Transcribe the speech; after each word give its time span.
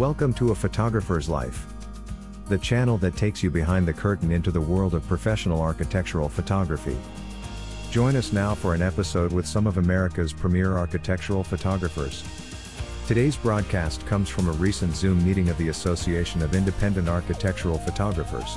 Welcome 0.00 0.32
to 0.36 0.50
A 0.50 0.54
Photographer's 0.54 1.28
Life, 1.28 1.66
the 2.48 2.56
channel 2.56 2.96
that 2.96 3.18
takes 3.18 3.42
you 3.42 3.50
behind 3.50 3.86
the 3.86 3.92
curtain 3.92 4.32
into 4.32 4.50
the 4.50 4.58
world 4.58 4.94
of 4.94 5.06
professional 5.06 5.60
architectural 5.60 6.30
photography. 6.30 6.96
Join 7.90 8.16
us 8.16 8.32
now 8.32 8.54
for 8.54 8.72
an 8.72 8.80
episode 8.80 9.30
with 9.30 9.46
some 9.46 9.66
of 9.66 9.76
America's 9.76 10.32
premier 10.32 10.78
architectural 10.78 11.44
photographers. 11.44 12.24
Today's 13.06 13.36
broadcast 13.36 14.06
comes 14.06 14.30
from 14.30 14.48
a 14.48 14.52
recent 14.52 14.96
Zoom 14.96 15.22
meeting 15.22 15.50
of 15.50 15.58
the 15.58 15.68
Association 15.68 16.40
of 16.40 16.54
Independent 16.54 17.06
Architectural 17.06 17.76
Photographers. 17.76 18.56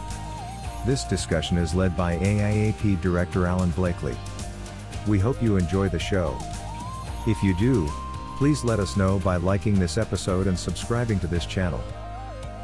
This 0.85 1.03
discussion 1.03 1.57
is 1.57 1.75
led 1.75 1.97
by 1.97 2.15
AIAP 2.19 3.01
Director 3.01 3.47
Alan 3.47 3.71
Blakely. 3.71 4.15
We 5.09 5.19
hope 5.19 5.43
you 5.43 5.57
enjoy 5.57 5.89
the 5.89 5.99
show. 5.99 6.37
If 7.27 7.43
you 7.43 7.53
do, 7.57 7.91
please 8.37 8.63
let 8.63 8.79
us 8.79 8.97
know 8.97 9.19
by 9.19 9.37
liking 9.37 9.79
this 9.79 9.97
episode 9.97 10.47
and 10.47 10.57
subscribing 10.57 11.19
to 11.19 11.27
this 11.27 11.45
channel. 11.45 11.81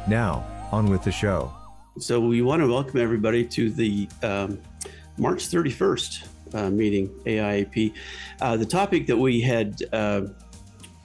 Now, 0.08 0.44
on 0.72 0.86
with 0.90 1.02
the 1.02 1.12
show. 1.12 1.52
So 1.98 2.20
we 2.20 2.42
want 2.42 2.62
to 2.62 2.68
welcome 2.68 3.00
everybody 3.00 3.44
to 3.44 3.70
the 3.70 4.08
um, 4.22 4.60
March 5.16 5.48
31st 5.48 6.28
uh, 6.54 6.70
meeting, 6.70 7.08
AIAP. 7.24 7.94
Uh, 8.40 8.56
the 8.56 8.66
topic 8.66 9.06
that 9.06 9.16
we 9.16 9.40
had 9.40 9.80
uh, 9.92 10.22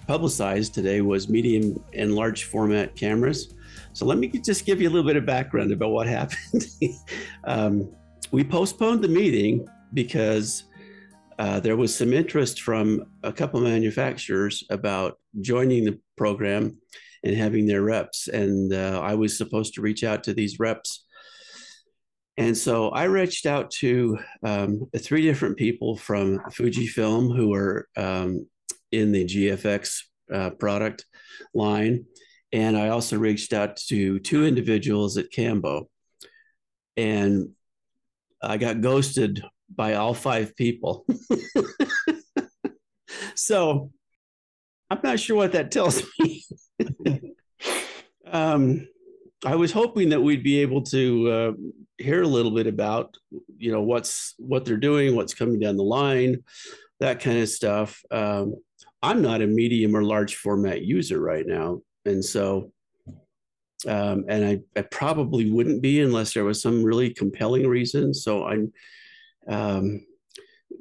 publicized 0.08 0.74
today 0.74 1.02
was 1.02 1.30
medium 1.30 1.82
and 1.94 2.16
large 2.16 2.46
format 2.46 2.96
cameras. 2.96 3.54
So 3.94 4.06
let 4.06 4.18
me 4.18 4.28
just 4.28 4.66
give 4.66 4.82
you 4.82 4.90
a 4.90 4.92
little 4.92 5.08
bit 5.08 5.16
of 5.16 5.26
background 5.26 5.72
about 5.72 5.92
what 5.92 6.08
happened. 6.20 6.66
um, 7.44 7.90
we 8.32 8.44
postponed 8.44 9.04
the 9.04 9.08
meeting 9.08 9.68
because 9.94 10.64
uh, 11.38 11.60
there 11.60 11.76
was 11.76 11.96
some 11.96 12.14
interest 12.14 12.62
from 12.62 13.06
a 13.24 13.34
couple 13.34 13.60
manufacturers 13.60 14.64
about 14.70 15.20
joining 15.42 15.84
the 15.84 16.00
program 16.18 16.78
and 17.24 17.36
having 17.36 17.66
their 17.66 17.82
reps. 17.82 18.28
And 18.28 18.74
uh, 18.74 19.02
I 19.04 19.16
was 19.16 19.38
supposed 19.38 19.74
to 19.74 19.82
reach 19.82 20.04
out 20.04 20.24
to 20.26 20.34
these 20.34 20.60
reps. 20.60 21.06
And 22.38 22.58
so 22.58 22.90
I 22.90 23.06
reached 23.06 23.46
out 23.46 23.72
to 23.72 24.18
um, 24.44 24.90
three 24.98 25.24
different 25.24 25.58
people 25.58 25.98
from 25.98 26.40
Fujifilm 26.52 27.36
who 27.36 27.54
are 27.54 27.88
um, 27.98 28.48
in 28.92 29.12
the 29.12 29.26
GFX 29.26 30.02
uh, 30.34 30.50
product 30.52 31.06
line. 31.54 32.06
And 32.52 32.78
I 32.78 32.90
also 32.90 33.18
reached 33.18 33.54
out 33.54 33.78
to 33.88 34.20
two 34.20 34.46
individuals 34.46 35.18
at 35.18 35.32
Cambo. 35.32 35.88
And 36.96 37.50
I 38.42 38.58
got 38.58 38.82
ghosted 38.82 39.44
by 39.74 39.96
all 39.96 40.14
five 40.14 40.56
people. 40.56 41.06
so 43.36 43.92
I'm 44.90 45.00
not 45.04 45.20
sure 45.20 45.38
what 45.38 45.54
that 45.54 45.72
tells 45.72 46.04
me. 46.20 46.46
um, 48.28 48.88
I 49.46 49.56
was 49.56 49.72
hoping 49.72 50.10
that 50.10 50.22
we'd 50.22 50.44
be 50.44 50.62
able 50.62 50.82
to 50.84 51.30
uh, 51.30 51.52
hear 51.98 52.24
a 52.24 52.28
little 52.28 52.52
bit 52.52 52.68
about, 52.68 53.16
you 53.58 53.72
know, 53.72 53.82
what's 53.82 54.36
what 54.38 54.66
they're 54.66 54.78
doing, 54.78 55.16
what's 55.16 55.34
coming 55.34 55.60
down 55.60 55.78
the 55.78 55.84
line, 55.84 56.44
that 57.00 57.20
kind 57.20 57.40
of 57.40 57.50
stuff. 57.50 58.02
Um, 58.12 58.56
I'm 59.02 59.22
not 59.22 59.42
a 59.42 59.48
medium 59.48 59.96
or 59.96 60.04
large 60.04 60.36
format 60.36 60.82
user 60.82 61.20
right 61.20 61.46
now, 61.46 61.82
and 62.06 62.24
so, 62.24 62.72
um, 63.88 64.26
and 64.28 64.46
I, 64.46 64.60
I 64.76 64.82
probably 64.84 65.52
wouldn't 65.52 65.82
be 65.82 66.02
unless 66.02 66.34
there 66.34 66.46
was 66.46 66.62
some 66.62 66.84
really 66.84 67.14
compelling 67.14 67.68
reason. 67.68 68.14
So 68.14 68.46
I'm 68.46 68.72
um, 69.50 70.06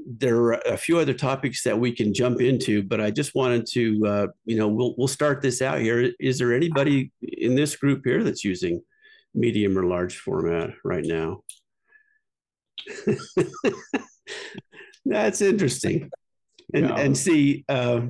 there 0.07 0.37
are 0.37 0.53
a 0.67 0.77
few 0.77 0.99
other 0.99 1.15
topics 1.15 1.63
that 1.65 1.79
we 1.79 1.93
can 1.93 2.13
jump 2.13 2.41
into, 2.41 2.83
but 2.83 3.01
I 3.01 3.11
just 3.11 3.35
wanted 3.35 3.67
to, 3.73 4.07
uh, 4.07 4.27
you 4.45 4.57
know, 4.57 4.69
we'll 4.69 4.95
we'll 4.97 5.09
start 5.09 5.41
this 5.41 5.63
out 5.63 5.81
here. 5.81 6.13
Is 6.21 6.39
there 6.39 6.53
anybody 6.53 7.13
in 7.23 7.55
this 7.55 7.77
group 7.77 8.03
here 8.05 8.23
that's 8.23 8.45
using 8.45 8.83
medium 9.35 9.79
or 9.79 9.85
large 9.85 10.19
format 10.19 10.71
right 10.85 11.05
now? 11.05 11.43
that's 15.05 15.41
interesting, 15.41 16.11
and 16.73 16.89
yeah. 16.89 16.97
and 16.97 17.17
see. 17.17 17.65
Uh, 17.69 18.03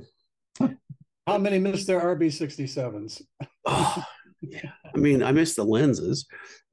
How 1.26 1.38
many 1.38 1.58
missed 1.58 1.86
their 1.86 2.00
RB67s? 2.00 3.22
oh, 3.64 4.04
yeah. 4.42 4.72
I 4.94 4.98
mean, 4.98 5.22
I 5.22 5.32
miss 5.32 5.54
the 5.54 5.64
lenses. 5.64 6.26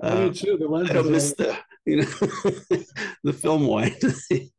Uh, 0.03 0.07
I 0.07 0.29
do 0.29 0.33
too. 0.33 0.57
The 0.57 0.67
lenses. 0.67 0.91
I 0.91 0.93
don't 0.93 1.11
miss 1.11 1.33
the 1.33 1.57
you 1.85 1.97
know? 1.97 2.07
The 3.23 3.33
film 3.33 3.67
wind. 3.67 3.97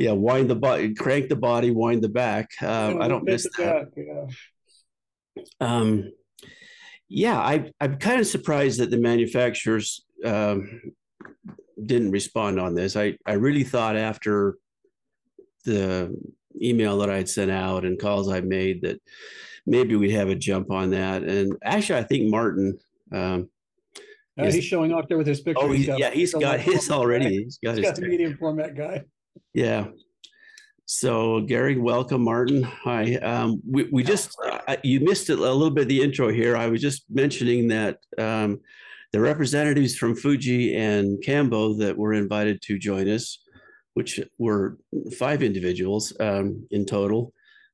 Yeah 0.00 0.12
wind 0.12 0.48
the 0.48 0.54
body 0.54 0.94
crank 0.94 1.28
the 1.28 1.34
body 1.34 1.72
wind 1.72 2.02
the 2.02 2.08
back. 2.08 2.50
Um, 2.62 3.02
i 3.02 3.08
don't 3.08 3.24
miss 3.24 3.48
that. 3.58 3.88
Yeah. 3.96 5.44
um 5.60 6.12
yeah 7.08 7.36
i 7.40 7.68
i'm 7.80 7.96
kind 7.96 8.20
of 8.20 8.26
surprised 8.28 8.78
that 8.78 8.90
the 8.90 8.96
manufacturers 8.96 10.04
um, 10.24 10.80
didn't 11.84 12.12
respond 12.12 12.60
on 12.60 12.76
this. 12.76 12.94
I 12.96 13.16
i 13.26 13.32
really 13.32 13.64
thought 13.64 13.96
after 13.96 14.56
the 15.64 16.16
email 16.62 16.98
that 16.98 17.10
i'd 17.10 17.28
sent 17.28 17.50
out 17.50 17.84
and 17.84 17.98
calls 18.00 18.30
i 18.30 18.40
made 18.40 18.82
that 18.82 19.00
maybe 19.66 19.96
we'd 19.96 20.12
have 20.12 20.28
a 20.28 20.34
jump 20.36 20.70
on 20.70 20.90
that. 20.90 21.24
And 21.24 21.56
actually 21.64 21.98
i 21.98 22.04
think 22.04 22.30
martin 22.30 22.78
um, 23.12 23.48
uh, 24.38 24.50
he's 24.50 24.64
showing 24.64 24.92
off 24.92 25.08
there 25.08 25.18
with 25.18 25.26
his 25.26 25.40
picture. 25.40 25.62
Oh, 25.62 25.72
he's 25.72 25.86
got, 25.86 25.98
yeah, 25.98 26.10
he's 26.10 26.32
got 26.32 26.60
his 26.60 26.90
already. 26.90 27.44
He's 27.44 27.58
got 27.58 27.76
he's 27.76 27.78
his 27.78 27.86
got 27.86 28.00
the 28.00 28.08
medium 28.08 28.36
format 28.36 28.76
guy. 28.76 29.04
Yeah. 29.52 29.88
So 30.86 31.40
Gary, 31.42 31.76
welcome, 31.76 32.22
Martin. 32.22 32.62
Hi. 32.62 33.16
Um, 33.16 33.60
we 33.68 33.88
we 33.92 34.02
just 34.02 34.34
uh, 34.44 34.76
you 34.82 35.00
missed 35.00 35.28
it 35.28 35.38
a 35.38 35.42
little 35.42 35.70
bit 35.70 35.82
of 35.82 35.88
the 35.88 36.02
intro 36.02 36.28
here. 36.30 36.56
I 36.56 36.68
was 36.68 36.80
just 36.80 37.04
mentioning 37.10 37.68
that 37.68 37.98
um, 38.16 38.60
the 39.12 39.20
representatives 39.20 39.96
from 39.96 40.14
Fuji 40.14 40.76
and 40.76 41.22
Cambo 41.22 41.78
that 41.78 41.96
were 41.96 42.14
invited 42.14 42.62
to 42.62 42.78
join 42.78 43.08
us, 43.08 43.38
which 43.94 44.20
were 44.38 44.78
five 45.18 45.42
individuals 45.42 46.14
um, 46.20 46.66
in 46.70 46.86
total, 46.86 47.32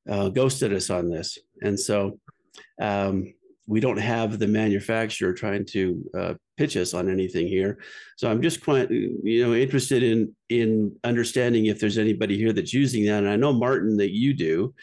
uh, 0.09 0.29
ghosted 0.31 0.73
us 0.73 0.91
on 0.91 1.09
this, 1.09 1.39
and 1.63 1.79
so 1.79 2.19
um, 2.81 3.33
we 3.67 3.81
don't 3.81 3.99
have 3.99 4.39
the 4.39 4.49
manufacturer 4.49 5.33
trying 5.33 5.65
to 5.67 6.11
uh, 6.19 6.35
pitch 6.57 6.77
us 6.77 6.95
on 6.95 7.11
anything 7.11 7.49
here. 7.49 7.79
So 8.17 8.31
I'm 8.31 8.43
just 8.43 8.63
quite, 8.63 8.91
you 8.91 9.47
know, 9.47 9.55
interested 9.55 10.03
in 10.03 10.35
in 10.49 10.97
understanding 11.05 11.67
if 11.67 11.81
there's 11.81 11.99
anybody 11.99 12.37
here 12.37 12.53
that's 12.53 12.73
using 12.73 13.05
that. 13.07 13.19
And 13.19 13.29
I 13.29 13.37
know 13.37 13.53
Martin 13.53 13.97
that 13.99 14.13
you 14.13 14.35
do. 14.35 14.75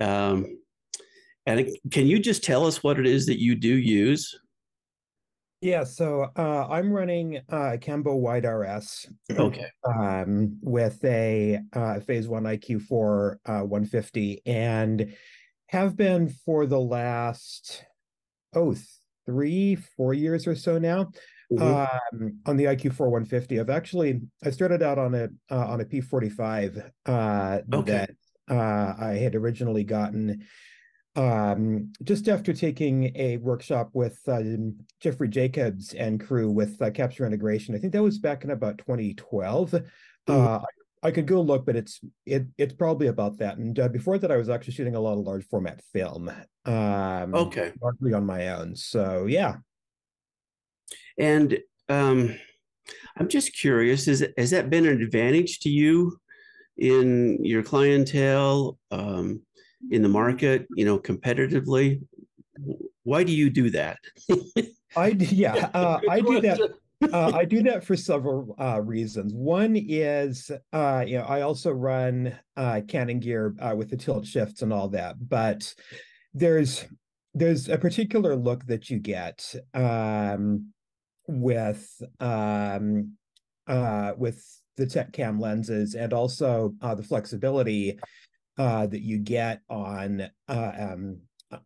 Um, 0.00 0.58
and 1.46 1.68
can 1.90 2.06
you 2.06 2.18
just 2.18 2.42
tell 2.42 2.66
us 2.66 2.82
what 2.82 2.98
it 2.98 3.06
is 3.06 3.26
that 3.26 3.40
you 3.40 3.54
do 3.54 3.74
use? 3.74 4.38
Yeah, 5.60 5.84
so 5.84 6.28
uh, 6.36 6.66
I'm 6.68 6.92
running 6.92 7.40
uh, 7.48 7.78
Cambo 7.80 8.18
Wide 8.18 8.44
RS. 8.44 9.08
Okay. 9.30 9.66
Um, 9.82 10.58
with 10.60 11.02
a 11.04 11.58
uh, 11.72 12.00
Phase 12.00 12.28
One 12.28 12.42
IQ4 12.42 13.36
uh, 13.46 13.60
150, 13.62 14.42
and 14.44 15.14
have 15.68 15.96
been 15.96 16.28
for 16.28 16.66
the 16.66 16.78
last 16.78 17.82
oh 18.54 18.74
three, 19.26 19.76
four 19.96 20.14
years 20.14 20.46
or 20.46 20.54
so 20.54 20.78
now. 20.78 21.10
Mm-hmm. 21.52 22.22
Um, 22.22 22.38
on 22.46 22.56
the 22.56 22.64
IQ4 22.64 23.00
150, 23.00 23.60
I've 23.60 23.70
actually 23.70 24.22
I 24.42 24.50
started 24.50 24.82
out 24.82 24.98
on 24.98 25.14
a 25.14 25.28
uh, 25.50 25.66
on 25.66 25.80
a 25.80 25.84
P45 25.84 26.90
uh, 27.06 27.58
okay. 27.72 27.90
that 27.92 28.10
uh, 28.48 28.94
I 28.98 29.12
had 29.14 29.34
originally 29.34 29.84
gotten 29.84 30.44
um, 31.16 31.92
just 32.02 32.28
after 32.28 32.52
taking 32.52 33.12
a 33.14 33.36
workshop 33.36 33.90
with 33.92 34.18
um, 34.26 34.76
Jeffrey 35.00 35.28
Jacobs 35.28 35.92
and 35.94 36.24
crew 36.24 36.50
with 36.50 36.80
uh, 36.82 36.90
Capture 36.90 37.26
Integration. 37.26 37.74
I 37.74 37.78
think 37.78 37.92
that 37.92 38.02
was 38.02 38.18
back 38.18 38.44
in 38.44 38.50
about 38.50 38.78
2012. 38.78 39.70
Mm-hmm. 39.70 40.32
Uh, 40.32 40.60
I 41.04 41.10
could 41.10 41.26
go 41.26 41.42
look, 41.42 41.66
but 41.66 41.76
it's 41.76 42.00
it 42.24 42.46
it's 42.56 42.72
probably 42.72 43.08
about 43.08 43.36
that. 43.38 43.58
And 43.58 43.78
uh, 43.78 43.88
before 43.88 44.18
that, 44.18 44.32
I 44.32 44.38
was 44.38 44.48
actually 44.48 44.72
shooting 44.72 44.96
a 44.96 45.00
lot 45.00 45.12
of 45.12 45.18
large 45.18 45.44
format 45.44 45.82
film. 45.92 46.32
Um, 46.64 47.34
okay, 47.34 47.72
largely 47.80 48.14
on 48.14 48.24
my 48.24 48.48
own. 48.48 48.74
So 48.74 49.26
yeah. 49.26 49.56
And 51.18 51.58
um, 51.90 52.34
I'm 53.18 53.28
just 53.28 53.54
curious: 53.54 54.08
is 54.08 54.26
has 54.38 54.50
that 54.50 54.70
been 54.70 54.86
an 54.86 55.02
advantage 55.02 55.60
to 55.60 55.68
you 55.68 56.18
in 56.78 57.44
your 57.44 57.62
clientele, 57.62 58.78
um, 58.90 59.42
in 59.90 60.02
the 60.02 60.08
market? 60.08 60.66
You 60.74 60.86
know, 60.86 60.98
competitively. 60.98 62.00
Why 63.02 63.24
do 63.24 63.32
you 63.32 63.50
do 63.50 63.68
that? 63.70 63.98
I 64.96 65.08
yeah, 65.08 65.68
uh, 65.74 66.00
I 66.08 66.20
do 66.20 66.40
that 66.40 66.60
uh, 67.12 67.32
I 67.34 67.44
do 67.44 67.62
that 67.64 67.84
for 67.84 67.96
several 67.96 68.54
uh, 68.58 68.80
reasons. 68.80 69.32
One 69.34 69.76
is, 69.76 70.50
uh, 70.72 71.04
you 71.06 71.18
know, 71.18 71.24
I 71.24 71.42
also 71.42 71.70
run 71.70 72.36
uh, 72.56 72.80
Canon 72.86 73.20
gear 73.20 73.54
uh, 73.60 73.74
with 73.76 73.90
the 73.90 73.96
tilt 73.96 74.26
shifts 74.26 74.62
and 74.62 74.72
all 74.72 74.88
that, 74.90 75.16
but 75.28 75.74
there's 76.32 76.84
there's 77.36 77.68
a 77.68 77.76
particular 77.76 78.36
look 78.36 78.64
that 78.66 78.90
you 78.90 78.98
get 78.98 79.54
um, 79.74 80.72
with 81.26 82.00
um, 82.20 83.12
uh, 83.66 84.12
with 84.16 84.44
the 84.76 84.86
tech 84.86 85.12
cam 85.12 85.40
lenses 85.40 85.94
and 85.94 86.12
also 86.12 86.74
the 86.80 87.02
flexibility 87.02 87.98
that 88.56 89.00
you 89.00 89.18
get 89.18 89.60
on 89.68 90.28
um, 90.48 91.18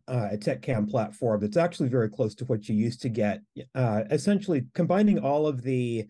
uh, 0.07 0.29
a 0.31 0.37
tech 0.37 0.61
cam 0.61 0.85
platform 0.85 1.39
that's 1.41 1.57
actually 1.57 1.89
very 1.89 2.09
close 2.09 2.35
to 2.35 2.45
what 2.45 2.67
you 2.67 2.75
used 2.75 3.01
to 3.01 3.09
get. 3.09 3.41
Uh, 3.75 4.03
essentially, 4.11 4.65
combining 4.73 5.19
all 5.19 5.47
of 5.47 5.61
the 5.61 6.07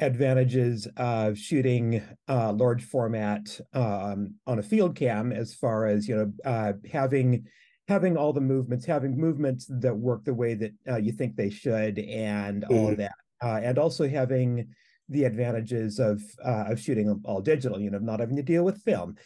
advantages 0.00 0.88
of 0.96 1.38
shooting 1.38 2.02
uh, 2.28 2.52
large 2.52 2.84
format 2.84 3.60
um, 3.74 4.34
on 4.46 4.58
a 4.58 4.62
field 4.62 4.96
cam, 4.96 5.32
as 5.32 5.54
far 5.54 5.86
as 5.86 6.08
you 6.08 6.16
know, 6.16 6.32
uh, 6.44 6.72
having 6.90 7.46
having 7.88 8.16
all 8.16 8.32
the 8.32 8.40
movements, 8.40 8.86
having 8.86 9.16
movements 9.16 9.66
that 9.68 9.96
work 9.96 10.24
the 10.24 10.34
way 10.34 10.54
that 10.54 10.72
uh, 10.88 10.96
you 10.96 11.12
think 11.12 11.36
they 11.36 11.50
should, 11.50 11.98
and 11.98 12.62
mm-hmm. 12.62 12.74
all 12.74 12.88
of 12.88 12.94
mm-hmm. 12.94 13.02
that, 13.02 13.14
uh, 13.42 13.60
and 13.62 13.78
also 13.78 14.08
having 14.08 14.68
the 15.08 15.24
advantages 15.24 15.98
of 15.98 16.22
uh, 16.44 16.66
of 16.68 16.80
shooting 16.80 17.20
all 17.24 17.40
digital, 17.40 17.80
you 17.80 17.90
know, 17.90 17.98
not 17.98 18.20
having 18.20 18.36
to 18.36 18.42
deal 18.42 18.64
with 18.64 18.82
film, 18.82 19.16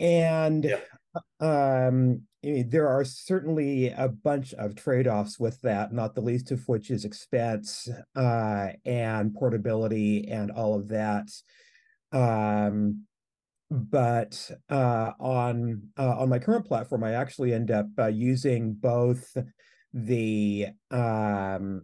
and 0.00 0.64
yeah. 0.64 0.78
Um, 1.40 2.22
there 2.42 2.88
are 2.88 3.04
certainly 3.04 3.88
a 3.88 4.08
bunch 4.08 4.54
of 4.54 4.76
trade 4.76 5.08
offs 5.08 5.38
with 5.38 5.60
that, 5.62 5.92
not 5.92 6.14
the 6.14 6.20
least 6.20 6.50
of 6.50 6.66
which 6.68 6.90
is 6.90 7.04
expense 7.04 7.88
uh, 8.14 8.68
and 8.84 9.34
portability 9.34 10.28
and 10.28 10.50
all 10.50 10.74
of 10.74 10.88
that. 10.88 11.28
Um, 12.12 13.04
but 13.70 14.50
uh, 14.70 15.12
on 15.18 15.82
uh, 15.98 16.18
on 16.18 16.28
my 16.28 16.38
current 16.38 16.66
platform, 16.66 17.02
I 17.02 17.14
actually 17.14 17.52
end 17.52 17.70
up 17.70 17.86
uh, 17.98 18.06
using 18.06 18.74
both 18.74 19.36
the 19.92 20.68
um, 20.92 21.82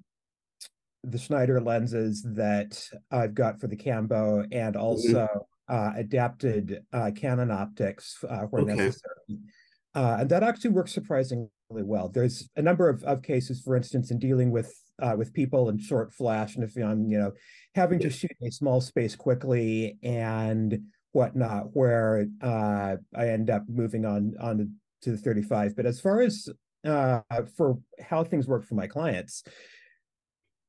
the 1.02 1.18
Schneider 1.18 1.60
lenses 1.60 2.22
that 2.22 2.80
I've 3.10 3.34
got 3.34 3.60
for 3.60 3.66
the 3.66 3.76
Cambo 3.76 4.46
and 4.52 4.76
mm-hmm. 4.76 4.80
also 4.80 5.46
mm-hmm. 5.72 5.98
adapted 5.98 6.84
uh, 6.92 7.10
Canon 7.14 7.50
optics 7.50 8.18
uh, 8.28 8.42
where 8.42 8.62
okay. 8.62 8.74
necessary. 8.74 9.40
and 9.94 10.28
that 10.30 10.42
actually 10.42 10.70
works 10.70 10.92
surprisingly 10.92 11.48
well. 11.70 12.08
There's 12.08 12.48
a 12.56 12.62
number 12.62 12.88
of, 12.88 13.02
of 13.04 13.22
cases, 13.22 13.60
for 13.62 13.76
instance, 13.76 14.10
in 14.10 14.18
dealing 14.18 14.50
with 14.50 14.72
with 15.16 15.32
people 15.32 15.68
in 15.68 15.78
short 15.78 16.12
flash, 16.12 16.54
and 16.54 16.62
if 16.62 16.76
I'm 16.76 17.08
you 17.08 17.18
know 17.18 17.32
having 17.74 17.98
to 18.00 18.10
shoot 18.10 18.30
a 18.42 18.50
small 18.50 18.80
space 18.80 19.16
quickly 19.16 19.98
and 20.02 20.78
whatnot, 21.12 21.74
where 21.74 22.26
uh, 22.40 22.96
I 23.14 23.28
end 23.28 23.50
up 23.50 23.64
moving 23.68 24.04
on 24.04 24.34
on 24.40 24.74
to 25.02 25.10
the 25.10 25.16
35. 25.16 25.76
But 25.76 25.86
as 25.86 26.00
far 26.00 26.20
as 26.20 26.48
uh, 26.84 27.20
for 27.56 27.78
how 28.00 28.24
things 28.24 28.48
work 28.48 28.64
for 28.64 28.74
my 28.74 28.86
clients, 28.86 29.44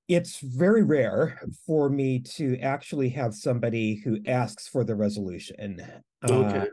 it's 0.08 0.40
very 0.40 0.84
rare 0.84 1.40
for 1.66 1.90
me 1.90 2.20
to 2.20 2.58
actually 2.60 3.10
have 3.10 3.34
somebody 3.34 3.96
who 3.96 4.20
asks 4.28 4.68
for 4.68 4.84
the 4.84 4.96
resolution. 4.96 5.82
Okay. 6.30 6.58
Uh, 6.58 6.66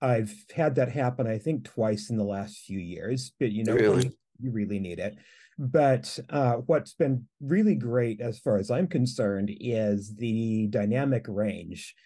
I've 0.00 0.32
had 0.54 0.76
that 0.76 0.90
happen, 0.90 1.26
I 1.26 1.38
think, 1.38 1.64
twice 1.64 2.10
in 2.10 2.16
the 2.16 2.24
last 2.24 2.58
few 2.58 2.78
years, 2.78 3.32
but 3.40 3.50
you 3.50 3.64
know, 3.64 3.74
really? 3.74 4.12
you 4.38 4.52
really 4.52 4.78
need 4.78 5.00
it. 5.00 5.16
But 5.58 6.16
uh, 6.30 6.54
what's 6.66 6.94
been 6.94 7.26
really 7.40 7.74
great, 7.74 8.20
as 8.20 8.38
far 8.38 8.58
as 8.58 8.70
I'm 8.70 8.86
concerned, 8.86 9.50
is 9.58 10.14
the 10.14 10.68
dynamic 10.68 11.26
range 11.26 11.96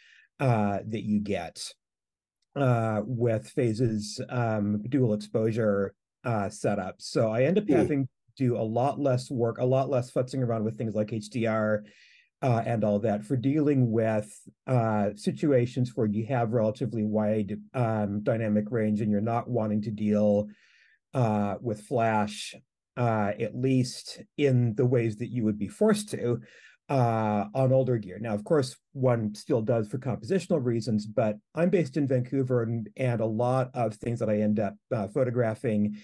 uh, 0.41 0.79
that 0.87 1.03
you 1.03 1.21
get 1.21 1.63
uh, 2.57 3.03
with 3.05 3.49
phases 3.51 4.21
um, 4.31 4.83
dual 4.89 5.13
exposure 5.13 5.95
uh, 6.25 6.49
setup. 6.49 6.97
So 6.99 7.31
I 7.31 7.43
end 7.43 7.59
up 7.59 7.65
mm. 7.65 7.77
having 7.77 8.09
do 8.37 8.57
a 8.57 8.63
lot 8.63 8.99
less 9.01 9.31
work, 9.31 9.59
a 9.59 9.65
lot 9.65 9.91
less 9.91 10.11
futzing 10.11 10.43
around 10.43 10.65
with 10.65 10.77
things 10.77 10.95
like 10.95 11.09
HDR 11.09 11.83
uh, 12.43 12.63
and 12.67 12.83
all 12.83 12.99
that 12.99 13.25
for 13.25 13.37
dealing 13.37 13.91
with 13.91 14.29
uh, 14.67 15.11
situations 15.15 15.93
where 15.95 16.07
you 16.07 16.27
have 16.27 16.53
relatively 16.53 17.05
wide 17.05 17.57
um, 17.73 18.23
dynamic 18.23 18.65
range 18.71 19.01
and 19.01 19.11
you're 19.11 19.21
not 19.21 19.49
wanting 19.49 19.81
to 19.83 19.91
deal 19.91 20.49
uh, 21.15 21.55
with 21.61 21.83
flash, 21.83 22.55
uh, 22.97 23.33
at 23.39 23.55
least 23.55 24.23
in 24.37 24.75
the 24.75 24.87
ways 24.87 25.17
that 25.17 25.29
you 25.29 25.45
would 25.45 25.59
be 25.59 25.69
forced 25.69 26.11
to 26.11 26.41
uh, 26.89 27.47
on 27.55 27.73
older 27.73 27.97
gear. 27.97 28.19
Now, 28.21 28.35
of 28.35 28.45
course, 28.45 28.77
one 28.93 29.35
still 29.35 29.63
does 29.63 29.89
for 29.89 29.99
compositional 29.99 30.65
reasons, 30.65 31.07
but 31.07 31.37
I'm 31.55 31.71
based 31.71 31.97
in 31.97 32.09
Vancouver, 32.09 32.63
and, 32.63 32.89
and 32.97 33.21
a 33.21 33.27
lot 33.27 33.71
of 33.75 33.95
things 33.95 34.19
that 34.19 34.29
I 34.29 34.39
end 34.39 34.59
up 34.59 34.75
uh, 34.95 35.09
photographing 35.09 35.97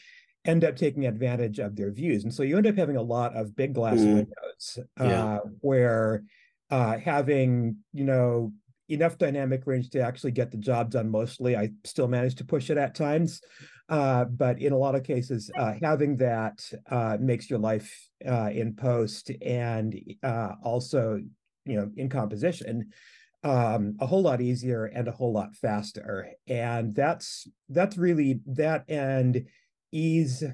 end 0.48 0.64
up 0.64 0.76
taking 0.76 1.06
advantage 1.06 1.58
of 1.58 1.76
their 1.76 1.92
views. 1.92 2.24
And 2.24 2.32
so 2.32 2.42
you 2.42 2.56
end 2.56 2.66
up 2.66 2.76
having 2.76 2.96
a 2.96 3.02
lot 3.02 3.36
of 3.36 3.54
big 3.54 3.74
glass 3.74 3.98
mm. 3.98 4.14
windows 4.14 4.78
uh, 4.98 5.04
yeah. 5.04 5.38
where 5.60 6.24
uh, 6.70 6.96
having, 6.96 7.76
you 7.92 8.04
know, 8.04 8.52
enough 8.88 9.18
dynamic 9.18 9.66
range 9.66 9.90
to 9.90 10.00
actually 10.00 10.32
get 10.32 10.50
the 10.50 10.56
job 10.56 10.90
done 10.90 11.10
mostly. 11.10 11.54
I 11.54 11.70
still 11.84 12.08
manage 12.08 12.36
to 12.36 12.46
push 12.46 12.70
it 12.70 12.78
at 12.78 12.94
times. 12.94 13.42
Uh, 13.90 14.24
but 14.24 14.60
in 14.60 14.72
a 14.72 14.76
lot 14.76 14.94
of 14.94 15.04
cases, 15.04 15.50
uh, 15.58 15.74
having 15.82 16.16
that 16.16 16.58
uh, 16.90 17.18
makes 17.20 17.50
your 17.50 17.58
life 17.58 18.08
uh, 18.26 18.50
in 18.50 18.74
post 18.74 19.30
and 19.42 19.98
uh, 20.22 20.52
also, 20.64 21.20
you 21.66 21.76
know, 21.76 21.90
in 21.96 22.08
composition 22.08 22.90
um, 23.44 23.96
a 24.00 24.06
whole 24.06 24.22
lot 24.22 24.40
easier 24.40 24.86
and 24.86 25.06
a 25.08 25.12
whole 25.12 25.32
lot 25.32 25.54
faster. 25.54 26.28
And 26.46 26.94
that's 26.94 27.46
that's 27.68 27.96
really 27.96 28.40
that 28.46 28.84
and 28.88 29.46
ease 29.92 30.44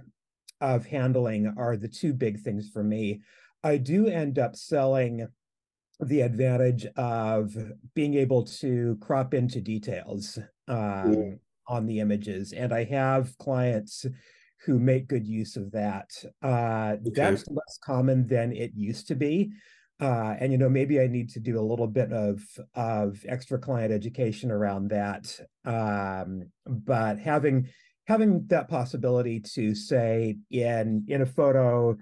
of 0.60 0.86
handling 0.86 1.52
are 1.56 1.76
the 1.76 1.88
two 1.88 2.12
big 2.12 2.40
things 2.40 2.70
for 2.72 2.82
me. 2.82 3.20
I 3.62 3.76
do 3.76 4.06
end 4.08 4.38
up 4.38 4.56
selling 4.56 5.26
the 6.00 6.20
advantage 6.22 6.86
of 6.96 7.54
being 7.94 8.14
able 8.14 8.44
to 8.44 8.96
crop 9.00 9.32
into 9.34 9.60
details 9.60 10.38
um, 10.68 11.38
on 11.68 11.86
the 11.86 12.00
images. 12.00 12.52
And 12.52 12.72
I 12.72 12.84
have 12.84 13.36
clients 13.38 14.04
who 14.64 14.78
make 14.78 15.08
good 15.08 15.26
use 15.26 15.56
of 15.56 15.70
that. 15.72 16.10
Uh, 16.42 16.96
okay. 17.06 17.10
That's 17.14 17.46
less 17.48 17.78
common 17.84 18.26
than 18.26 18.52
it 18.52 18.72
used 18.74 19.08
to 19.08 19.14
be. 19.14 19.52
Uh, 20.00 20.34
and 20.40 20.50
you 20.50 20.58
know 20.58 20.68
maybe 20.68 21.00
I 21.00 21.06
need 21.06 21.30
to 21.30 21.40
do 21.40 21.58
a 21.58 21.62
little 21.62 21.86
bit 21.86 22.12
of 22.12 22.42
of 22.74 23.24
extra 23.28 23.58
client 23.58 23.92
education 23.92 24.50
around 24.50 24.88
that. 24.88 25.38
Um, 25.64 26.50
but 26.66 27.20
having 27.20 27.68
having 28.06 28.46
that 28.48 28.68
possibility 28.68 29.40
to 29.40 29.74
say 29.74 30.36
in 30.50 31.04
in 31.08 31.22
a 31.22 31.26
photo 31.26 31.96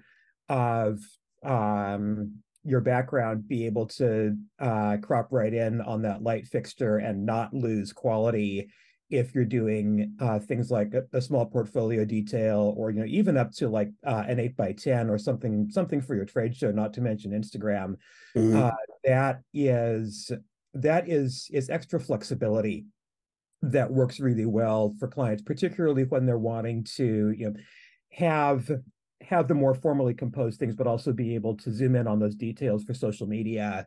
of 0.49 0.99
um, 1.43 2.35
your 2.63 2.81
background 2.81 3.47
be 3.47 3.65
able 3.65 3.85
to 3.85 4.35
uh, 4.59 4.97
crop 5.01 5.27
right 5.31 5.53
in 5.53 5.81
on 5.81 6.01
that 6.01 6.23
light 6.23 6.47
fixture 6.47 6.97
and 6.97 7.25
not 7.25 7.53
lose 7.53 7.91
quality 7.91 8.69
if 9.09 9.35
you're 9.35 9.45
doing 9.45 10.15
uh, 10.19 10.39
things 10.39 10.71
like 10.71 10.93
a, 10.93 11.03
a, 11.15 11.21
small 11.21 11.45
portfolio 11.45 12.03
detail 12.03 12.73
or 12.77 12.89
you 12.89 12.99
know 12.99 13.05
even 13.05 13.37
up 13.37 13.51
to 13.51 13.67
like 13.67 13.89
uh, 14.07 14.23
an 14.27 14.39
8 14.39 14.57
by 14.57 14.71
10 14.71 15.09
or 15.09 15.17
something 15.17 15.69
something 15.69 16.01
for 16.01 16.15
your 16.15 16.25
trade 16.25 16.55
show 16.55 16.71
not 16.71 16.93
to 16.93 17.01
mention 17.01 17.31
instagram 17.31 17.95
mm-hmm. 18.35 18.55
uh, 18.55 18.71
that 19.03 19.41
is 19.53 20.31
that 20.73 21.07
is 21.07 21.49
is 21.51 21.69
extra 21.69 21.99
flexibility 21.99 22.85
that 23.63 23.91
works 23.91 24.19
really 24.19 24.45
well 24.45 24.93
for 24.99 25.07
clients 25.07 25.41
particularly 25.41 26.03
when 26.03 26.25
they're 26.25 26.37
wanting 26.37 26.83
to 26.83 27.33
you 27.37 27.47
know 27.47 27.53
have 28.11 28.69
have 29.21 29.47
the 29.47 29.53
more 29.53 29.73
formally 29.73 30.13
composed 30.13 30.59
things 30.59 30.75
but 30.75 30.85
also 30.85 31.11
be 31.11 31.33
able 31.33 31.55
to 31.55 31.71
zoom 31.71 31.95
in 31.95 32.07
on 32.07 32.19
those 32.19 32.35
details 32.35 32.83
for 32.83 32.93
social 32.93 33.25
media 33.25 33.85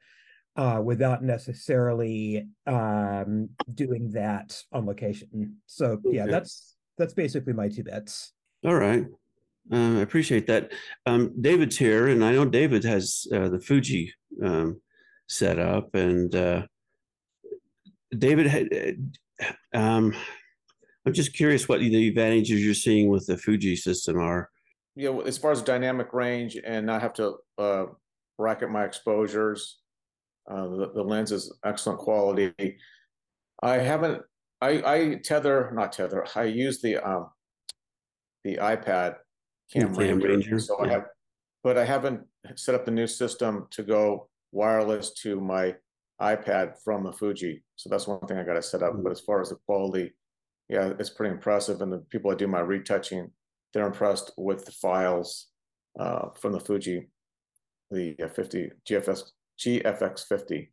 uh, 0.57 0.81
without 0.83 1.23
necessarily 1.23 2.49
um, 2.67 3.49
doing 3.75 4.11
that 4.11 4.63
on 4.73 4.87
location. 4.87 5.57
So 5.67 6.01
yeah, 6.05 6.23
okay. 6.23 6.31
that's 6.31 6.77
that's 6.99 7.15
basically 7.15 7.53
my 7.53 7.69
two 7.69 7.85
bets. 7.85 8.33
All 8.65 8.75
right. 8.75 9.05
Uh, 9.71 9.99
I 9.99 10.01
appreciate 10.01 10.47
that. 10.47 10.73
Um, 11.05 11.35
David's 11.41 11.77
here, 11.77 12.09
and 12.09 12.25
I 12.25 12.33
know 12.33 12.45
David 12.45 12.85
has 12.85 13.27
uh, 13.33 13.49
the 13.49 13.61
Fuji 13.61 14.15
um, 14.43 14.81
set 15.29 15.59
up. 15.59 15.95
And 15.95 16.35
uh, 16.35 16.63
David, 18.17 18.47
uh, 18.47 18.93
um, 19.75 20.15
I'm 21.07 21.13
just 21.13 21.35
curious 21.35 21.69
what 21.69 21.81
the 21.81 22.09
advantages 22.09 22.65
you're 22.65 22.75
seeing 22.75 23.09
with 23.09 23.27
the 23.27 23.37
Fuji 23.37 23.77
system 23.77 24.19
are. 24.19 24.51
Yeah, 24.97 25.17
as 25.25 25.39
far 25.39 25.53
as 25.53 25.63
dynamic 25.63 26.13
range 26.13 26.57
and 26.65 26.87
not 26.87 27.03
have 27.03 27.13
to 27.15 27.37
uh, 27.59 27.87
bracket 28.39 28.71
my 28.71 28.85
exposures, 28.85 29.79
uh, 30.51 30.67
the, 30.69 30.93
the, 30.95 31.03
lens 31.03 31.33
is 31.33 31.53
excellent 31.65 31.99
quality. 31.99 32.53
I 33.63 33.75
haven't. 33.75 34.23
I, 34.61 34.71
I 34.71 35.15
tether, 35.23 35.71
not 35.75 35.93
tether. 35.93 36.27
I 36.35 36.45
use 36.45 36.81
the 36.81 36.97
um, 36.97 37.29
the 38.43 38.57
iPad 38.57 39.17
Cam, 39.73 39.95
Cam 39.95 39.97
Ranger, 39.97 40.29
Ranger, 40.29 40.59
so 40.59 40.77
yeah. 40.81 40.87
I 40.87 40.93
have, 40.93 41.05
but 41.63 41.77
I 41.77 41.85
haven't 41.85 42.23
set 42.55 42.75
up 42.75 42.85
the 42.85 42.91
new 42.91 43.07
system 43.07 43.67
to 43.73 43.83
go 43.83 44.29
wireless 44.53 45.13
to 45.23 45.41
my 45.41 45.75
iPad 46.21 46.75
from 46.85 47.05
the 47.05 47.13
Fuji. 47.13 47.63
So 47.77 47.89
that's 47.91 48.07
one 48.07 48.21
thing 48.21 48.39
I 48.39 48.45
got 48.45 48.55
to 48.55 48.63
set 48.63 48.83
up. 48.83 48.93
Mm-hmm. 48.93 49.03
But 49.03 49.13
as 49.13 49.21
far 49.21 49.41
as 49.41 49.51
the 49.51 49.57
quality, 49.67 50.15
yeah, 50.69 50.93
it's 50.99 51.11
pretty 51.11 51.35
impressive. 51.35 51.81
And 51.81 51.93
the 51.93 51.99
people 52.11 52.31
I 52.31 52.35
do 52.35 52.47
my 52.47 52.61
retouching, 52.61 53.31
they're 53.73 53.87
impressed 53.87 54.33
with 54.37 54.65
the 54.65 54.73
files 54.73 55.49
uh, 55.99 56.31
from 56.41 56.53
the 56.53 56.61
Fuji, 56.61 57.09
the 57.91 58.17
50 58.35 58.71
GFS 58.89 59.23
GFX50. 59.59 60.69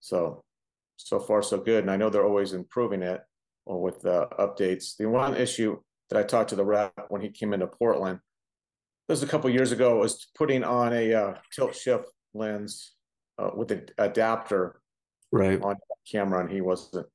So, 0.00 0.42
so 0.96 1.20
far 1.20 1.42
so 1.42 1.58
good. 1.58 1.84
And 1.84 1.90
I 1.90 1.96
know 1.96 2.10
they're 2.10 2.26
always 2.26 2.52
improving 2.52 3.02
it 3.02 3.20
or 3.66 3.80
with 3.80 4.00
the 4.00 4.28
updates. 4.38 4.96
The 4.96 5.08
one 5.08 5.36
issue 5.36 5.78
that 6.10 6.18
I 6.18 6.22
talked 6.22 6.50
to 6.50 6.56
the 6.56 6.64
rep 6.64 6.92
when 7.08 7.22
he 7.22 7.30
came 7.30 7.52
into 7.52 7.66
Portland. 7.66 8.20
This 9.08 9.20
was 9.20 9.28
a 9.28 9.30
couple 9.30 9.50
years 9.50 9.72
ago. 9.72 9.96
Was 9.96 10.28
putting 10.36 10.64
on 10.64 10.92
a 10.92 11.12
uh, 11.12 11.34
tilt 11.54 11.74
shift 11.74 12.08
lens 12.34 12.92
uh, 13.38 13.50
with 13.54 13.70
an 13.72 13.86
adapter 13.98 14.81
right. 15.32 15.60
on 15.62 15.76
camera 16.10 16.40
and 16.40 16.50
he 16.50 16.60
wasn't. 16.60 17.06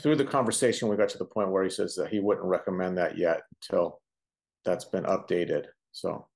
Through 0.00 0.16
the 0.16 0.24
conversation 0.24 0.88
we 0.88 0.96
got 0.96 1.08
to 1.10 1.18
the 1.18 1.24
point 1.24 1.50
where 1.50 1.62
he 1.62 1.70
says 1.70 1.94
that 1.94 2.08
he 2.08 2.18
wouldn't 2.18 2.46
recommend 2.46 2.98
that 2.98 3.16
yet 3.16 3.42
until 3.62 4.00
that's 4.64 4.84
been 4.84 5.04
updated 5.04 5.66
so. 5.92 6.26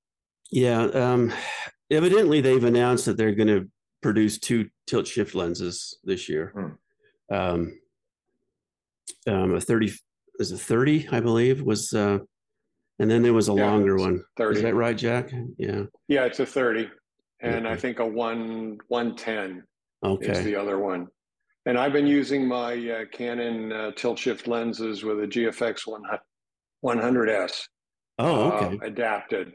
Yeah 0.52 0.84
um 0.84 1.32
evidently 1.90 2.40
they've 2.40 2.62
announced 2.62 3.06
that 3.06 3.16
they're 3.16 3.34
going 3.34 3.48
to 3.48 3.68
produce 4.02 4.38
two 4.38 4.68
tilt 4.86 5.06
shift 5.06 5.34
lenses 5.34 5.98
this 6.04 6.28
year. 6.28 6.52
Hmm. 6.54 7.34
um, 7.34 7.78
um 9.26 9.54
a 9.54 9.60
30 9.60 9.92
was 10.38 10.52
a 10.52 10.56
30 10.56 11.08
i 11.12 11.20
believe 11.20 11.60
was 11.60 11.92
uh 11.92 12.18
and 13.00 13.10
then 13.10 13.22
there 13.22 13.32
was 13.32 13.48
a 13.48 13.54
yeah, 13.54 13.66
longer 13.66 13.96
one. 13.96 14.22
30 14.36 14.56
is 14.56 14.62
that 14.62 14.74
right 14.74 14.96
jack? 14.96 15.32
Yeah. 15.58 15.84
Yeah 16.06 16.24
it's 16.24 16.38
a 16.38 16.46
30 16.46 16.88
and 17.40 17.66
okay. 17.66 17.74
i 17.74 17.76
think 17.76 17.98
a 17.98 18.06
one 18.06 18.78
110 18.88 19.64
okay. 20.02 20.30
is 20.30 20.44
the 20.44 20.56
other 20.56 20.78
one. 20.78 21.08
And 21.66 21.78
I've 21.78 21.92
been 21.92 22.06
using 22.06 22.46
my 22.48 22.72
uh, 22.90 23.04
Canon 23.12 23.72
uh, 23.72 23.90
tilt 23.92 24.18
shift 24.18 24.48
lenses 24.48 25.04
with 25.04 25.20
a 25.20 25.26
GFX 25.26 25.82
100S. 26.84 27.62
Oh, 28.18 28.50
uh, 28.50 28.54
okay. 28.54 28.76
Uh, 28.76 28.86
adapted, 28.86 29.52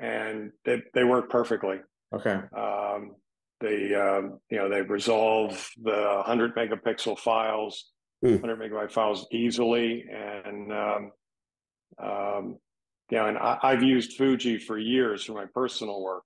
and 0.00 0.52
they 0.64 0.82
they 0.94 1.04
work 1.04 1.30
perfectly. 1.30 1.80
Okay. 2.14 2.38
Um, 2.56 3.14
they 3.60 3.94
um, 3.94 4.38
you 4.50 4.58
know 4.58 4.68
they 4.68 4.82
resolve 4.82 5.70
the 5.82 6.22
100 6.26 6.54
megapixel 6.54 7.18
files, 7.18 7.86
mm. 8.24 8.40
100 8.40 8.58
megabyte 8.58 8.92
files 8.92 9.26
easily, 9.32 10.04
and 10.10 10.72
um, 10.72 11.10
um, 12.02 12.58
and 13.10 13.38
I, 13.38 13.58
I've 13.62 13.82
used 13.82 14.16
Fuji 14.16 14.58
for 14.58 14.78
years 14.78 15.24
for 15.24 15.32
my 15.32 15.46
personal 15.54 16.02
work 16.02 16.24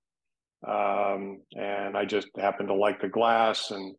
um, 0.66 1.40
and 1.56 1.96
I 1.96 2.04
just 2.04 2.28
happen 2.38 2.66
to 2.66 2.74
like 2.74 3.00
the 3.00 3.08
glass 3.08 3.70
and 3.70 3.94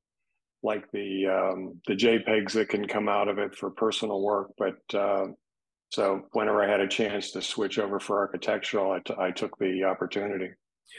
like 0.64 0.86
the 0.92 1.26
um, 1.28 1.82
the 1.88 1.96
JPEGs 1.96 2.52
that 2.54 2.70
can 2.70 2.88
come 2.88 3.10
out 3.10 3.28
of 3.28 3.40
it 3.40 3.56
for 3.56 3.70
personal 3.72 4.22
work. 4.22 4.52
But 4.58 4.78
uh, 4.94 5.28
so 5.90 6.22
whenever 6.34 6.64
I 6.64 6.70
had 6.70 6.80
a 6.82 6.88
chance 6.88 7.32
to 7.32 7.42
switch 7.42 7.80
over 7.80 8.00
for 8.00 8.20
architectural, 8.20 8.92
I, 8.92 9.00
t- 9.00 9.16
I 9.20 9.32
took 9.32 9.58
the 9.58 9.84
opportunity. 9.84 10.50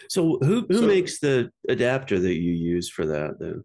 So 0.09 0.39
who 0.43 0.67
who 0.69 0.79
So- 0.79 0.87
makes 0.87 1.21
the 1.21 1.51
adapter 1.69 2.19
that 2.19 2.41
you 2.41 2.53
use 2.53 2.89
for 2.89 3.07
that 3.07 3.39
then? 3.39 3.63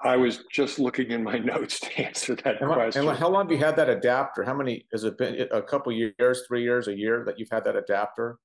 I 0.00 0.16
was 0.16 0.44
just 0.52 0.78
looking 0.78 1.10
in 1.10 1.24
my 1.24 1.38
notes 1.52 1.80
to 1.80 2.00
answer 2.00 2.36
that 2.36 2.60
and, 2.60 2.70
question. 2.72 3.08
and 3.08 3.18
how 3.18 3.28
long 3.28 3.46
have 3.46 3.50
you 3.52 3.58
had 3.58 3.74
that 3.76 3.88
adapter? 3.88 4.44
How 4.44 4.54
many 4.54 4.86
has 4.92 5.02
it 5.04 5.18
been? 5.18 5.48
A 5.50 5.60
couple 5.62 5.90
years, 5.92 6.42
three 6.46 6.62
years, 6.62 6.86
a 6.86 6.96
year 6.96 7.24
that 7.26 7.38
you've 7.38 7.50
had 7.50 7.64
that 7.64 7.74
adapter? 7.74 8.38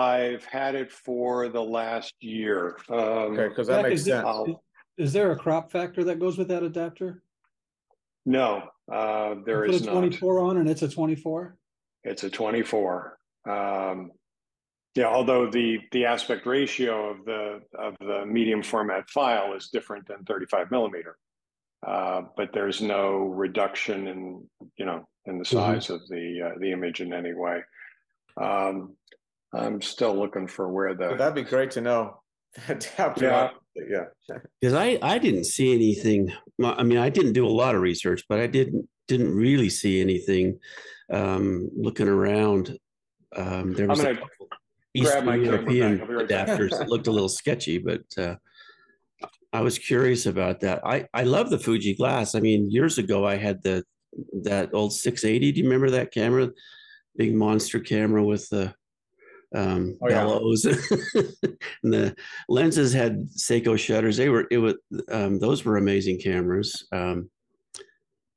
I've 0.00 0.44
had 0.44 0.74
it 0.74 0.92
for 0.92 1.48
the 1.48 1.62
last 1.62 2.14
year. 2.20 2.76
Um, 2.88 2.98
Okay, 2.98 3.48
because 3.48 3.66
that 3.66 3.82
Jack, 3.82 3.88
makes 3.90 4.00
is 4.00 4.06
there- 4.06 4.16
sense. 4.16 4.26
I'll- 4.26 4.64
Is 4.96 5.12
there 5.14 5.32
a 5.32 5.36
crop 5.36 5.72
factor 5.72 6.04
that 6.04 6.18
goes 6.18 6.36
with 6.36 6.48
that 6.48 6.62
adapter? 6.62 7.22
No, 8.26 8.68
uh, 8.92 9.36
there 9.46 9.64
You 9.64 9.72
is 9.72 9.78
Put 9.80 9.88
a 9.88 9.92
not. 9.94 10.00
twenty-four 10.00 10.40
on 10.40 10.56
and 10.58 10.68
it's 10.68 10.82
a 10.82 10.88
twenty-four? 10.88 11.56
It's 12.04 12.22
a 12.22 12.28
24. 12.30 13.18
Um, 13.48 14.12
yeah, 14.94 15.06
although 15.06 15.50
the 15.50 15.78
the 15.92 16.04
aspect 16.04 16.44
ratio 16.44 17.10
of 17.10 17.24
the 17.24 17.62
of 17.78 17.96
the 17.98 18.26
medium 18.26 18.62
format 18.62 19.08
file 19.08 19.54
is 19.54 19.70
different 19.70 20.06
than 20.06 20.22
35 20.24 20.70
millimeter, 20.70 21.16
uh, 21.86 22.22
but 22.36 22.52
there's 22.52 22.82
no 22.82 23.16
reduction 23.18 24.06
in 24.06 24.50
you 24.76 24.84
know 24.84 25.06
in 25.24 25.38
the 25.38 25.44
size 25.46 25.88
of 25.88 26.06
the 26.08 26.42
uh, 26.42 26.58
the 26.58 26.72
image 26.72 27.00
in 27.00 27.14
any 27.14 27.32
way. 27.32 27.62
Um, 28.36 28.96
I'm 29.52 29.80
still 29.82 30.14
looking 30.16 30.46
for 30.46 30.68
where 30.72 30.94
So 30.96 31.08
the 31.10 31.16
That'd 31.16 31.34
be 31.34 31.42
great 31.42 31.70
to 31.72 31.80
know. 31.80 32.20
Adapter, 32.68 33.24
Yeah. 33.24 33.50
yeah. 34.28 34.36
Because 34.60 34.74
I 34.74 34.98
I 35.02 35.18
didn't 35.18 35.44
see 35.44 35.72
anything. 35.74 36.32
I 36.62 36.82
mean, 36.82 36.98
I 36.98 37.08
didn't 37.08 37.32
do 37.32 37.46
a 37.46 37.48
lot 37.62 37.74
of 37.74 37.80
research, 37.80 38.24
but 38.28 38.40
I 38.40 38.46
didn't 38.46 38.88
didn't 39.08 39.34
really 39.34 39.70
see 39.70 40.00
anything. 40.00 40.58
Um, 41.12 41.68
looking 41.76 42.06
around, 42.08 42.78
um, 43.36 43.72
there 43.74 43.84
I'm 43.86 43.90
was 43.90 44.00
a 44.00 44.04
gonna 44.04 44.16
couple 44.18 44.48
my 45.24 45.36
Eastern. 45.36 45.44
European 45.44 46.00
I'll 46.00 46.06
right 46.08 46.28
back. 46.28 46.48
adapters 46.48 46.70
that 46.78 46.88
looked 46.88 47.06
a 47.08 47.12
little 47.12 47.28
sketchy, 47.28 47.78
but 47.78 48.02
uh, 48.18 48.36
I 49.52 49.60
was 49.62 49.78
curious 49.78 50.26
about 50.26 50.60
that. 50.60 50.80
I 50.84 51.06
I 51.14 51.22
love 51.24 51.50
the 51.50 51.58
Fuji 51.58 51.94
glass. 51.94 52.34
I 52.34 52.40
mean, 52.40 52.70
years 52.70 52.98
ago 52.98 53.24
I 53.26 53.36
had 53.36 53.62
the 53.62 53.84
that 54.42 54.70
old 54.72 54.92
680. 54.92 55.52
Do 55.52 55.58
you 55.60 55.64
remember 55.66 55.90
that 55.90 56.12
camera? 56.12 56.50
Big 57.16 57.34
monster 57.34 57.80
camera 57.80 58.24
with 58.24 58.48
the 58.48 58.74
um, 59.54 59.96
Oh, 60.02 60.08
yeah. 60.08 60.24
bellows. 60.24 60.64
and 61.82 61.92
the 61.92 62.14
lenses 62.48 62.92
had 62.92 63.28
Seiko 63.30 63.78
shutters. 63.78 64.16
They 64.16 64.28
were 64.28 64.46
it 64.50 64.58
was 64.58 64.74
um, 65.10 65.38
those 65.38 65.64
were 65.64 65.76
amazing 65.76 66.20
cameras. 66.20 66.86
Um, 66.92 67.30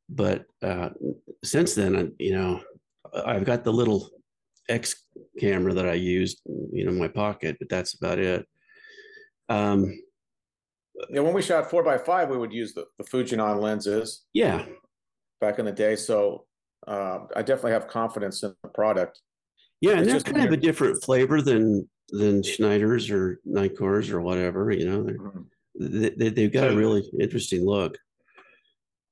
but 0.09 0.45
uh, 0.61 0.89
since 1.43 1.75
then, 1.75 1.95
I- 1.95 2.11
you 2.19 2.33
know, 2.33 2.61
I've 3.25 3.45
got 3.45 3.63
the 3.63 3.73
little 3.73 4.09
X 4.69 4.95
camera 5.39 5.73
that 5.73 5.87
I 5.87 5.93
used, 5.93 6.41
you 6.71 6.85
know, 6.85 6.91
in 6.91 6.99
my 6.99 7.07
pocket, 7.07 7.57
but 7.59 7.69
that's 7.69 7.93
about 7.95 8.19
it. 8.19 8.47
Um, 9.49 9.99
Yeah, 11.09 11.21
when 11.21 11.33
we 11.33 11.41
shot 11.41 11.69
four 11.69 11.83
by 11.83 11.97
five, 11.97 12.29
we 12.29 12.37
would 12.37 12.53
use 12.53 12.73
the, 12.73 12.85
the 12.97 13.03
Fujinon 13.03 13.59
lenses 13.61 14.23
yeah, 14.33 14.65
back 15.41 15.59
in 15.59 15.65
the 15.65 15.71
day. 15.71 15.95
So 15.95 16.45
uh, 16.87 17.19
I 17.35 17.41
definitely 17.41 17.71
have 17.73 17.87
confidence 17.87 18.41
in 18.43 18.53
the 18.63 18.69
product. 18.69 19.19
Yeah, 19.83 19.97
and 19.97 20.07
they're 20.09 20.21
kind 20.21 20.45
of 20.45 20.53
a 20.53 20.57
different 20.57 21.03
flavor 21.03 21.41
than 21.41 21.87
than 22.09 22.41
Schneider's 22.41 23.11
or 23.11 23.39
Nikon's 23.43 24.09
or 24.09 24.21
whatever. 24.21 24.71
You 24.71 24.85
know, 24.89 25.03
They're- 25.03 25.43
they, 25.75 26.09
they, 26.09 26.29
they've 26.29 26.53
got 26.53 26.69
a 26.69 26.75
really 26.75 27.03
interesting 27.19 27.65
look. 27.65 27.97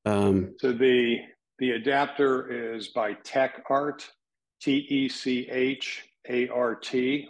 Um, 0.05 0.53
So 0.59 0.71
the 0.71 1.17
the 1.59 1.71
adapter 1.71 2.75
is 2.75 2.89
by 2.89 3.13
Tech 3.23 3.63
Art, 3.69 4.07
T 4.61 4.85
E 4.89 5.09
C 5.09 5.49
H 5.49 6.03
A 6.29 6.47
R 6.49 6.75
T. 6.75 7.27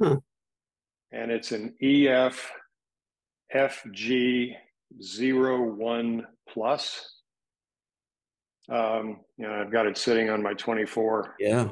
Huh. 0.00 0.16
And 1.12 1.30
it's 1.30 1.52
an 1.52 1.74
EF 1.82 2.50
FG 3.54 4.54
01 4.98 6.26
plus. 6.48 7.12
Um, 8.68 9.20
you 9.36 9.46
know, 9.46 9.54
I've 9.54 9.70
got 9.72 9.86
it 9.86 9.96
sitting 9.98 10.30
on 10.30 10.42
my 10.42 10.54
24 10.54 11.36
yeah, 11.38 11.68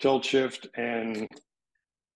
tilt 0.00 0.24
shift 0.24 0.68
and 0.76 1.26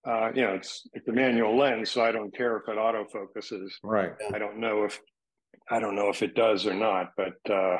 uh, 0.04 0.30
you 0.34 0.42
know, 0.42 0.54
it's 0.54 0.88
it's 0.94 1.06
a 1.06 1.12
manual 1.12 1.56
lens, 1.56 1.90
so 1.90 2.02
I 2.02 2.10
don't 2.10 2.34
care 2.36 2.56
if 2.56 2.68
it 2.68 2.76
autofocuses. 2.76 3.70
Right. 3.84 4.10
I 4.34 4.38
don't 4.38 4.58
know 4.58 4.82
if 4.84 4.98
I 5.70 5.78
don't 5.78 5.94
know 5.94 6.08
if 6.08 6.22
it 6.22 6.34
does 6.34 6.66
or 6.66 6.74
not, 6.74 7.10
but 7.16 7.34
uh, 7.52 7.76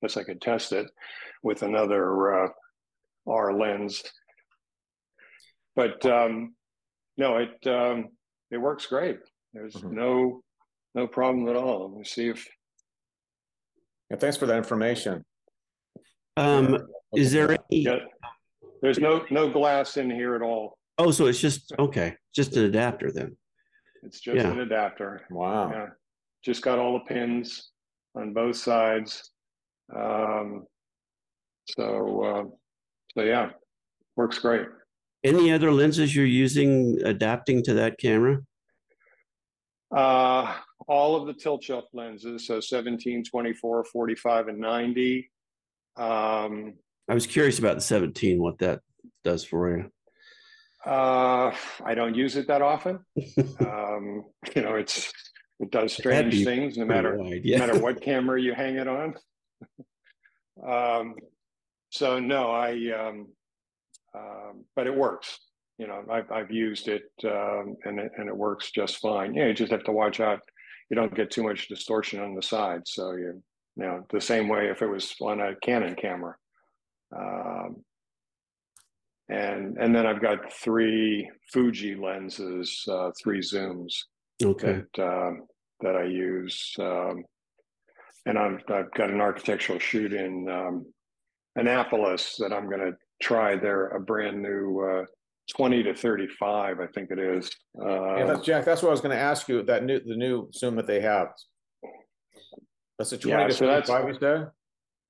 guess 0.00 0.16
I 0.16 0.22
could 0.22 0.40
test 0.40 0.72
it 0.72 0.86
with 1.42 1.62
another 1.62 2.44
uh, 2.44 2.48
R 3.26 3.58
lens. 3.58 4.00
But 5.74 6.06
um, 6.06 6.54
no, 7.16 7.38
it 7.38 7.66
um, 7.66 8.10
it 8.52 8.58
works 8.58 8.86
great. 8.86 9.18
There's 9.52 9.74
Mhm. 9.74 9.90
no 9.90 10.42
no 10.94 11.08
problem 11.08 11.48
at 11.48 11.56
all. 11.56 11.90
Let 11.90 11.98
me 11.98 12.04
see 12.04 12.28
if 12.28 12.46
Yeah, 14.08 14.18
thanks 14.18 14.36
for 14.36 14.46
that 14.46 14.56
information. 14.56 15.24
um, 16.36 16.78
is 17.12 17.32
there 17.32 17.50
any? 17.50 17.58
yeah, 17.82 17.98
there's 18.86 19.00
no 19.00 19.24
no 19.32 19.50
glass 19.50 19.96
in 19.96 20.08
here 20.08 20.36
at 20.36 20.42
all. 20.42 20.78
Oh, 20.98 21.10
so 21.10 21.26
it's 21.26 21.40
just 21.40 21.72
okay, 21.76 22.14
just 22.32 22.56
an 22.56 22.66
adapter 22.66 23.10
then. 23.10 23.36
It's 24.04 24.20
just 24.20 24.36
Yeah. 24.36 24.52
an 24.52 24.60
adapter. 24.60 25.26
Wow. 25.28 25.70
Yeah, 25.72 25.86
just 26.44 26.62
got 26.62 26.78
all 26.78 26.92
the 26.94 27.04
pins 27.12 27.72
on 28.14 28.32
both 28.32 28.54
sides. 28.56 29.32
Um, 29.94 30.66
so, 31.68 32.22
uh, 32.22 32.44
so 33.14 33.24
yeah, 33.24 33.50
works 34.14 34.38
great. 34.38 34.68
Any 35.24 35.50
other 35.50 35.72
lenses 35.72 36.14
you're 36.14 36.24
using 36.24 37.00
adapting 37.04 37.64
to 37.64 37.74
that 37.74 37.98
camera? 37.98 38.38
Uh, 39.90 40.54
all 40.86 41.16
of 41.16 41.26
the 41.26 41.34
tilt 41.34 41.64
shift 41.64 41.88
lenses, 41.92 42.46
so 42.46 42.60
17, 42.60 43.24
24, 43.24 43.84
45, 43.84 44.48
and 44.48 44.58
90. 44.60 45.28
Um, 45.96 46.74
I 47.08 47.14
was 47.14 47.26
curious 47.26 47.58
about 47.58 47.76
the 47.76 47.82
17, 47.82 48.40
what 48.40 48.58
that 48.58 48.80
does 49.24 49.44
for 49.44 49.76
you. 49.76 49.90
uh, 50.84 51.52
I 51.84 51.94
don't 51.94 52.14
use 52.14 52.36
it 52.36 52.48
that 52.48 52.62
often. 52.62 53.00
um, 53.60 54.24
you 54.54 54.62
know, 54.62 54.74
it's 54.74 55.12
it 55.58 55.70
does 55.70 55.92
strange 55.92 56.44
things 56.44 56.76
no 56.76 56.84
matter 56.84 57.16
wide, 57.16 57.42
no 57.44 57.58
matter 57.58 57.78
what 57.78 58.02
camera 58.02 58.40
you 58.40 58.54
hang 58.54 58.76
it 58.76 58.88
on. 58.88 59.14
um, 60.66 61.14
so 61.90 62.18
no, 62.18 62.50
I, 62.50 62.72
um, 62.92 63.28
um, 64.14 64.64
but 64.74 64.86
it 64.86 64.94
works. 64.94 65.38
You 65.78 65.86
know, 65.86 66.04
I've 66.10 66.30
I've 66.30 66.50
used 66.50 66.88
it 66.88 67.10
um, 67.24 67.76
and 67.84 67.98
it 68.00 68.12
and 68.16 68.28
it 68.28 68.36
works 68.36 68.70
just 68.70 68.98
fine. 68.98 69.34
Yeah, 69.34 69.46
you 69.46 69.54
just 69.54 69.72
have 69.72 69.84
to 69.84 69.92
watch 69.92 70.20
out. 70.20 70.40
You 70.90 70.96
don't 70.96 71.14
get 71.14 71.30
too 71.30 71.42
much 71.42 71.68
distortion 71.68 72.20
on 72.20 72.34
the 72.34 72.42
side. 72.42 72.82
So 72.86 73.12
you, 73.12 73.42
you 73.76 73.84
know, 73.84 74.06
the 74.10 74.20
same 74.20 74.48
way 74.48 74.68
if 74.68 74.82
it 74.82 74.86
was 74.86 75.14
on 75.20 75.40
a 75.40 75.56
Canon 75.62 75.94
camera, 75.94 76.36
Um, 77.14 77.76
and 79.28 79.76
and 79.78 79.94
then 79.94 80.06
I've 80.06 80.22
got 80.22 80.52
three 80.52 81.28
Fuji 81.52 81.94
lenses, 81.96 82.84
uh, 82.88 83.10
three 83.22 83.40
zooms 83.40 83.92
Okay. 84.42 84.82
that 84.94 85.02
uh, 85.02 85.30
that 85.80 85.96
I 85.96 86.04
use, 86.04 86.74
um, 86.78 87.24
and 88.24 88.38
I've 88.38 88.60
I've 88.68 88.90
got 88.92 89.10
an 89.10 89.20
architectural 89.20 89.78
shoot 89.80 90.12
in 90.12 90.48
um, 90.48 90.86
Annapolis 91.56 92.36
that 92.38 92.52
I'm 92.52 92.68
going 92.68 92.80
to 92.92 92.96
try. 93.20 93.56
They're 93.56 93.88
a 93.88 94.00
brand 94.00 94.40
new 94.42 94.80
uh, 94.80 95.04
twenty 95.52 95.82
to 95.82 95.94
thirty 95.94 96.28
five, 96.38 96.78
I 96.78 96.86
think 96.88 97.10
it 97.10 97.18
is. 97.18 97.50
Yeah, 97.80 97.84
Uh, 97.88 98.26
that's 98.26 98.46
Jack, 98.46 98.64
that's 98.64 98.82
what 98.82 98.88
I 98.90 98.92
was 98.92 99.00
gonna 99.00 99.14
ask 99.16 99.48
you, 99.48 99.62
that 99.64 99.84
new, 99.84 99.98
the 100.00 100.16
new 100.16 100.48
Zoom 100.54 100.76
that 100.76 100.86
they 100.86 101.00
have. 101.00 101.28
That's 102.98 103.12
a 103.12 103.16
Yeah, 103.16 103.20
twenty 103.38 103.48
to 103.48 103.54
so 103.54 103.66
that's- 103.66 103.88
thirty-five, 103.88 104.08
you 104.14 104.20
said? 104.20 104.50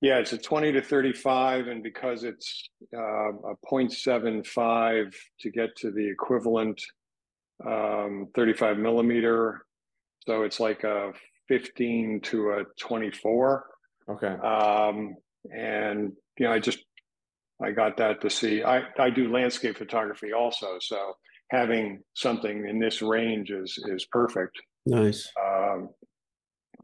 Yeah, 0.01 0.19
it's 0.19 0.33
a 0.33 0.37
20 0.37 0.73
to 0.73 0.81
35, 0.81 1.67
and 1.67 1.81
because 1.81 2.23
it's 2.23 2.69
uh, 2.95 2.99
a 2.99 3.55
0.75 3.71 5.15
to 5.39 5.49
get 5.49 5.75
to 5.77 5.91
the 5.91 6.07
equivalent 6.07 6.81
um, 7.65 8.27
35 8.35 8.77
millimeter, 8.77 9.65
so 10.19 10.43
it's 10.43 10.59
like 10.59 10.83
a 10.83 11.13
15 11.47 12.21
to 12.25 12.51
a 12.51 12.63
24. 12.79 13.65
Okay, 14.09 14.27
Um, 14.27 15.15
and 15.51 16.13
you 16.37 16.45
know, 16.45 16.53
I 16.53 16.59
just 16.59 16.79
I 17.61 17.71
got 17.71 17.97
that 17.97 18.21
to 18.21 18.29
see. 18.29 18.63
I 18.63 18.83
I 18.99 19.09
do 19.09 19.31
landscape 19.31 19.77
photography 19.77 20.31
also, 20.31 20.77
so 20.79 21.13
having 21.49 22.03
something 22.13 22.67
in 22.67 22.79
this 22.79 23.01
range 23.01 23.49
is 23.49 23.77
is 23.89 24.05
perfect. 24.11 24.61
Nice. 24.85 25.29
Um, 25.43 25.89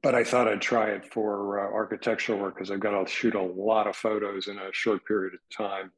but 0.03 0.13
I 0.13 0.23
thought 0.23 0.49
I'd 0.49 0.61
try 0.61 0.89
it 0.89 1.11
for 1.11 1.59
uh, 1.59 1.73
architectural 1.73 2.37
work 2.37 2.55
because 2.55 2.69
I've 2.69 2.81
got 2.81 2.91
to 2.91 3.11
shoot 3.11 3.35
a 3.35 3.41
lot 3.41 3.87
of 3.87 3.95
photos 3.95 4.49
in 4.49 4.59
a 4.59 4.69
short 4.73 5.05
period 5.05 5.33
of 5.33 5.39
time. 5.55 5.91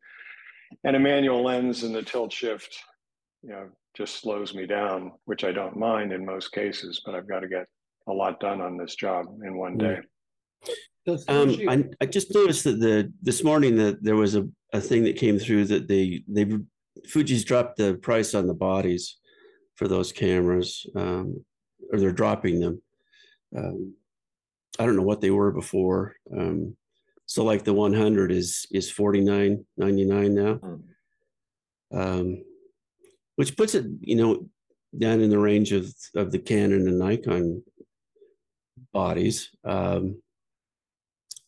And 0.83 0.95
a 0.95 0.99
manual 0.99 1.43
lens 1.43 1.83
and 1.83 1.93
the 1.93 2.03
tilt 2.03 2.31
shift, 2.31 2.77
you 3.41 3.49
know, 3.49 3.67
just 3.97 4.21
slows 4.21 4.53
me 4.53 4.67
down, 4.67 5.13
which 5.25 5.43
I 5.43 5.51
don't 5.51 5.77
mind 5.77 6.13
in 6.13 6.25
most 6.25 6.51
cases, 6.51 7.01
but 7.03 7.15
I've 7.15 7.27
got 7.27 7.39
to 7.39 7.47
get 7.47 7.65
a 8.07 8.13
lot 8.13 8.39
done 8.39 8.61
on 8.61 8.77
this 8.77 8.95
job 8.95 9.25
in 9.43 9.57
one 9.57 9.77
day. 9.77 9.99
Um, 11.27 11.55
I, 11.67 11.85
I 12.01 12.05
just 12.05 12.33
noticed 12.33 12.63
that 12.63 12.79
the 12.79 13.11
this 13.21 13.43
morning 13.43 13.75
that 13.77 14.03
there 14.03 14.15
was 14.15 14.35
a, 14.35 14.47
a 14.73 14.81
thing 14.81 15.03
that 15.03 15.17
came 15.17 15.37
through 15.37 15.65
that 15.65 15.87
they 15.87 16.23
they 16.27 16.57
Fuji's 17.07 17.45
dropped 17.45 17.77
the 17.77 17.93
price 17.95 18.33
on 18.33 18.47
the 18.47 18.55
bodies 18.55 19.17
for 19.75 19.87
those 19.87 20.11
cameras, 20.11 20.85
um, 20.95 21.45
or 21.91 21.99
they're 21.99 22.11
dropping 22.11 22.59
them. 22.59 22.81
Um, 23.55 23.93
I 24.79 24.85
don't 24.85 24.95
know 24.95 25.03
what 25.03 25.21
they 25.21 25.31
were 25.31 25.51
before. 25.51 26.15
Um, 26.35 26.75
so 27.25 27.43
like 27.43 27.63
the 27.63 27.73
100 27.73 28.31
is 28.31 28.67
is 28.71 28.91
49.99 28.91 30.31
now, 30.31 30.53
Hmm. 30.55 31.97
um, 31.97 32.43
which 33.35 33.55
puts 33.57 33.75
it 33.75 33.85
you 34.01 34.15
know 34.15 34.47
down 34.97 35.21
in 35.21 35.29
the 35.29 35.39
range 35.39 35.71
of 35.71 35.93
of 36.15 36.31
the 36.31 36.39
Canon 36.39 36.87
and 36.87 36.99
Nikon 36.99 37.63
bodies. 38.93 39.49
Um, 39.63 40.21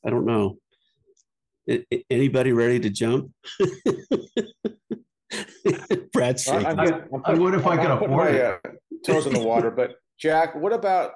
I 0.06 0.10
don't 0.10 0.26
know. 0.26 0.58
A- 1.70 1.86
a- 1.94 2.06
Anybody 2.10 2.54
ready 2.54 2.80
to 2.80 2.90
jump? 2.90 3.32
Brad's 6.14 6.48
I- 6.48 6.56
I'm 6.58 6.64
shaking. 6.64 6.78
getting- 6.78 7.10
I'm 7.14 7.22
I 7.26 7.34
would 7.34 7.54
if 7.54 7.66
I 7.68 7.72
I'm 7.72 7.78
could 7.82 7.92
afford 7.92 8.12
my, 8.12 8.30
it. 8.30 8.60
uh, 8.66 8.70
Toes 9.06 9.28
in 9.28 9.34
the 9.34 9.44
water, 9.44 9.70
but 9.72 9.96
Jack, 10.18 10.56
what 10.56 10.74
about, 10.74 11.12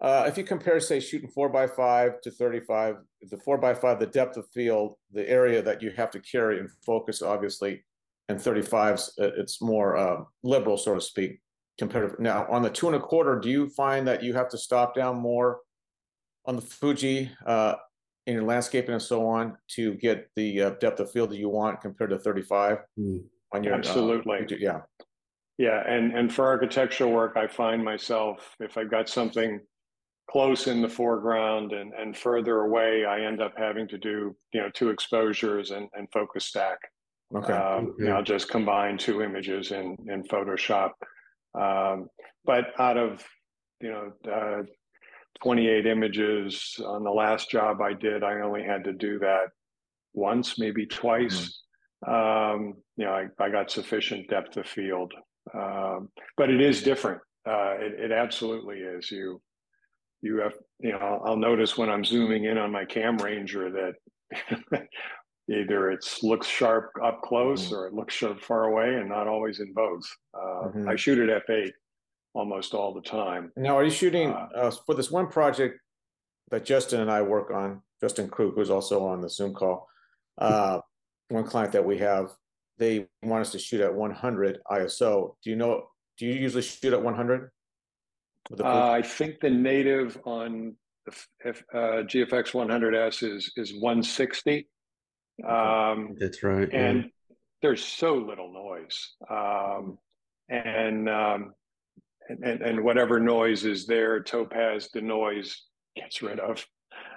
uh, 0.00 0.24
if 0.26 0.36
you 0.36 0.44
compare, 0.44 0.80
say, 0.80 1.00
shooting 1.00 1.28
four 1.28 1.48
by 1.48 1.66
five 1.66 2.20
to 2.22 2.30
thirty-five, 2.30 2.96
the 3.30 3.36
four 3.38 3.58
by 3.58 3.74
five, 3.74 3.98
the 4.00 4.06
depth 4.06 4.36
of 4.36 4.46
field, 4.52 4.96
the 5.12 5.28
area 5.28 5.62
that 5.62 5.82
you 5.82 5.90
have 5.92 6.10
to 6.10 6.20
carry 6.20 6.58
and 6.58 6.68
focus, 6.84 7.22
obviously, 7.22 7.84
and 8.28 8.38
35s, 8.38 9.10
uh, 9.20 9.30
it's 9.36 9.60
more, 9.62 9.96
uh, 9.96 10.22
liberal, 10.42 10.76
so 10.76 10.94
to 10.94 11.00
speak, 11.00 11.40
comparative. 11.78 12.18
Now, 12.18 12.46
on 12.50 12.62
the 12.62 12.70
two 12.70 12.86
and 12.88 12.96
a 12.96 13.00
quarter, 13.00 13.38
do 13.38 13.48
you 13.50 13.68
find 13.68 14.06
that 14.08 14.22
you 14.22 14.34
have 14.34 14.48
to 14.50 14.58
stop 14.58 14.94
down 14.94 15.16
more 15.16 15.60
on 16.46 16.56
the 16.56 16.62
Fuji, 16.62 17.30
uh, 17.46 17.74
in 18.26 18.34
your 18.34 18.42
landscaping 18.44 18.92
and 18.94 19.02
so 19.02 19.26
on 19.26 19.56
to 19.68 19.94
get 19.94 20.28
the 20.34 20.62
uh, 20.62 20.70
depth 20.80 20.98
of 21.00 21.10
field 21.12 21.30
that 21.30 21.36
you 21.38 21.50
want 21.50 21.80
compared 21.82 22.10
to 22.10 22.18
thirty-five 22.18 22.78
Hmm. 22.96 23.18
on 23.52 23.62
your? 23.62 23.74
uh, 23.74 23.78
Absolutely. 23.78 24.38
Fuji? 24.38 24.56
Yeah. 24.60 24.80
Yeah, 25.56 25.82
and 25.86 26.12
and 26.18 26.34
for 26.34 26.46
architectural 26.46 27.12
work, 27.12 27.36
I 27.36 27.46
find 27.46 27.84
myself 27.84 28.56
if 28.58 28.76
I've 28.76 28.90
got 28.90 29.08
something 29.08 29.60
close 30.30 30.66
in 30.66 30.80
the 30.82 30.88
foreground 30.88 31.72
and 31.72 31.92
and 31.94 32.16
further 32.16 32.60
away, 32.60 33.04
I 33.04 33.20
end 33.20 33.40
up 33.40 33.54
having 33.56 33.88
to 33.88 33.98
do 33.98 34.36
you 34.52 34.60
know 34.60 34.70
two 34.70 34.90
exposures 34.90 35.70
and 35.70 35.88
and 35.94 36.08
focus 36.12 36.46
stack. 36.46 36.78
Okay. 37.34 37.52
Um, 37.52 37.94
you 37.98 38.04
know, 38.04 38.10
Okay. 38.10 38.16
I'll 38.18 38.22
just 38.22 38.48
combine 38.48 38.98
two 38.98 39.22
images 39.22 39.72
in 39.72 39.96
in 40.08 40.22
Photoshop. 40.24 40.90
Um, 41.54 42.08
but 42.44 42.72
out 42.78 42.96
of 42.96 43.24
you 43.80 43.90
know 43.90 44.12
uh, 44.32 44.62
28 45.42 45.86
images 45.86 46.80
on 46.84 47.04
the 47.04 47.10
last 47.10 47.50
job 47.50 47.80
I 47.80 47.92
did, 47.92 48.22
I 48.22 48.40
only 48.40 48.62
had 48.62 48.84
to 48.84 48.92
do 48.92 49.18
that 49.18 49.46
once, 50.12 50.58
maybe 50.58 50.86
twice. 50.86 51.62
Um, 52.06 52.74
you 52.96 53.04
know, 53.04 53.12
I, 53.12 53.26
I 53.38 53.50
got 53.50 53.70
sufficient 53.70 54.28
depth 54.28 54.56
of 54.56 54.66
field. 54.66 55.12
Um, 55.52 56.08
but 56.36 56.50
it 56.50 56.60
is 56.60 56.82
different. 56.82 57.20
Uh, 57.46 57.74
it, 57.78 57.92
it 57.98 58.12
absolutely 58.12 58.78
is. 58.78 59.10
You 59.10 59.40
you 60.24 60.38
have 60.38 60.54
you 60.80 60.90
know 60.92 60.98
I'll, 60.98 61.20
I'll 61.26 61.36
notice 61.36 61.76
when 61.76 61.90
I'm 61.90 62.04
zooming 62.04 62.44
in 62.46 62.56
on 62.58 62.72
my 62.72 62.84
cam 62.84 63.18
ranger 63.18 63.70
that 63.70 64.88
either 65.50 65.90
it's 65.90 66.22
looks 66.22 66.46
sharp 66.46 66.90
up 67.04 67.20
close 67.22 67.70
or 67.70 67.86
it 67.86 67.92
looks 67.92 68.14
sharp 68.14 68.40
far 68.40 68.64
away 68.64 68.94
and 68.94 69.08
not 69.08 69.28
always 69.28 69.60
in 69.60 69.72
both. 69.74 70.02
Uh, 70.32 70.68
Mhm. 70.68 70.88
I 70.90 70.96
shoot 70.96 71.18
at 71.28 71.46
f8 71.46 71.70
almost 72.34 72.72
all 72.74 72.94
the 72.94 73.02
time. 73.02 73.52
Now, 73.56 73.76
are 73.76 73.84
you 73.84 73.90
shooting 73.90 74.30
Uh, 74.30 74.48
uh, 74.56 74.70
for 74.86 74.94
this 74.94 75.10
one 75.10 75.28
project 75.28 75.78
that 76.50 76.64
Justin 76.64 77.00
and 77.02 77.10
I 77.10 77.20
work 77.22 77.50
on? 77.50 77.82
Justin 78.00 78.28
Krug, 78.28 78.54
who's 78.54 78.70
also 78.70 79.04
on 79.04 79.20
the 79.20 79.28
Zoom 79.28 79.52
call, 79.54 79.86
uh, 80.38 80.80
one 81.28 81.44
client 81.44 81.72
that 81.72 81.84
we 81.84 81.98
have, 81.98 82.34
they 82.78 83.06
want 83.22 83.42
us 83.42 83.52
to 83.52 83.58
shoot 83.58 83.80
at 83.82 83.94
100 83.94 84.58
ISO. 84.70 85.36
Do 85.42 85.50
you 85.50 85.56
know? 85.56 85.90
Do 86.18 86.26
you 86.26 86.32
usually 86.34 86.62
shoot 86.62 86.92
at 86.92 87.02
100? 87.02 87.50
With 88.50 88.58
the 88.58 88.66
Uh, 88.66 88.90
I 88.90 89.02
think 89.02 89.40
the 89.40 89.50
native 89.50 90.18
on 90.24 90.76
the 91.06 91.12
F, 91.12 91.28
F, 91.44 91.64
uh, 91.72 92.02
GFX 92.04 92.52
100S 92.52 93.22
is 93.22 93.52
is 93.56 93.74
160, 93.74 94.68
um, 95.46 96.16
That's 96.18 96.42
right. 96.42 96.68
yeah. 96.72 96.86
and 96.86 97.10
there's 97.62 97.84
so 97.84 98.14
little 98.14 98.52
noise, 98.52 99.14
um, 99.28 99.98
and, 100.48 101.08
um, 101.08 101.54
and 102.28 102.44
and 102.44 102.62
and 102.62 102.84
whatever 102.84 103.18
noise 103.20 103.64
is 103.64 103.86
there, 103.86 104.22
Topaz 104.22 104.88
DeNoise 104.94 105.54
gets 105.96 106.22
rid 106.22 106.40
of. 106.40 106.64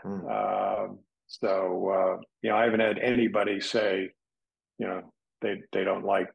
Hmm. 0.03 0.27
Um, 0.27 0.99
so 1.27 1.89
uh, 1.89 2.21
you 2.41 2.49
know, 2.49 2.57
I 2.57 2.63
haven't 2.63 2.79
had 2.79 2.99
anybody 2.99 3.59
say, 3.59 4.09
you 4.79 4.87
know, 4.87 5.13
they 5.41 5.61
they 5.73 5.83
don't 5.83 6.05
like 6.05 6.29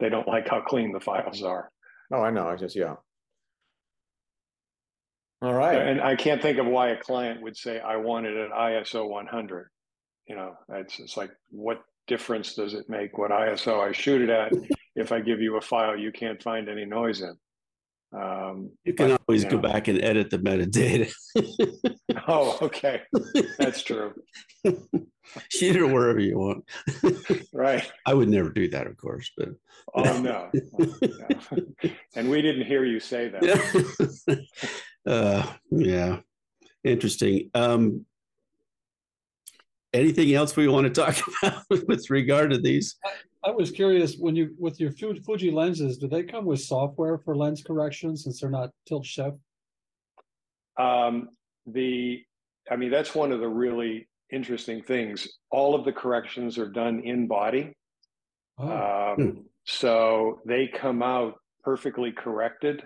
they 0.00 0.08
don't 0.08 0.28
like 0.28 0.48
how 0.48 0.60
clean 0.60 0.92
the 0.92 1.00
files 1.00 1.42
are. 1.42 1.70
Oh, 2.12 2.22
I 2.22 2.30
know. 2.30 2.48
I 2.48 2.56
just 2.56 2.76
yeah. 2.76 2.94
All 5.40 5.54
right. 5.54 5.76
And 5.76 6.00
I 6.00 6.16
can't 6.16 6.42
think 6.42 6.58
of 6.58 6.66
why 6.66 6.90
a 6.90 6.96
client 6.96 7.42
would 7.42 7.56
say, 7.56 7.78
I 7.80 7.96
wanted 7.96 8.36
an 8.36 8.50
ISO 8.50 9.08
100. 9.08 9.68
You 10.26 10.36
know, 10.36 10.54
it's, 10.70 10.98
it's 10.98 11.16
like, 11.16 11.30
what 11.50 11.82
difference 12.06 12.54
does 12.54 12.74
it 12.74 12.88
make 12.88 13.18
what 13.18 13.30
ISO 13.30 13.80
I 13.80 13.92
shoot 13.92 14.22
it 14.22 14.30
at 14.30 14.52
if 14.96 15.12
I 15.12 15.20
give 15.20 15.40
you 15.40 15.56
a 15.56 15.60
file 15.60 15.96
you 15.96 16.10
can't 16.10 16.42
find 16.42 16.68
any 16.68 16.84
noise 16.84 17.22
in? 17.22 17.36
Um, 18.10 18.70
you 18.84 18.94
can 18.94 19.10
but, 19.10 19.20
always 19.28 19.44
you 19.44 19.50
go 19.50 19.58
back 19.58 19.86
and 19.88 20.02
edit 20.02 20.30
the 20.30 20.38
metadata. 20.38 21.12
Oh, 22.30 22.58
okay. 22.60 23.02
That's 23.58 23.82
true. 23.82 24.12
Shoot 25.48 25.76
it 25.76 25.84
wherever 25.84 26.18
you 26.18 26.38
want. 26.38 26.64
Right. 27.54 27.90
I 28.04 28.12
would 28.12 28.28
never 28.28 28.50
do 28.50 28.68
that, 28.68 28.86
of 28.86 28.98
course, 28.98 29.30
but 29.34 29.48
Oh, 29.94 30.20
no. 30.20 30.50
no. 30.52 31.90
And 32.14 32.28
we 32.28 32.42
didn't 32.42 32.66
hear 32.66 32.84
you 32.84 33.00
say 33.00 33.28
that. 33.30 34.46
Uh, 35.08 35.46
yeah, 35.70 36.20
interesting. 36.84 37.50
Um, 37.54 38.04
anything 39.92 40.34
else 40.34 40.54
we 40.54 40.68
want 40.68 40.84
to 40.84 40.90
talk 40.90 41.16
about 41.42 41.64
with 41.86 42.10
regard 42.10 42.50
to 42.50 42.58
these? 42.58 42.96
I 43.42 43.50
was 43.50 43.70
curious, 43.70 44.16
when 44.16 44.36
you, 44.36 44.54
with 44.58 44.78
your 44.78 44.92
Fuji 44.92 45.50
lenses, 45.50 45.96
do 45.96 46.08
they 46.08 46.22
come 46.22 46.44
with 46.44 46.60
software 46.60 47.18
for 47.18 47.34
lens 47.34 47.62
correction 47.62 48.16
since 48.16 48.40
they're 48.40 48.50
not 48.50 48.70
tilt 48.86 49.06
shift? 49.06 49.38
Um, 50.78 51.30
the, 51.66 52.22
I 52.70 52.76
mean, 52.76 52.90
that's 52.90 53.14
one 53.14 53.32
of 53.32 53.40
the 53.40 53.48
really 53.48 54.08
interesting 54.30 54.82
things. 54.82 55.26
All 55.50 55.74
of 55.74 55.84
the 55.84 55.92
corrections 55.92 56.58
are 56.58 56.68
done 56.68 57.00
in 57.00 57.26
body. 57.26 57.72
Oh, 58.58 59.14
Um, 59.16 59.46
so 59.64 60.40
they 60.44 60.66
come 60.66 61.02
out 61.02 61.34
perfectly 61.64 62.12
corrected 62.12 62.82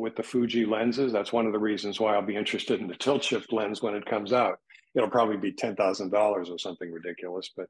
with 0.00 0.16
the 0.16 0.22
Fuji 0.22 0.66
lenses. 0.66 1.12
That's 1.12 1.32
one 1.32 1.46
of 1.46 1.52
the 1.52 1.58
reasons 1.58 2.00
why 2.00 2.14
I'll 2.14 2.22
be 2.22 2.36
interested 2.36 2.80
in 2.80 2.88
the 2.88 2.96
tilt 2.98 3.24
shift 3.24 3.52
lens 3.52 3.82
when 3.82 3.94
it 3.94 4.06
comes 4.06 4.32
out. 4.32 4.58
It'll 4.94 5.10
probably 5.10 5.38
be 5.38 5.52
ten 5.52 5.76
thousand 5.76 6.10
dollars 6.10 6.50
or 6.50 6.58
something 6.58 6.92
ridiculous, 6.92 7.50
but 7.56 7.68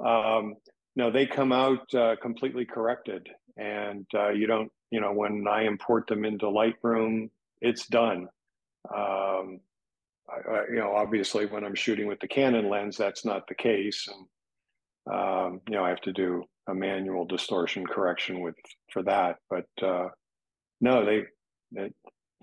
Um, 0.00 0.56
no, 0.96 1.10
they 1.10 1.26
come 1.26 1.52
out 1.52 1.92
uh, 1.94 2.16
completely 2.22 2.64
corrected, 2.66 3.28
and 3.56 4.06
uh, 4.14 4.30
you 4.30 4.46
don't. 4.46 4.70
You 4.90 5.00
know, 5.00 5.12
when 5.12 5.46
I 5.48 5.64
import 5.64 6.06
them 6.08 6.24
into 6.24 6.46
Lightroom, 6.46 7.30
it's 7.60 7.86
done. 7.88 8.28
Um, 8.94 9.60
I, 10.30 10.50
I, 10.50 10.64
you 10.70 10.76
know, 10.76 10.92
obviously, 10.94 11.46
when 11.46 11.64
I'm 11.64 11.74
shooting 11.74 12.06
with 12.08 12.20
the 12.20 12.28
Canon 12.28 12.70
lens, 12.70 12.96
that's 12.96 13.24
not 13.24 13.48
the 13.48 13.54
case, 13.56 14.08
and 14.08 15.14
um, 15.14 15.60
you 15.68 15.76
know, 15.76 15.84
I 15.84 15.90
have 15.90 16.02
to 16.02 16.12
do 16.12 16.44
a 16.68 16.74
manual 16.74 17.26
distortion 17.26 17.86
correction 17.86 18.40
with 18.40 18.56
for 18.92 19.02
that. 19.04 19.38
But 19.50 19.66
uh, 19.82 20.08
no, 20.80 21.04
they, 21.04 21.24
they 21.74 21.90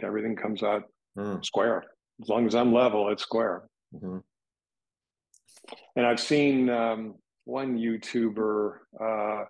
everything 0.04 0.36
comes 0.36 0.64
out 0.64 0.84
Mm. 1.18 1.44
square. 1.44 1.84
As 2.22 2.30
long 2.30 2.46
as 2.48 2.56
I'm 2.56 2.74
level, 2.74 3.10
it's 3.10 3.24
square. 3.24 3.68
Mhm. 3.94 4.24
And 5.96 6.06
I've 6.06 6.20
seen 6.22 6.70
um, 6.70 7.16
one 7.44 7.78
YouTuber 7.78 8.78
uh, 9.00 9.46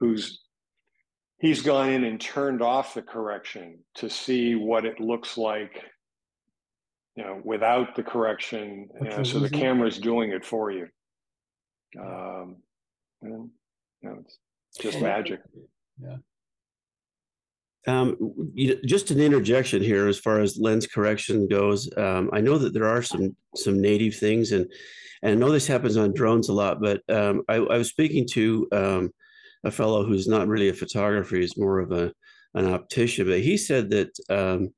who's 0.00 0.42
he's 1.38 1.60
gone 1.62 1.90
in 1.90 2.04
and 2.04 2.20
turned 2.20 2.62
off 2.62 2.94
the 2.94 3.02
correction 3.02 3.84
to 3.96 4.08
see 4.08 4.54
what 4.54 4.86
it 4.86 5.00
looks 5.00 5.36
like, 5.36 5.84
you 7.16 7.24
know, 7.24 7.40
without 7.44 7.94
the 7.94 8.02
correction. 8.02 8.88
You 9.02 9.08
know, 9.10 9.22
so 9.22 9.38
the 9.38 9.50
camera's 9.50 9.98
doing 9.98 10.30
it 10.30 10.44
for 10.46 10.70
you. 10.70 10.88
Um, 12.00 12.62
and, 13.20 13.50
you 14.00 14.08
know, 14.08 14.16
it's 14.24 14.38
just 14.80 14.94
Well, 15.00 15.10
magic. 15.10 15.40
Um, 17.86 18.16
you, 18.54 18.80
just 18.84 19.10
an 19.10 19.20
interjection 19.20 19.82
here 19.82 20.06
as 20.06 20.18
far 20.18 20.40
as 20.40 20.58
lens 20.58 20.86
correction 20.86 21.48
goes. 21.48 21.90
Um, 21.96 22.30
I 22.32 22.40
know 22.40 22.58
that 22.58 22.72
there 22.72 22.86
are 22.86 23.02
some 23.02 23.36
some 23.56 23.80
native 23.80 24.14
things, 24.14 24.52
and 24.52 24.66
and 25.22 25.32
I 25.32 25.34
know 25.34 25.50
this 25.50 25.66
happens 25.66 25.96
on 25.96 26.14
drones 26.14 26.48
a 26.48 26.52
lot. 26.52 26.80
But 26.80 27.02
um, 27.08 27.42
I, 27.48 27.56
I 27.56 27.78
was 27.78 27.88
speaking 27.88 28.26
to 28.32 28.68
um, 28.72 29.10
a 29.64 29.70
fellow 29.70 30.04
who's 30.04 30.28
not 30.28 30.48
really 30.48 30.68
a 30.68 30.74
photographer; 30.74 31.36
he's 31.36 31.58
more 31.58 31.80
of 31.80 31.92
a 31.92 32.12
an 32.54 32.72
optician. 32.72 33.26
But 33.26 33.40
he 33.40 33.56
said 33.56 33.90
that 33.90 34.10
um, 34.30 34.72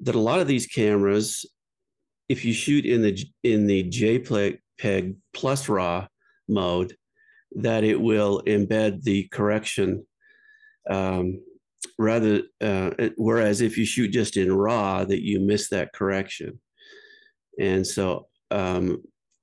that 0.00 0.14
a 0.14 0.20
lot 0.20 0.40
of 0.40 0.48
these 0.48 0.66
cameras, 0.66 1.44
if 2.28 2.44
you 2.44 2.52
shoot 2.52 2.86
in 2.86 3.02
the 3.02 3.18
in 3.42 3.66
the 3.66 3.84
JPEG 3.90 5.16
plus 5.34 5.68
RAW 5.68 6.06
mode, 6.48 6.96
that 7.56 7.84
it 7.84 8.00
will 8.00 8.42
embed 8.46 9.02
the 9.02 9.28
correction. 9.28 10.06
Um, 10.88 11.40
rather 11.98 12.42
uh, 12.60 12.90
whereas 13.16 13.60
if 13.60 13.76
you 13.76 13.84
shoot 13.84 14.08
just 14.08 14.36
in 14.36 14.52
raw 14.52 15.04
that 15.04 15.22
you 15.22 15.40
miss 15.40 15.68
that 15.68 15.92
correction 15.92 16.58
and 17.58 17.86
so 17.86 18.28
um, 18.50 19.02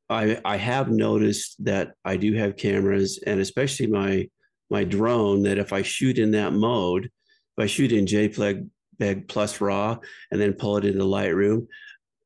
I, 0.09 0.39
I 0.43 0.57
have 0.57 0.89
noticed 0.89 1.63
that 1.65 1.93
I 2.03 2.17
do 2.17 2.33
have 2.33 2.57
cameras 2.57 3.19
and 3.25 3.39
especially 3.39 3.87
my 3.87 4.27
my 4.69 4.83
drone 4.83 5.43
that 5.43 5.57
if 5.57 5.73
I 5.73 5.81
shoot 5.81 6.19
in 6.19 6.31
that 6.31 6.53
mode, 6.53 7.05
if 7.05 7.63
I 7.63 7.65
shoot 7.65 7.91
in 7.91 8.05
JPEG 8.05 9.27
plus 9.27 9.59
RAW 9.59 9.97
and 10.31 10.39
then 10.39 10.53
pull 10.53 10.77
it 10.77 10.85
into 10.85 11.03
Lightroom, 11.03 11.67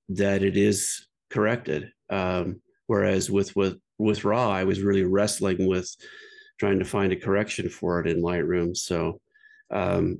that 0.09 0.43
it 0.43 0.57
is 0.57 1.07
corrected. 1.29 1.89
Um, 2.09 2.61
whereas 2.87 3.29
with 3.31 3.55
with 3.55 3.77
with 3.97 4.25
RAW, 4.25 4.49
I 4.49 4.65
was 4.65 4.81
really 4.81 5.03
wrestling 5.03 5.67
with 5.67 5.89
trying 6.59 6.79
to 6.79 6.85
find 6.85 7.13
a 7.13 7.17
correction 7.17 7.69
for 7.69 8.01
it 8.01 8.07
in 8.07 8.21
Lightroom. 8.21 8.75
So 8.75 9.19
um, 9.73 10.19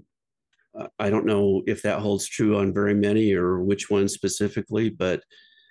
I 0.97 1.09
don't 1.09 1.25
know 1.25 1.61
if 1.67 1.83
that 1.83 1.99
holds 1.99 2.27
true 2.27 2.57
on 2.57 2.73
very 2.73 2.95
many 2.95 3.33
or 3.33 3.61
which 3.61 3.89
one 3.89 4.07
specifically, 4.07 4.89
but 4.89 5.21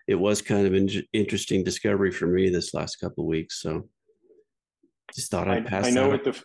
it 0.07 0.15
was 0.15 0.41
kind 0.41 0.67
of 0.67 0.75
an 0.75 0.89
interesting 1.13 1.65
discovery 1.65 2.13
for 2.13 2.27
me 2.27 2.49
this 2.49 2.73
last 2.73 2.97
couple 2.97 3.25
of 3.25 3.29
weeks. 3.29 3.61
So 3.61 3.89
just 5.15 5.31
thought 5.31 5.49
I'd 5.49 5.67
pass 5.67 5.87
I 5.87 5.91
know 5.91 6.11
that. 6.11 6.25
with 6.25 6.37
the 6.37 6.45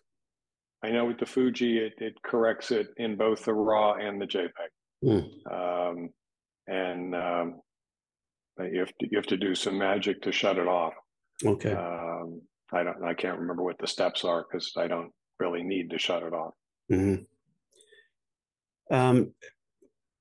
I 0.84 0.92
know 0.92 1.06
with 1.06 1.18
the 1.20 1.26
Fuji, 1.26 1.80
it, 1.80 1.94
it 1.98 2.14
corrects 2.24 2.72
it 2.72 2.88
in 2.98 3.16
both 3.16 3.46
the 3.46 3.54
RAW 3.54 3.96
and 3.96 4.22
the 4.22 4.28
JPEG. 4.28 4.52
Hmm. 5.04 5.54
Um, 5.54 6.10
and 6.68 7.16
um, 7.16 7.62
you 8.60 8.80
have 8.80 8.90
to 9.00 9.08
you 9.10 9.18
have 9.18 9.28
to 9.28 9.38
do 9.38 9.56
some 9.56 9.78
magic 9.78 10.22
to 10.24 10.32
shut 10.32 10.58
it 10.58 10.68
off. 10.68 10.94
Okay. 11.46 11.74
Um, 11.74 12.42
I 12.74 12.84
don't 12.84 13.04
I 13.04 13.14
can't 13.14 13.40
remember 13.40 13.64
what 13.64 13.78
the 13.80 13.88
steps 13.88 14.24
are 14.24 14.46
because 14.50 14.72
I 14.78 14.88
don't 14.88 15.12
really 15.40 15.64
need 15.64 15.92
to 15.92 16.00
shut 16.00 16.24
it 16.24 16.34
off. 16.34 16.54
Mhm. 16.92 17.26
Um, 18.90 19.34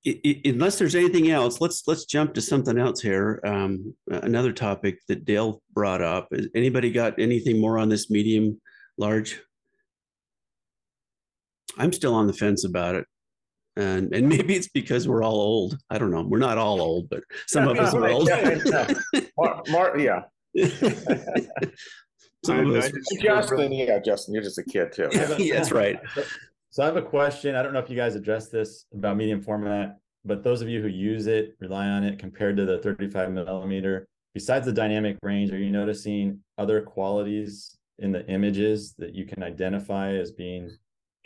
i- 0.05 0.19
i- 0.25 0.41
unless 0.45 0.77
there's 0.77 0.95
anything 0.95 1.29
else, 1.29 1.61
let's 1.61 1.87
let's 1.87 2.05
jump 2.05 2.33
to 2.33 2.41
something 2.41 2.77
else 2.77 3.01
here. 3.01 3.39
Um, 3.45 3.95
another 4.07 4.51
topic 4.51 4.99
that 5.07 5.23
Dale 5.25 5.61
brought 5.73 6.01
up. 6.01 6.27
Is 6.31 6.49
anybody 6.53 6.91
got 6.91 7.19
anything 7.19 7.59
more 7.61 7.77
on 7.77 7.89
this 7.89 8.09
medium 8.09 8.59
large? 8.97 9.39
I'm 11.77 11.93
still 11.93 12.13
on 12.13 12.27
the 12.27 12.33
fence 12.33 12.65
about 12.65 12.95
it. 12.95 13.05
And 13.77 14.13
and 14.13 14.27
maybe 14.27 14.55
it's 14.55 14.67
because 14.69 15.07
we're 15.07 15.23
all 15.23 15.39
old. 15.39 15.77
I 15.89 15.97
don't 15.99 16.11
know. 16.11 16.23
We're 16.23 16.39
not 16.39 16.57
all 16.57 16.81
old, 16.81 17.09
but 17.09 17.23
some 17.45 17.67
of 17.67 17.77
us 17.77 17.93
are 17.93 18.07
old. 18.09 18.27
Mark, 19.37 19.69
Mark, 19.69 19.99
yeah. 19.99 20.23
some 22.43 22.71
of 22.71 22.75
us. 22.75 22.91
Justin, 23.21 23.71
yeah, 23.71 23.99
Justin, 23.99 24.33
you're 24.33 24.43
just 24.43 24.57
a 24.57 24.63
kid 24.63 24.91
too. 24.91 25.09
Yeah, 25.37 25.53
that's 25.55 25.71
right. 25.71 25.99
So 26.77 26.83
I 26.83 26.85
have 26.85 26.95
a 26.95 27.01
question. 27.01 27.55
I 27.55 27.63
don't 27.63 27.73
know 27.73 27.79
if 27.79 27.89
you 27.89 27.95
guys 27.95 28.13
addressed 28.13 28.51
this 28.51 28.85
about 28.93 29.17
medium 29.17 29.41
format, 29.41 29.97
but 30.23 30.43
those 30.43 30.61
of 30.61 30.69
you 30.69 30.79
who 30.79 30.87
use 30.87 31.25
it, 31.25 31.55
rely 31.59 31.87
on 31.87 32.03
it 32.03 32.19
compared 32.19 32.55
to 32.57 32.65
the 32.65 32.77
35 32.77 33.31
millimeter, 33.31 34.07
besides 34.35 34.67
the 34.67 34.71
dynamic 34.71 35.17
range, 35.23 35.51
are 35.51 35.57
you 35.57 35.71
noticing 35.71 36.39
other 36.59 36.83
qualities 36.83 37.75
in 37.97 38.11
the 38.11 38.23
images 38.27 38.93
that 38.99 39.15
you 39.15 39.25
can 39.25 39.41
identify 39.41 40.13
as 40.13 40.29
being 40.29 40.69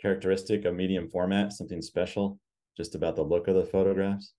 characteristic 0.00 0.64
of 0.64 0.74
medium 0.74 1.06
format, 1.06 1.52
something 1.52 1.82
special 1.82 2.38
just 2.74 2.94
about 2.94 3.14
the 3.14 3.22
look 3.22 3.46
of 3.46 3.54
the 3.54 3.66
photographs 3.66 4.32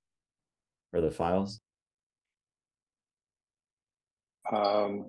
or 0.93 1.01
the 1.01 1.11
files? 1.11 1.61
Um, 4.51 5.05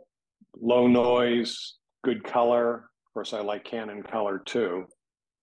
low 0.60 0.86
noise, 0.86 1.76
good 2.04 2.22
color. 2.24 2.90
Of 3.06 3.14
course, 3.14 3.32
I 3.32 3.40
like 3.40 3.64
Canon 3.64 4.02
color 4.02 4.42
too. 4.44 4.86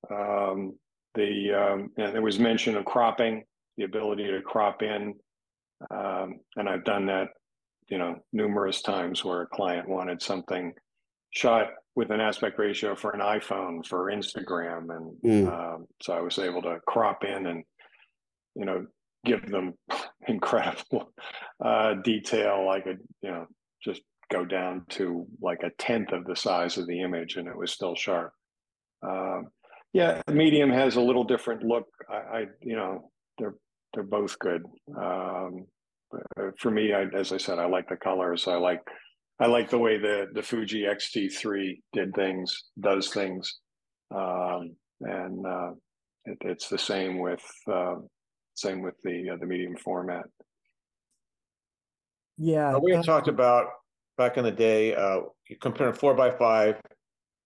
Um, 0.09 0.73
the 1.15 1.53
um, 1.53 1.91
and 1.97 2.13
there 2.13 2.21
was 2.21 2.39
mention 2.39 2.77
of 2.77 2.85
cropping, 2.85 3.43
the 3.77 3.83
ability 3.83 4.27
to 4.27 4.41
crop 4.41 4.81
in, 4.81 5.15
um, 5.89 6.39
and 6.55 6.69
I've 6.69 6.85
done 6.85 7.05
that, 7.07 7.29
you 7.87 7.97
know, 7.97 8.15
numerous 8.31 8.81
times 8.81 9.25
where 9.25 9.41
a 9.41 9.47
client 9.47 9.89
wanted 9.89 10.21
something 10.21 10.73
shot 11.31 11.67
with 11.95 12.11
an 12.11 12.21
aspect 12.21 12.57
ratio 12.59 12.95
for 12.95 13.11
an 13.11 13.19
iPhone 13.19 13.85
for 13.85 14.05
Instagram, 14.11 14.95
and 14.95 15.21
Mm. 15.21 15.51
um, 15.51 15.87
so 16.01 16.13
I 16.13 16.21
was 16.21 16.39
able 16.39 16.61
to 16.61 16.79
crop 16.87 17.23
in 17.23 17.47
and, 17.47 17.63
you 18.55 18.65
know, 18.65 18.87
give 19.25 19.45
them 19.49 19.73
incredible 20.27 21.11
uh, 21.63 21.95
detail. 21.95 22.69
I 22.69 22.79
could, 22.79 22.99
you 23.21 23.31
know, 23.31 23.47
just 23.83 24.01
go 24.31 24.45
down 24.45 24.85
to 24.89 25.27
like 25.41 25.63
a 25.63 25.71
tenth 25.77 26.13
of 26.13 26.25
the 26.25 26.35
size 26.35 26.77
of 26.77 26.87
the 26.87 27.01
image, 27.01 27.35
and 27.35 27.47
it 27.47 27.57
was 27.57 27.71
still 27.71 27.95
sharp. 27.95 28.31
Um, 29.03 29.49
yeah, 29.93 30.21
medium 30.31 30.71
has 30.71 30.95
a 30.95 31.01
little 31.01 31.23
different 31.23 31.63
look. 31.63 31.87
I, 32.09 32.15
I 32.15 32.45
you 32.61 32.75
know, 32.75 33.11
they're 33.37 33.55
they're 33.93 34.03
both 34.03 34.37
good. 34.39 34.63
Um, 34.97 35.65
for 36.59 36.71
me, 36.71 36.93
I, 36.93 37.03
as 37.15 37.31
I 37.31 37.37
said, 37.37 37.59
I 37.59 37.65
like 37.65 37.87
the 37.89 37.97
colors. 37.97 38.47
I 38.47 38.55
like 38.55 38.81
I 39.39 39.47
like 39.47 39.69
the 39.69 39.79
way 39.79 39.97
the 39.97 40.27
the 40.33 40.43
Fuji 40.43 40.85
X-T3 40.85 41.79
did 41.93 42.13
things, 42.13 42.65
does 42.79 43.09
things, 43.09 43.59
um, 44.15 44.75
and 45.01 45.45
uh, 45.45 45.71
it, 46.25 46.37
it's 46.41 46.69
the 46.69 46.77
same 46.77 47.19
with 47.19 47.43
uh, 47.71 47.95
same 48.53 48.81
with 48.81 48.95
the 49.03 49.31
uh, 49.31 49.37
the 49.37 49.45
medium 49.45 49.75
format. 49.75 50.25
Yeah. 52.37 52.77
We 52.77 52.91
had 52.91 53.03
talked 53.03 53.27
about 53.27 53.67
back 54.17 54.37
in 54.37 54.43
the 54.43 54.51
day, 54.51 54.95
uh, 54.95 55.21
you 55.47 55.57
compare 55.61 55.93
four 55.93 56.15
by 56.15 56.31
five 56.31 56.75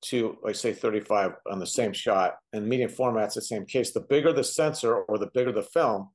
to, 0.09 0.37
like, 0.43 0.55
say, 0.55 0.73
thirty-five 0.73 1.33
on 1.49 1.59
the 1.59 1.67
same 1.67 1.93
shot, 1.93 2.37
and 2.53 2.67
medium 2.67 2.89
format's 2.89 3.35
the 3.35 3.41
same 3.41 3.65
case. 3.65 3.91
The 3.91 4.01
bigger 4.01 4.33
the 4.33 4.43
sensor 4.43 4.95
or 4.95 5.17
the 5.17 5.29
bigger 5.33 5.51
the 5.51 5.63
film, 5.63 6.09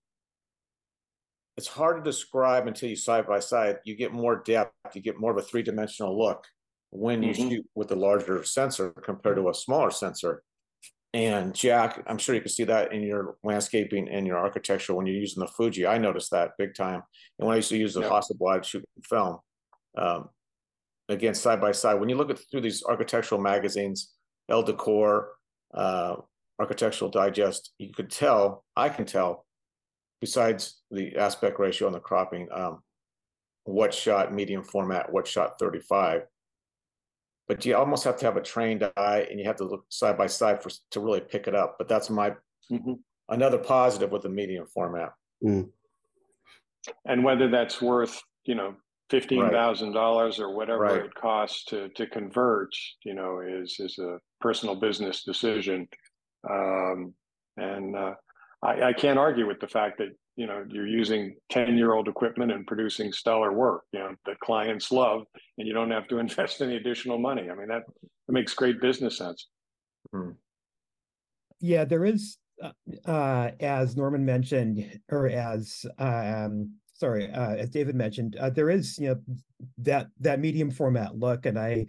it's 1.57 1.67
hard 1.69 1.97
to 1.97 2.03
describe 2.09 2.67
until 2.67 2.89
you 2.89 2.97
side 2.97 3.27
by 3.27 3.41
side. 3.41 3.79
You 3.85 3.97
get 3.97 4.13
more 4.13 4.37
depth, 4.37 4.73
you 4.95 5.03
get 5.03 5.19
more 5.19 5.33
of 5.33 5.39
a 5.39 5.43
three-dimensional 5.43 6.17
look 6.17 6.47
when 6.91 7.23
you 7.23 7.33
Mhm. 7.33 7.51
shoot 7.51 7.67
with 7.75 7.91
a 7.93 7.97
larger 7.97 8.43
sensor 8.45 8.91
compared 8.91 9.37
to 9.37 9.49
a 9.49 9.55
smaller 9.55 9.91
sensor. 9.91 10.43
And 11.13 11.55
Jack, 11.55 12.05
I'm 12.07 12.19
sure 12.19 12.37
you 12.37 12.41
can 12.41 12.51
see 12.51 12.65
that 12.65 12.93
in 12.93 13.03
your 13.03 13.37
landscaping 13.43 14.09
and 14.09 14.27
your 14.27 14.39
architecture 14.39 14.95
when 14.95 15.07
you're 15.07 15.17
using 15.17 15.41
the 15.41 15.49
Fuji. 15.49 15.85
I 15.87 15.99
noticed 15.99 16.31
that 16.31 16.53
big 16.57 16.75
time. 16.75 17.03
And 17.39 17.49
when 17.49 17.55
I 17.55 17.57
used 17.57 17.71
to 17.71 17.77
use 17.77 17.95
the 17.95 18.03
Yeah. 18.03 18.11
Hasselblad 18.11 18.63
shooting 18.63 18.89
film, 19.05 19.41
um, 19.97 20.31
again, 21.13 21.35
side 21.35 21.61
by 21.61 21.73
side, 21.73 21.95
when 21.95 22.09
you 22.09 22.17
look 22.17 22.31
at 22.31 22.39
through 22.51 22.61
these 22.63 22.85
architectural 22.85 23.41
magazines, 23.41 24.15
Elle 24.49 24.63
Decor, 24.63 25.33
uh, 25.75 26.17
Architectural 26.59 27.11
Digest, 27.11 27.73
you 27.79 27.93
could 27.93 28.11
tell, 28.11 28.65
I 28.77 28.89
can 28.89 29.05
tell, 29.07 29.47
besides 30.21 30.83
the 30.91 31.17
aspect 31.17 31.59
ratio 31.59 31.87
and 31.89 31.95
the 31.95 32.01
cropping, 32.01 32.49
um, 32.53 32.83
what 33.65 33.95
shot 33.95 34.33
medium 34.33 34.63
format, 34.63 35.13
what 35.13 35.27
shot 35.27 35.59
35. 35.59 36.23
but 37.49 37.67
you 37.67 37.75
almost 37.77 38.05
have 38.05 38.17
to 38.17 38.25
have 38.25 38.37
a 38.37 38.41
trained 38.41 38.89
eye 38.97 39.27
and 39.29 39.41
you 39.41 39.45
have 39.45 39.57
to 39.57 39.65
look 39.65 39.85
side 39.89 40.17
by 40.17 40.29
side 40.29 40.63
for 40.63 40.71
to 40.93 41.01
really 41.01 41.21
pick 41.21 41.49
it 41.49 41.55
up. 41.57 41.75
But 41.79 41.89
that's 41.89 42.09
my 42.09 42.37
Mhm. 42.71 43.01
another 43.29 43.59
positive 43.59 44.13
with 44.13 44.23
the 44.23 44.29
medium 44.29 44.67
format. 44.69 45.13
And 47.05 47.25
whether 47.25 47.49
that's 47.49 47.83
worth, 47.83 48.23
you 48.45 48.55
know, 48.55 48.77
fifteen 49.11 49.51
thousand 49.51 49.93
dollars 49.93 50.39
or 50.39 50.55
whatever 50.55 50.83
Right. 50.85 51.05
it 51.05 51.15
costs 51.15 51.65
to 51.67 51.89
to 51.91 52.07
converge, 52.07 52.97
you 53.05 53.15
know, 53.15 53.41
is 53.41 53.77
is 53.79 53.99
a 53.99 54.19
personal 54.41 54.75
business 54.77 55.23
decision. 55.25 55.89
Um, 56.49 57.15
and 57.57 57.95
uh, 57.97 58.15
I, 58.63 58.83
I 58.85 58.93
can't 58.93 59.19
argue 59.19 59.47
with 59.47 59.61
the 59.61 59.69
fact 59.69 59.99
that 59.99 60.09
you 60.37 60.47
know 60.47 60.65
you're 60.69 60.87
using 60.87 61.37
ten 61.51 61.77
year 61.77 61.93
old 61.93 62.09
equipment 62.09 62.53
and 62.53 62.67
producing 62.67 63.13
stellar 63.13 63.53
work, 63.53 63.83
you 63.93 63.99
know, 63.99 64.15
that 64.27 64.39
clients 64.41 64.91
love, 64.93 65.23
and 65.59 65.67
you 65.69 65.75
don't 65.75 65.91
have 65.91 66.09
to 66.09 66.19
invest 66.25 66.63
any 66.63 66.77
additional 66.77 67.19
money. 67.19 67.51
I 67.51 67.55
mean 67.55 67.69
that, 67.69 67.83
that 68.27 68.33
makes 68.33 68.55
great 68.55 68.81
business 68.81 69.19
sense. 69.19 69.49
Yeah, 71.61 71.85
there 71.85 72.07
is, 72.07 72.39
uh, 72.63 72.73
uh, 73.05 73.51
as 73.61 73.97
Norman 73.97 74.25
mentioned, 74.25 75.01
or 75.11 75.29
as, 75.29 75.85
um, 75.99 76.73
sorry, 77.01 77.33
uh, 77.33 77.55
as 77.55 77.71
David 77.71 77.95
mentioned, 77.95 78.37
uh, 78.37 78.51
there 78.51 78.69
is, 78.69 78.99
you 78.99 79.09
know, 79.09 79.21
that, 79.79 80.09
that 80.21 80.39
medium 80.39 80.71
format 80.71 81.17
look, 81.19 81.47
and 81.47 81.59
I, 81.59 81.87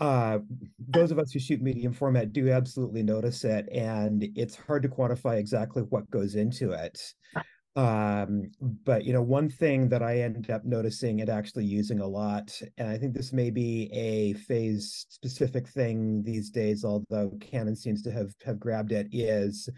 uh, 0.00 0.38
those 0.78 1.10
of 1.10 1.18
us 1.18 1.32
who 1.32 1.38
shoot 1.38 1.62
medium 1.62 1.94
format 1.94 2.32
do 2.32 2.50
absolutely 2.50 3.02
notice 3.02 3.44
it, 3.44 3.66
and 3.72 4.26
it's 4.36 4.54
hard 4.54 4.82
to 4.82 4.88
quantify 4.88 5.38
exactly 5.38 5.82
what 5.82 6.10
goes 6.10 6.34
into 6.34 6.72
it. 6.72 7.00
Um, 7.76 8.52
but 8.60 9.04
you 9.04 9.12
know, 9.12 9.22
one 9.22 9.48
thing 9.48 9.88
that 9.88 10.02
I 10.02 10.20
ended 10.20 10.50
up 10.50 10.64
noticing 10.64 11.20
and 11.20 11.30
actually 11.30 11.64
using 11.64 12.00
a 12.00 12.06
lot, 12.06 12.52
and 12.78 12.88
I 12.88 12.98
think 12.98 13.14
this 13.14 13.32
may 13.32 13.50
be 13.50 13.90
a 13.92 14.34
phase 14.34 15.06
specific 15.08 15.68
thing 15.68 16.22
these 16.22 16.50
days, 16.50 16.84
although 16.84 17.32
Canon 17.40 17.74
seems 17.74 18.02
to 18.02 18.12
have 18.12 18.32
have 18.44 18.60
grabbed 18.60 18.92
it, 18.92 19.08
is 19.10 19.68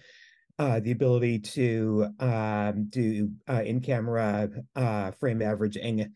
uh, 0.59 0.81
the 0.81 0.90
ability 0.92 1.38
to 1.38 2.09
um, 2.19 2.87
do 2.88 3.31
uh, 3.49 3.62
in 3.64 3.81
camera 3.81 4.49
uh, 4.75 5.11
frame 5.12 5.42
averaging, 5.42 6.12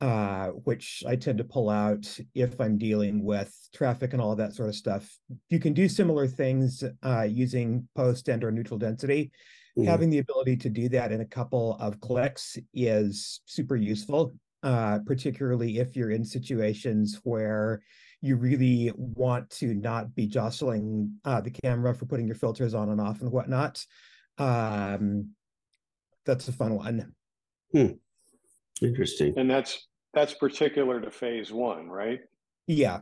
uh, 0.00 0.48
which 0.48 1.02
I 1.06 1.16
tend 1.16 1.38
to 1.38 1.44
pull 1.44 1.70
out 1.70 2.18
if 2.34 2.60
I'm 2.60 2.76
dealing 2.78 3.22
with 3.24 3.54
traffic 3.72 4.12
and 4.12 4.20
all 4.20 4.36
that 4.36 4.52
sort 4.54 4.68
of 4.68 4.74
stuff. 4.74 5.16
You 5.48 5.60
can 5.60 5.72
do 5.72 5.88
similar 5.88 6.26
things 6.26 6.82
uh, 7.04 7.22
using 7.22 7.88
post 7.94 8.28
and 8.28 8.42
or 8.42 8.50
neutral 8.50 8.78
density 8.78 9.30
Mhm. 9.76 9.86
having 9.86 10.10
the 10.10 10.18
ability 10.18 10.56
to 10.56 10.70
do 10.70 10.88
that 10.88 11.10
in 11.10 11.20
a 11.20 11.24
couple 11.26 11.76
of 11.80 12.00
clicks 12.00 12.56
is 12.74 13.40
super 13.46 13.74
useful, 13.74 14.32
uh, 14.62 15.00
particularly 15.04 15.78
if 15.78 15.96
you're 15.96 16.12
in 16.12 16.24
situations 16.24 17.20
where 17.24 17.82
you 18.24 18.36
really 18.36 18.90
want 18.96 19.50
to 19.50 19.74
not 19.74 20.14
be 20.14 20.26
jostling 20.26 21.12
uh, 21.26 21.42
the 21.42 21.50
camera 21.50 21.94
for 21.94 22.06
putting 22.06 22.26
your 22.26 22.34
filters 22.34 22.72
on 22.72 22.88
and 22.88 22.98
off 22.98 23.20
and 23.20 23.30
whatnot. 23.30 23.84
Um, 24.38 25.32
that's 26.24 26.48
a 26.48 26.52
fun 26.52 26.74
one. 26.74 27.12
Interesting. 28.80 29.34
And 29.36 29.50
that's 29.50 29.88
that's 30.14 30.32
particular 30.32 31.02
to 31.02 31.10
phase 31.10 31.52
one, 31.52 31.90
right? 31.90 32.20
Yeah, 32.66 33.00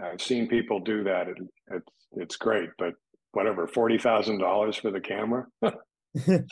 I've 0.00 0.22
seen 0.22 0.46
people 0.46 0.78
do 0.78 1.02
that. 1.02 1.26
It, 1.26 1.38
it's 1.72 1.92
it's 2.12 2.36
great, 2.36 2.70
but 2.78 2.94
whatever, 3.32 3.66
forty 3.66 3.98
thousand 3.98 4.38
dollars 4.38 4.76
for 4.76 4.92
the 4.92 5.00
camera. 5.00 5.46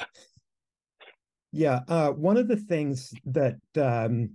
Yeah, 1.51 1.81
uh, 1.89 2.11
one 2.11 2.37
of 2.37 2.47
the 2.47 2.57
things 2.57 3.13
that 3.25 3.57
um, 3.77 4.31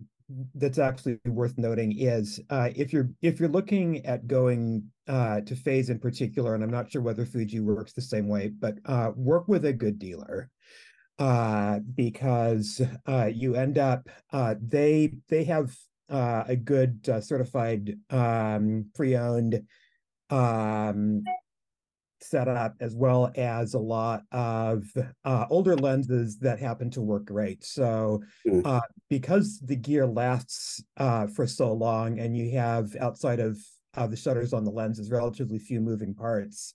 that's 0.55 0.79
actually 0.79 1.19
worth 1.25 1.57
noting 1.57 1.97
is 1.97 2.39
uh, 2.49 2.69
if 2.75 2.93
you're 2.93 3.09
if 3.21 3.39
you're 3.39 3.49
looking 3.49 4.05
at 4.05 4.27
going 4.27 4.83
uh, 5.07 5.41
to 5.41 5.55
phase 5.55 5.89
in 5.89 5.99
particular, 5.99 6.55
and 6.55 6.63
I'm 6.63 6.71
not 6.71 6.91
sure 6.91 7.01
whether 7.01 7.25
Fuji 7.25 7.59
works 7.59 7.93
the 7.93 8.01
same 8.01 8.27
way, 8.27 8.49
but 8.49 8.75
uh, 8.85 9.11
work 9.15 9.47
with 9.47 9.65
a 9.65 9.73
good 9.73 9.99
dealer 9.99 10.49
uh, 11.19 11.79
because 11.95 12.81
uh, 13.07 13.29
you 13.33 13.55
end 13.55 13.77
up 13.77 14.07
uh, 14.31 14.55
they 14.65 15.13
they 15.29 15.43
have 15.43 15.75
a 16.09 16.55
good 16.55 16.99
certified 17.23 17.97
um, 18.11 18.85
pre-owned 18.93 19.63
um, 20.29 21.23
setup 22.23 22.73
as 22.79 22.95
well 22.95 23.31
as 23.35 23.73
a 23.73 23.79
lot 23.79 24.23
of 24.31 24.83
uh, 25.25 25.45
older 25.49 25.75
lenses 25.75 26.37
that 26.39 26.59
happen 26.59 26.89
to 26.91 27.01
work 27.01 27.25
great. 27.25 27.63
So 27.63 28.21
Mm. 28.45 28.65
uh, 28.65 28.81
because 29.09 29.59
the 29.59 29.75
gear 29.75 30.05
lasts 30.05 30.83
uh, 30.97 31.27
for 31.27 31.47
so 31.47 31.73
long 31.73 32.19
and 32.19 32.35
you 32.37 32.51
have 32.51 32.95
outside 32.97 33.39
of 33.39 33.57
uh, 33.95 34.07
the 34.07 34.17
shutters 34.17 34.53
on 34.53 34.63
the 34.63 34.71
lenses 34.71 35.11
relatively 35.11 35.59
few 35.59 35.79
moving 35.79 36.13
parts, 36.13 36.73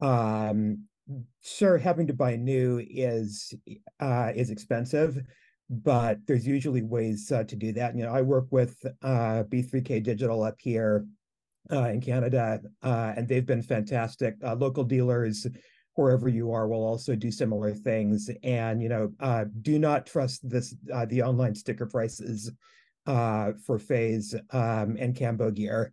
um, 0.00 0.84
sure 1.42 1.78
having 1.78 2.06
to 2.06 2.14
buy 2.14 2.36
new 2.36 2.80
is 2.88 3.52
uh, 4.00 4.32
is 4.34 4.50
expensive. 4.50 5.20
But 5.70 6.18
there's 6.26 6.46
usually 6.46 6.82
ways 6.82 7.32
uh, 7.32 7.44
to 7.44 7.56
do 7.56 7.72
that. 7.72 7.96
You 7.96 8.04
know, 8.04 8.12
I 8.12 8.20
work 8.22 8.46
with 8.50 8.84
uh, 9.02 9.44
B3K 9.44 10.02
Digital 10.02 10.42
up 10.42 10.56
here 10.58 11.06
uh, 11.72 11.88
in 11.88 12.00
Canada, 12.00 12.60
uh, 12.82 13.12
and 13.16 13.28
they've 13.28 13.46
been 13.46 13.62
fantastic. 13.62 14.36
Uh, 14.44 14.54
local 14.54 14.84
dealers, 14.84 15.46
wherever 15.94 16.28
you 16.28 16.52
are, 16.52 16.68
will 16.68 16.84
also 16.84 17.14
do 17.14 17.30
similar 17.30 17.72
things. 17.72 18.30
And 18.42 18.82
you 18.82 18.88
know, 18.88 19.12
uh, 19.20 19.46
do 19.62 19.78
not 19.78 20.06
trust 20.06 20.48
this 20.48 20.74
uh, 20.92 21.06
the 21.06 21.22
online 21.22 21.54
sticker 21.54 21.86
prices 21.86 22.50
uh, 23.06 23.52
for 23.64 23.78
Phase 23.78 24.34
um, 24.50 24.96
and 24.98 25.14
Cambo 25.14 25.54
gear. 25.54 25.92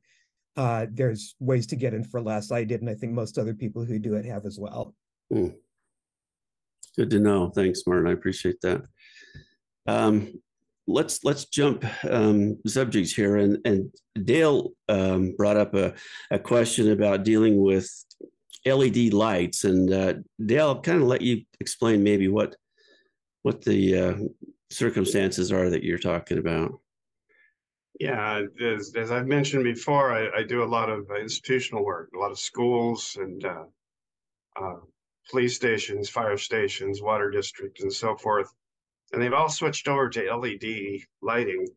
There's 0.55 1.35
ways 1.39 1.67
to 1.67 1.75
get 1.75 1.93
in 1.93 2.03
for 2.03 2.21
less. 2.21 2.51
I 2.51 2.63
did, 2.63 2.81
and 2.81 2.89
I 2.89 2.95
think 2.95 3.13
most 3.13 3.37
other 3.37 3.53
people 3.53 3.85
who 3.85 3.99
do 3.99 4.15
it 4.15 4.25
have 4.25 4.45
as 4.45 4.59
well. 4.59 4.93
Good 5.29 7.09
to 7.11 7.19
know. 7.19 7.49
Thanks, 7.49 7.83
Martin. 7.87 8.07
I 8.07 8.11
appreciate 8.11 8.59
that. 8.61 8.83
Um, 9.87 10.33
let's 10.87 11.23
let's 11.23 11.45
jump 11.45 11.85
um, 12.09 12.57
subjects 12.67 13.13
here, 13.13 13.37
and 13.37 13.57
and 13.65 13.91
Dale 14.23 14.71
um, 14.89 15.33
brought 15.37 15.57
up 15.57 15.73
a, 15.75 15.93
a 16.29 16.39
question 16.39 16.91
about 16.91 17.23
dealing 17.23 17.61
with 17.61 17.89
LED 18.65 19.13
lights, 19.13 19.63
and 19.63 19.91
uh, 19.91 20.13
Dale, 20.43 20.79
kind 20.81 21.01
of 21.01 21.07
let 21.07 21.21
you 21.21 21.43
explain 21.59 22.03
maybe 22.03 22.27
what 22.27 22.55
what 23.43 23.61
the 23.61 23.97
uh, 23.97 24.15
circumstances 24.69 25.51
are 25.51 25.69
that 25.69 25.83
you're 25.83 25.97
talking 25.97 26.37
about. 26.37 26.79
Yeah, 27.99 28.41
as, 28.59 28.93
as 28.95 29.11
I've 29.11 29.27
mentioned 29.27 29.63
before, 29.63 30.11
I, 30.11 30.39
I 30.39 30.43
do 30.43 30.63
a 30.63 30.65
lot 30.65 30.89
of 30.89 31.07
institutional 31.19 31.85
work, 31.85 32.09
a 32.15 32.19
lot 32.19 32.31
of 32.31 32.39
schools 32.39 33.15
and 33.19 33.45
uh, 33.45 33.63
uh, 34.59 34.77
police 35.29 35.55
stations, 35.55 36.09
fire 36.09 36.37
stations, 36.37 37.01
water 37.01 37.29
districts, 37.29 37.83
and 37.83 37.93
so 37.93 38.15
forth. 38.15 38.51
And 39.11 39.21
they've 39.21 39.33
all 39.33 39.49
switched 39.49 39.87
over 39.87 40.09
to 40.09 40.35
LED 40.35 41.01
lighting. 41.21 41.67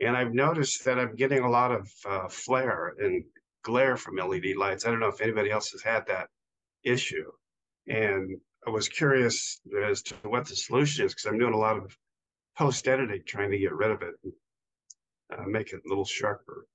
And 0.00 0.16
I've 0.16 0.32
noticed 0.32 0.84
that 0.84 0.98
I'm 0.98 1.16
getting 1.16 1.40
a 1.40 1.50
lot 1.50 1.72
of 1.72 1.90
uh, 2.08 2.28
flare 2.28 2.94
and 2.98 3.24
glare 3.62 3.96
from 3.96 4.16
LED 4.16 4.56
lights. 4.56 4.86
I 4.86 4.90
don't 4.90 5.00
know 5.00 5.08
if 5.08 5.20
anybody 5.20 5.50
else 5.50 5.70
has 5.72 5.82
had 5.82 6.06
that 6.06 6.28
issue. 6.84 7.30
And 7.88 8.38
I 8.66 8.70
was 8.70 8.88
curious 8.88 9.60
as 9.84 10.02
to 10.02 10.14
what 10.24 10.46
the 10.46 10.56
solution 10.56 11.06
is 11.06 11.14
because 11.14 11.26
I'm 11.26 11.38
doing 11.38 11.54
a 11.54 11.58
lot 11.58 11.76
of 11.76 11.96
post 12.56 12.88
editing 12.88 13.22
trying 13.26 13.50
to 13.50 13.58
get 13.58 13.72
rid 13.72 13.90
of 13.90 14.02
it 14.02 14.14
uh, 15.36 15.44
make 15.46 15.72
it 15.72 15.82
a 15.84 15.88
little 15.88 16.04
sharper. 16.04 16.66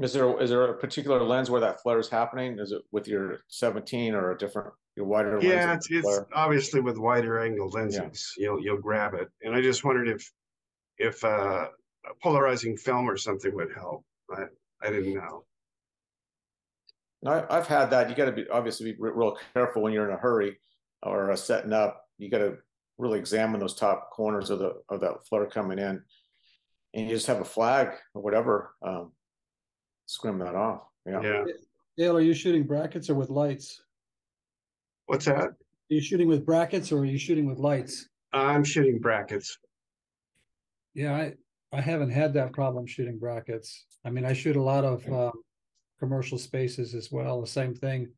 Is 0.00 0.14
there 0.14 0.40
is 0.40 0.50
there 0.50 0.64
a 0.64 0.74
particular 0.78 1.22
lens 1.22 1.50
where 1.50 1.60
that 1.60 1.82
flare 1.82 1.98
is 1.98 2.08
happening? 2.08 2.58
Is 2.58 2.72
it 2.72 2.82
with 2.90 3.06
your 3.06 3.40
17 3.48 4.14
or 4.14 4.32
a 4.32 4.38
different 4.38 4.72
your 4.96 5.06
wider 5.06 5.32
lens? 5.32 5.44
Yeah, 5.44 5.74
it's, 5.74 5.90
it's 5.90 6.20
obviously 6.34 6.80
with 6.80 6.96
wider 6.96 7.38
angle 7.38 7.68
lenses, 7.68 8.32
you'll 8.38 8.62
you'll 8.62 8.80
grab 8.80 9.14
it. 9.14 9.28
And 9.42 9.54
I 9.54 9.60
just 9.60 9.84
wondered 9.84 10.08
if 10.08 10.30
if 10.96 11.22
uh, 11.22 11.68
a 12.06 12.14
polarizing 12.22 12.78
film 12.78 13.10
or 13.10 13.16
something 13.16 13.54
would 13.54 13.72
help. 13.74 14.04
I 14.30 14.44
I 14.82 14.90
didn't 14.90 15.14
know. 15.14 15.44
I, 17.26 17.44
I've 17.50 17.66
had 17.66 17.90
that. 17.90 18.08
You 18.08 18.16
got 18.16 18.26
to 18.26 18.32
be 18.32 18.48
obviously 18.48 18.92
be 18.92 18.98
real 18.98 19.36
careful 19.52 19.82
when 19.82 19.92
you're 19.92 20.08
in 20.08 20.14
a 20.14 20.18
hurry 20.18 20.58
or 21.02 21.30
uh, 21.30 21.36
setting 21.36 21.74
up. 21.74 22.04
You 22.16 22.30
got 22.30 22.38
to 22.38 22.56
really 22.96 23.18
examine 23.18 23.60
those 23.60 23.74
top 23.74 24.10
corners 24.10 24.48
of 24.48 24.60
the 24.60 24.80
of 24.88 25.00
that 25.00 25.26
flare 25.28 25.46
coming 25.46 25.78
in, 25.78 26.02
and 26.94 27.06
you 27.06 27.14
just 27.14 27.26
have 27.26 27.40
a 27.40 27.44
flag 27.44 27.88
or 28.14 28.22
whatever. 28.22 28.74
Um, 28.82 29.12
scrim 30.10 30.38
that 30.38 30.54
off. 30.56 30.82
Yeah. 31.06 31.22
Yeah. 31.22 31.44
Dale, 31.96 32.16
are 32.16 32.20
you 32.20 32.34
shooting 32.34 32.64
brackets 32.64 33.08
or 33.08 33.14
with 33.14 33.30
lights? 33.30 33.82
What's 35.06 35.26
that? 35.26 35.36
Are 35.38 35.56
you 35.88 36.00
shooting 36.00 36.28
with 36.28 36.44
brackets 36.44 36.90
or 36.92 36.98
are 37.00 37.04
you 37.04 37.18
shooting 37.18 37.46
with 37.46 37.58
lights? 37.58 38.08
I'm 38.32 38.64
shooting 38.64 38.98
brackets. 38.98 39.56
Yeah, 40.94 41.14
I, 41.14 41.34
I 41.72 41.80
haven't 41.80 42.10
had 42.10 42.34
that 42.34 42.52
problem 42.52 42.86
shooting 42.86 43.18
brackets. 43.18 43.86
I 44.04 44.10
mean, 44.10 44.24
I 44.24 44.32
shoot 44.32 44.56
a 44.56 44.62
lot 44.62 44.84
of 44.84 45.06
um, 45.12 45.32
commercial 45.98 46.38
spaces 46.38 46.94
as 46.94 47.12
well. 47.12 47.40
The 47.40 47.46
same 47.46 47.74
thing, 47.74 48.08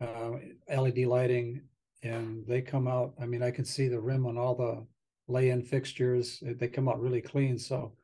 uh, 0.00 0.32
LED 0.68 0.98
lighting, 1.06 1.62
and 2.02 2.46
they 2.46 2.60
come 2.60 2.88
out. 2.88 3.14
I 3.20 3.26
mean, 3.26 3.42
I 3.42 3.50
can 3.50 3.64
see 3.64 3.88
the 3.88 4.00
rim 4.00 4.26
on 4.26 4.36
all 4.36 4.54
the 4.54 4.86
lay-in 5.32 5.62
fixtures. 5.62 6.42
They 6.42 6.68
come 6.68 6.88
out 6.88 7.00
really 7.00 7.22
clean. 7.22 7.58
So 7.58 7.76
I- 7.86 8.01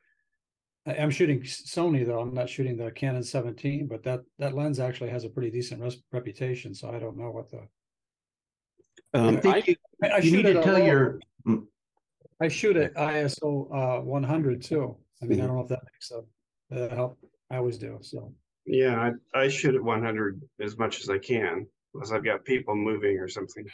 I'm 0.98 1.10
shooting 1.10 1.40
Sony 1.42 2.06
though. 2.06 2.20
I'm 2.20 2.34
not 2.34 2.48
shooting 2.48 2.76
the 2.76 2.90
Canon 2.90 3.22
17, 3.22 3.86
but 3.86 4.02
that 4.04 4.20
that 4.38 4.54
lens 4.54 4.80
actually 4.80 5.10
has 5.10 5.24
a 5.24 5.28
pretty 5.28 5.50
decent 5.50 5.82
res- 5.82 6.02
reputation. 6.12 6.74
So 6.74 6.90
I 6.90 6.98
don't 6.98 7.16
know 7.16 7.30
what 7.30 7.50
the. 7.50 7.60
Um, 9.14 9.36
I 9.44 9.60
think 9.60 9.78
I, 10.02 10.06
I, 10.06 10.10
I 10.10 10.18
you 10.18 10.30
shoot 10.30 10.36
need 10.44 10.52
to 10.54 10.62
tell 10.62 10.78
your, 10.78 11.18
I 12.40 12.48
shoot 12.48 12.76
at 12.76 12.94
ISO 12.94 13.98
uh 13.98 14.00
100 14.02 14.62
too. 14.62 14.96
I 15.22 15.26
mean, 15.26 15.40
I 15.40 15.44
Mhm. 15.44 15.46
don't 15.46 15.56
know 15.56 15.62
if 15.62 15.68
that 15.68 15.80
makes 15.92 16.12
a 16.12 16.84
uh, 16.84 16.94
help. 16.94 17.18
I 17.50 17.56
always 17.56 17.78
do. 17.78 17.98
So 18.02 18.32
Yeah, 18.66 19.10
I, 19.34 19.40
I 19.40 19.48
shoot 19.48 19.74
at 19.74 19.82
100 19.82 20.40
as 20.60 20.78
much 20.78 21.00
as 21.00 21.08
I 21.10 21.18
can, 21.18 21.66
unless 21.94 22.12
I've 22.12 22.24
got 22.24 22.44
people 22.44 22.76
moving 22.76 23.18
or 23.18 23.28
something. 23.28 23.64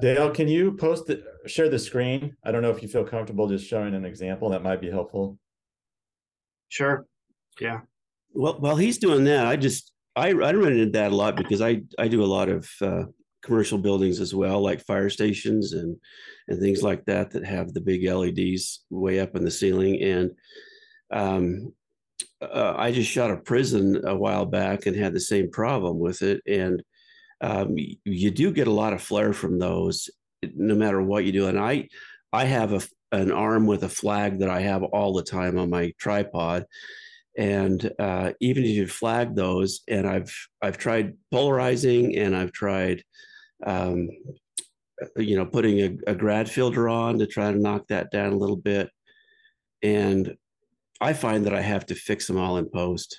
Dale, 0.00 0.30
can 0.32 0.48
you 0.48 0.72
post 0.72 1.06
the 1.06 1.22
share 1.46 1.68
the 1.68 1.78
screen? 1.78 2.36
I 2.44 2.50
don't 2.52 2.62
know 2.62 2.70
if 2.70 2.82
you 2.82 2.88
feel 2.88 3.04
comfortable 3.04 3.48
just 3.48 3.66
showing 3.66 3.94
an 3.94 4.04
example. 4.04 4.48
That 4.50 4.62
might 4.62 4.80
be 4.80 4.90
helpful. 4.90 5.38
Sure. 6.68 7.06
Yeah. 7.60 7.80
well, 8.32 8.56
while 8.60 8.76
he's 8.76 8.98
doing 8.98 9.24
that, 9.24 9.46
I 9.46 9.56
just, 9.56 9.92
I, 10.14 10.28
I 10.28 10.52
run 10.52 10.72
into 10.72 10.90
that 10.92 11.12
a 11.12 11.16
lot 11.16 11.36
because 11.36 11.62
I, 11.62 11.82
I 11.98 12.08
do 12.08 12.22
a 12.22 12.26
lot 12.26 12.48
of, 12.48 12.68
uh, 12.80 13.04
commercial 13.42 13.78
buildings 13.78 14.20
as 14.20 14.34
well, 14.34 14.60
like 14.60 14.84
fire 14.84 15.08
stations 15.08 15.72
and, 15.72 15.96
and 16.48 16.60
things 16.60 16.82
like 16.82 17.04
that, 17.04 17.30
that 17.30 17.44
have 17.44 17.72
the 17.72 17.80
big 17.80 18.04
LEDs 18.04 18.84
way 18.90 19.20
up 19.20 19.36
in 19.36 19.44
the 19.44 19.50
ceiling. 19.50 20.02
And, 20.02 20.30
um, 21.12 21.72
uh, 22.42 22.74
I 22.76 22.92
just 22.92 23.10
shot 23.10 23.30
a 23.30 23.36
prison 23.36 24.02
a 24.06 24.16
while 24.16 24.46
back 24.46 24.86
and 24.86 24.96
had 24.96 25.14
the 25.14 25.20
same 25.20 25.50
problem 25.50 25.98
with 25.98 26.22
it. 26.22 26.42
And, 26.46 26.82
um, 27.40 27.76
you 28.04 28.30
do 28.30 28.50
get 28.50 28.66
a 28.66 28.72
lot 28.72 28.92
of 28.92 29.02
flare 29.02 29.32
from 29.32 29.58
those, 29.58 30.10
no 30.54 30.74
matter 30.74 31.00
what 31.00 31.24
you 31.24 31.32
do. 31.32 31.46
And 31.46 31.58
I, 31.58 31.88
I 32.36 32.44
have 32.44 32.74
a, 32.74 32.82
an 33.12 33.32
arm 33.32 33.66
with 33.66 33.82
a 33.82 33.88
flag 33.88 34.40
that 34.40 34.50
I 34.50 34.60
have 34.60 34.82
all 34.82 35.14
the 35.14 35.22
time 35.22 35.58
on 35.58 35.70
my 35.70 35.94
tripod. 35.98 36.66
And 37.38 37.90
uh, 37.98 38.32
even 38.42 38.62
if 38.62 38.70
you 38.70 38.86
flag 38.86 39.34
those, 39.34 39.80
and 39.88 40.06
I've 40.06 40.34
I've 40.60 40.76
tried 40.76 41.14
polarizing, 41.30 42.16
and 42.16 42.36
I've 42.36 42.52
tried, 42.52 43.02
um, 43.64 44.10
you 45.16 45.36
know, 45.36 45.46
putting 45.46 45.80
a, 45.80 46.12
a 46.12 46.14
grad 46.14 46.50
filter 46.50 46.90
on 46.90 47.18
to 47.18 47.26
try 47.26 47.50
to 47.50 47.58
knock 47.58 47.86
that 47.88 48.10
down 48.10 48.32
a 48.32 48.38
little 48.38 48.56
bit. 48.56 48.90
And 49.82 50.36
I 51.00 51.14
find 51.14 51.46
that 51.46 51.54
I 51.54 51.62
have 51.62 51.86
to 51.86 51.94
fix 51.94 52.26
them 52.26 52.38
all 52.38 52.58
in 52.58 52.68
post 52.68 53.18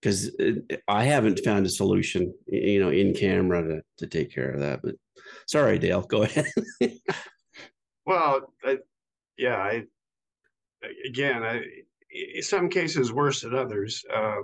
because 0.00 0.30
I 0.86 1.04
haven't 1.04 1.40
found 1.44 1.66
a 1.66 1.70
solution, 1.70 2.34
you 2.46 2.80
know, 2.80 2.90
in 2.90 3.14
camera 3.14 3.62
to 3.62 3.82
to 3.98 4.06
take 4.06 4.32
care 4.32 4.50
of 4.50 4.60
that. 4.60 4.80
But 4.82 4.94
sorry, 5.48 5.80
Dale, 5.80 6.02
go 6.02 6.22
ahead. 6.22 6.46
Well, 8.06 8.52
I, 8.64 8.78
yeah, 9.38 9.56
I, 9.56 9.84
again, 11.06 11.42
I, 11.42 11.62
in 12.10 12.42
some 12.42 12.68
cases 12.68 13.12
worse 13.12 13.42
than 13.42 13.54
others. 13.54 14.04
Uh, 14.12 14.42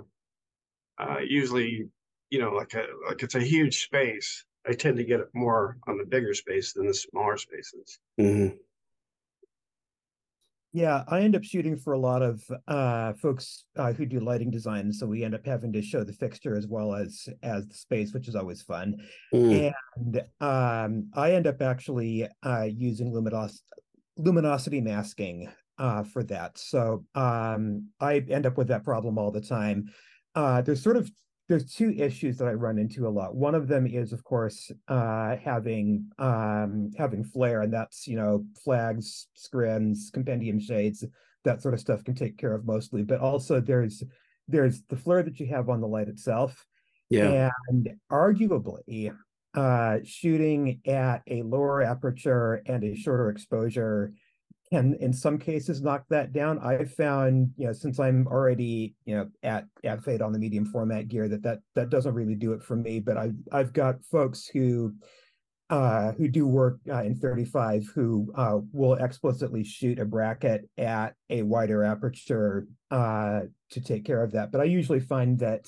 uh, 0.97 1.19
usually, 1.19 1.87
you 2.29 2.39
know, 2.39 2.51
like 2.51 2.73
a, 2.73 2.85
like 3.07 3.23
it's 3.23 3.35
a 3.35 3.39
huge 3.41 3.83
space. 3.83 4.45
I 4.67 4.73
tend 4.73 4.97
to 4.97 5.03
get 5.03 5.19
it 5.19 5.29
more 5.33 5.77
on 5.87 5.97
the 5.97 6.05
bigger 6.05 6.33
space 6.33 6.73
than 6.73 6.85
the 6.87 6.93
smaller 6.93 7.37
spaces. 7.37 7.99
Mhm. 8.19 8.57
Yeah, 10.73 11.03
I 11.09 11.21
end 11.21 11.35
up 11.35 11.43
shooting 11.43 11.75
for 11.75 11.93
a 11.93 11.99
lot 11.99 12.21
of 12.21 12.41
uh, 12.67 13.11
folks 13.13 13.65
uh, 13.75 13.91
who 13.91 14.05
do 14.05 14.21
lighting 14.21 14.49
design, 14.49 14.93
so 14.93 15.05
we 15.05 15.23
end 15.23 15.35
up 15.35 15.45
having 15.45 15.73
to 15.73 15.81
show 15.81 16.05
the 16.05 16.13
fixture 16.13 16.55
as 16.55 16.65
well 16.65 16.95
as 16.95 17.27
as 17.43 17.67
the 17.67 17.73
space, 17.73 18.13
which 18.13 18.29
is 18.29 18.35
always 18.35 18.61
fun. 18.61 18.95
Mm. 19.33 19.73
And 19.97 20.23
um, 20.39 21.09
I 21.13 21.33
end 21.33 21.45
up 21.45 21.61
actually 21.61 22.25
uh, 22.43 22.67
using 22.69 23.11
luminos- 23.11 23.59
luminosity 24.17 24.79
masking 24.79 25.49
uh, 25.77 26.03
for 26.03 26.23
that. 26.23 26.57
So 26.57 27.03
um, 27.15 27.87
I 27.99 28.23
end 28.29 28.45
up 28.45 28.57
with 28.57 28.69
that 28.69 28.85
problem 28.85 29.17
all 29.17 29.31
the 29.31 29.41
time. 29.41 29.91
Uh, 30.35 30.61
there's 30.61 30.81
sort 30.81 30.95
of 30.95 31.11
there's 31.51 31.65
two 31.65 31.91
issues 31.97 32.37
that 32.37 32.47
I 32.47 32.53
run 32.53 32.79
into 32.79 33.07
a 33.07 33.09
lot. 33.09 33.35
One 33.35 33.55
of 33.55 33.67
them 33.67 33.85
is, 33.85 34.13
of 34.13 34.23
course, 34.23 34.71
uh, 34.87 35.35
having 35.35 36.09
um, 36.17 36.91
having 36.97 37.25
flare, 37.25 37.61
and 37.61 37.73
that's 37.73 38.07
you 38.07 38.15
know 38.15 38.45
flags, 38.63 39.27
scrims, 39.37 40.11
compendium 40.13 40.59
shades, 40.61 41.03
that 41.43 41.61
sort 41.61 41.73
of 41.73 41.81
stuff 41.81 42.05
can 42.05 42.15
take 42.15 42.37
care 42.37 42.53
of 42.53 42.65
mostly. 42.65 43.03
But 43.03 43.19
also 43.19 43.59
there's 43.59 44.01
there's 44.47 44.81
the 44.83 44.95
flare 44.95 45.23
that 45.23 45.39
you 45.41 45.47
have 45.47 45.69
on 45.69 45.81
the 45.81 45.87
light 45.87 46.07
itself, 46.07 46.65
Yeah. 47.09 47.49
and 47.67 47.89
arguably, 48.09 49.13
uh, 49.53 49.97
shooting 50.05 50.79
at 50.87 51.21
a 51.27 51.41
lower 51.41 51.81
aperture 51.81 52.61
and 52.65 52.81
a 52.85 52.95
shorter 52.95 53.29
exposure 53.29 54.13
can, 54.71 54.95
in 54.99 55.11
some 55.11 55.37
cases, 55.37 55.81
knock 55.81 56.05
that 56.09 56.31
down. 56.31 56.59
I've 56.59 56.93
found, 56.93 57.51
you 57.57 57.67
know, 57.67 57.73
since 57.73 57.99
I'm 57.99 58.27
already, 58.27 58.95
you 59.05 59.15
know, 59.15 59.29
at 59.43 59.65
at 59.83 60.01
f8 60.01 60.21
on 60.21 60.31
the 60.31 60.39
medium 60.39 60.65
format 60.65 61.07
gear, 61.07 61.27
that 61.27 61.43
that 61.43 61.59
that 61.75 61.89
doesn't 61.89 62.13
really 62.13 62.35
do 62.35 62.53
it 62.53 62.63
for 62.63 62.75
me. 62.75 62.99
But 62.99 63.17
I've 63.17 63.35
I've 63.51 63.73
got 63.73 64.03
folks 64.05 64.47
who 64.47 64.93
uh, 65.69 66.11
who 66.13 66.27
do 66.27 66.45
work 66.45 66.79
uh, 66.89 67.01
in 67.03 67.15
35 67.15 67.87
who 67.95 68.31
uh, 68.35 68.59
will 68.73 68.95
explicitly 68.95 69.63
shoot 69.63 69.99
a 69.99 70.05
bracket 70.05 70.69
at 70.77 71.15
a 71.29 71.43
wider 71.43 71.83
aperture 71.83 72.67
uh, 72.91 73.41
to 73.71 73.81
take 73.81 74.05
care 74.05 74.21
of 74.21 74.31
that. 74.33 74.51
But 74.51 74.61
I 74.61 74.65
usually 74.65 74.99
find 74.99 75.39
that 75.39 75.67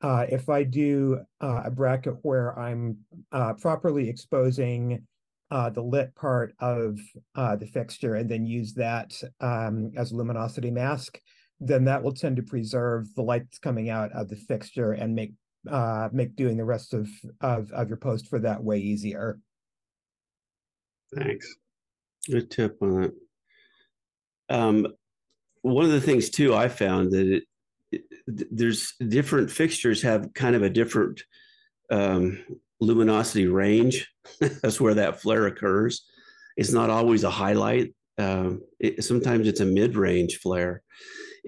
uh, 0.00 0.26
if 0.28 0.48
I 0.48 0.64
do 0.64 1.20
uh, 1.42 1.62
a 1.64 1.70
bracket 1.70 2.16
where 2.22 2.58
I'm 2.58 2.98
uh, 3.32 3.54
properly 3.54 4.08
exposing 4.08 5.06
uh, 5.54 5.70
the 5.70 5.80
lit 5.80 6.12
part 6.16 6.52
of 6.58 6.98
uh, 7.36 7.54
the 7.54 7.66
fixture 7.66 8.16
and 8.16 8.28
then 8.28 8.44
use 8.44 8.74
that 8.74 9.14
um, 9.40 9.92
as 9.96 10.10
a 10.10 10.16
luminosity 10.16 10.68
mask, 10.68 11.20
then 11.60 11.84
that 11.84 12.02
will 12.02 12.12
tend 12.12 12.34
to 12.34 12.42
preserve 12.42 13.06
the 13.14 13.22
light 13.22 13.42
that's 13.44 13.60
coming 13.60 13.88
out 13.88 14.10
of 14.12 14.28
the 14.28 14.34
fixture 14.34 14.92
and 14.92 15.14
make 15.14 15.32
uh, 15.70 16.08
make 16.12 16.34
doing 16.34 16.56
the 16.56 16.64
rest 16.64 16.92
of, 16.92 17.08
of 17.40 17.70
of 17.70 17.88
your 17.88 17.96
post 17.96 18.26
for 18.26 18.40
that 18.40 18.62
way 18.64 18.78
easier. 18.78 19.38
Thanks. 21.14 21.54
Good 22.28 22.50
tip 22.50 22.76
on 22.82 23.02
that. 23.02 23.12
Um, 24.48 24.88
one 25.62 25.84
of 25.84 25.92
the 25.92 26.00
things 26.00 26.30
too, 26.30 26.52
I 26.52 26.68
found 26.68 27.12
that 27.12 27.28
it, 27.28 27.44
it 27.92 28.02
there's 28.26 28.94
different 29.08 29.52
fixtures 29.52 30.02
have 30.02 30.34
kind 30.34 30.56
of 30.56 30.64
a 30.64 30.68
different 30.68 31.22
um, 31.92 32.44
luminosity 32.84 33.46
range. 33.46 34.08
That's 34.40 34.80
where 34.80 34.94
that 34.94 35.20
flare 35.20 35.46
occurs. 35.46 36.06
It's 36.56 36.72
not 36.72 36.90
always 36.90 37.24
a 37.24 37.30
highlight. 37.30 37.94
Um, 38.18 38.62
it, 38.78 39.02
sometimes 39.02 39.48
it's 39.48 39.60
a 39.60 39.64
mid-range 39.64 40.38
flare, 40.38 40.82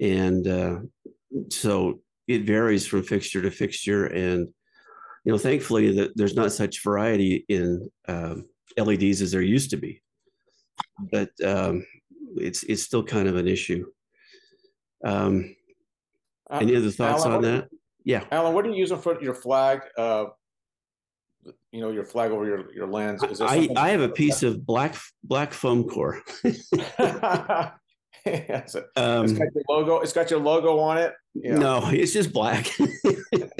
and 0.01 0.47
uh, 0.47 0.79
so 1.49 2.01
it 2.27 2.43
varies 2.43 2.85
from 2.85 3.03
fixture 3.03 3.41
to 3.41 3.51
fixture. 3.51 4.05
And 4.07 4.49
you 5.23 5.31
know, 5.31 5.37
thankfully, 5.37 5.93
that 5.95 6.11
there's 6.15 6.35
not 6.35 6.51
such 6.51 6.83
variety 6.83 7.45
in 7.47 7.89
um, 8.07 8.45
LEDs 8.77 9.21
as 9.21 9.31
there 9.31 9.41
used 9.41 9.69
to 9.69 9.77
be, 9.77 10.01
but 11.11 11.29
um, 11.45 11.85
it's 12.35 12.63
it's 12.63 12.83
still 12.83 13.03
kind 13.03 13.27
of 13.27 13.35
an 13.37 13.47
issue. 13.47 13.85
Um, 15.05 15.55
Uh, 16.49 16.59
any 16.61 16.75
other 16.75 16.91
thoughts 16.91 17.25
Alan, 17.25 17.35
on 17.35 17.41
that? 17.43 17.69
Yeah. 18.05 18.23
Alan, 18.31 18.53
what 18.53 18.65
are 18.65 18.69
you 18.69 18.79
using 18.79 18.99
for 18.99 19.21
your 19.21 19.35
flag? 19.35 19.81
Uh, 19.97 20.27
you 21.71 21.81
know, 21.81 21.91
your 21.91 22.03
flag 22.03 22.31
over 22.31 22.45
your, 22.45 22.73
your 22.73 22.87
lens. 22.87 23.23
Is 23.23 23.41
I, 23.41 23.67
I 23.75 23.89
have 23.89 24.01
a 24.01 24.09
piece 24.09 24.43
of 24.43 24.65
black 24.65 24.95
black 25.23 25.53
foam 25.53 25.83
core. 25.83 26.21
Yes, 28.25 28.75
it- 28.75 28.85
Um, 28.95 29.23
it's 29.25 29.33
got 29.33 29.47
your 29.53 29.63
logo. 29.69 29.99
It's 29.99 30.13
got 30.13 30.29
your 30.31 30.39
logo 30.39 30.79
on 30.79 30.97
it. 30.97 31.13
Yeah. 31.33 31.57
No, 31.57 31.81
it's 31.89 32.13
just 32.13 32.33
black. 32.33 32.67
and 32.79 32.89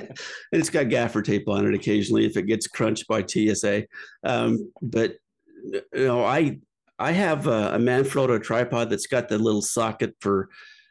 it's 0.52 0.69
got 0.69 0.89
gaffer 0.89 1.21
tape 1.21 1.47
on 1.47 1.65
it 1.65 1.73
occasionally 1.73 2.26
if 2.26 2.38
it 2.38 2.43
gets 2.43 2.67
crunched 2.67 3.08
by 3.08 3.26
TSA. 3.26 3.86
Um, 4.23 4.71
but 4.82 5.15
you 5.63 5.82
know, 5.93 6.23
I 6.23 6.60
I 7.00 7.12
have 7.12 7.47
a, 7.47 7.76
a 7.76 7.78
Manfrotto 7.78 8.41
tripod 8.41 8.89
that's 8.89 9.07
got 9.07 9.30
the 9.30 9.38
little 9.38 9.61
socket 9.61 10.16
for 10.20 10.49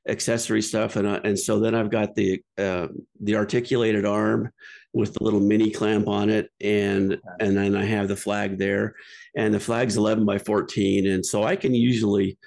accessory 0.08 0.62
stuff, 0.62 0.96
and 0.96 1.08
I, 1.08 1.16
and 1.16 1.38
so 1.38 1.58
then 1.58 1.74
I've 1.74 1.90
got 1.90 2.14
the 2.14 2.40
uh, 2.56 2.88
the 3.20 3.36
articulated 3.36 4.04
arm 4.06 4.52
with 4.96 5.14
the 5.14 5.22
little 5.22 5.40
mini 5.40 5.70
clamp 5.70 6.08
on 6.08 6.30
it, 6.30 6.50
and 6.60 7.18
and 7.40 7.56
then 7.56 7.76
I 7.76 7.84
have 7.84 8.08
the 8.08 8.16
flag 8.16 8.58
there, 8.58 8.94
and 9.36 9.52
the 9.52 9.60
flag's 9.60 9.96
eleven 9.96 10.24
by 10.24 10.38
fourteen, 10.38 11.08
and 11.08 11.24
so 11.24 11.44
I 11.44 11.56
can 11.56 11.74
usually 11.74 12.38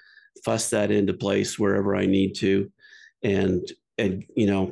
fuss 0.43 0.69
that 0.71 0.91
into 0.91 1.13
place 1.13 1.59
wherever 1.59 1.95
I 1.95 2.05
need 2.05 2.33
to, 2.35 2.71
and 3.23 3.61
and 3.97 4.23
you 4.35 4.47
know 4.47 4.71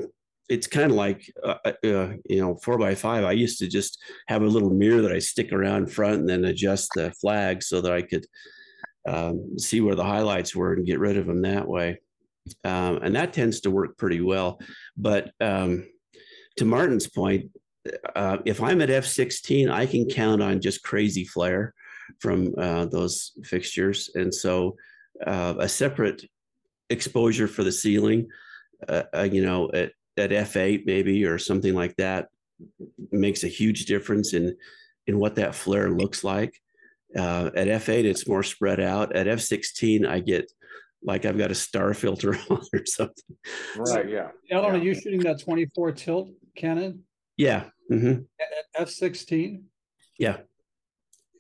it's 0.49 0.67
kind 0.67 0.91
of 0.91 0.97
like 0.97 1.30
uh, 1.43 1.57
uh, 1.65 2.13
you 2.30 2.41
know 2.41 2.55
four 2.63 2.78
by 2.78 2.95
five 2.95 3.25
i 3.25 3.34
used 3.34 3.59
to 3.59 3.67
just 3.67 4.01
have 4.30 4.43
a 4.43 4.47
little 4.47 4.69
mirror 4.69 5.01
that 5.01 5.11
i 5.11 5.19
stick 5.19 5.51
around 5.51 5.91
front 5.91 6.21
and 6.21 6.30
then 6.30 6.45
adjust 6.45 6.89
the 6.95 7.11
flag 7.19 7.61
so 7.61 7.82
that 7.82 7.91
i 7.91 8.01
could 8.01 8.25
um, 9.07 9.57
see 9.57 9.82
where 9.82 9.95
the 9.95 10.03
highlights 10.03 10.55
were 10.55 10.73
and 10.73 10.86
get 10.86 10.99
rid 10.99 11.17
of 11.17 11.25
them 11.25 11.41
that 11.41 11.67
way. 11.67 11.99
Um, 12.63 12.97
and 12.97 13.15
that 13.15 13.34
tends 13.34 13.61
to 13.61 13.71
work 13.71 13.97
pretty 13.97 14.21
well. 14.21 14.59
But 14.95 15.32
um, 15.39 15.88
to 16.57 16.65
martin's 16.65 17.07
point 17.07 17.51
uh, 18.16 18.38
if 18.46 18.62
i'm 18.62 18.82
at 18.82 18.90
f16 18.90 19.70
i 19.70 19.86
can 19.86 20.08
count 20.08 20.42
on 20.42 20.62
just 20.62 20.84
crazy 20.84 21.24
flare 21.26 21.74
from 22.20 22.54
uh, 22.58 22.86
those 22.86 23.34
fixtures 23.44 24.10
and 24.16 24.34
so 24.34 24.76
uh, 25.26 25.56
a 25.60 25.68
separate 25.68 26.24
exposure 26.90 27.48
for 27.48 27.64
the 27.64 27.72
ceiling, 27.72 28.28
uh, 28.88 29.04
uh, 29.16 29.24
you 29.24 29.42
know, 29.42 29.70
at, 29.74 29.92
at 30.18 30.30
f8 30.32 30.86
maybe 30.86 31.26
or 31.26 31.38
something 31.38 31.74
like 31.74 31.96
that 31.98 32.30
makes 33.12 33.44
a 33.44 33.48
huge 33.48 33.86
difference 33.86 34.34
in 34.34 34.56
in 35.06 35.20
what 35.20 35.36
that 35.36 35.56
flare 35.56 35.90
looks 35.90 36.24
like. 36.24 36.54
Uh, 37.16 37.50
at 37.56 37.68
f8, 37.68 38.04
it's 38.04 38.28
more 38.28 38.44
spread 38.44 38.80
out. 38.80 39.16
At 39.16 39.28
f16, 39.28 40.08
I 40.08 40.20
get 40.20 40.52
like 41.04 41.26
I've 41.26 41.38
got 41.38 41.52
a 41.52 41.56
star 41.56 41.94
filter 42.02 42.38
on 42.50 42.62
or 42.74 42.86
something. 42.86 43.36
Right. 43.78 44.10
Yeah. 44.10 44.30
Alan, 44.52 44.76
Yeah. 44.76 44.80
are 44.82 44.84
you 44.84 44.94
shooting 44.94 45.22
that 45.22 45.42
24 45.42 45.92
tilt 45.94 46.30
Canon 46.56 47.04
Yeah. 47.38 47.66
Hmm 47.90 48.12
at 48.40 48.82
F 48.82 48.90
sixteen? 48.90 49.66
Yeah. 50.20 50.38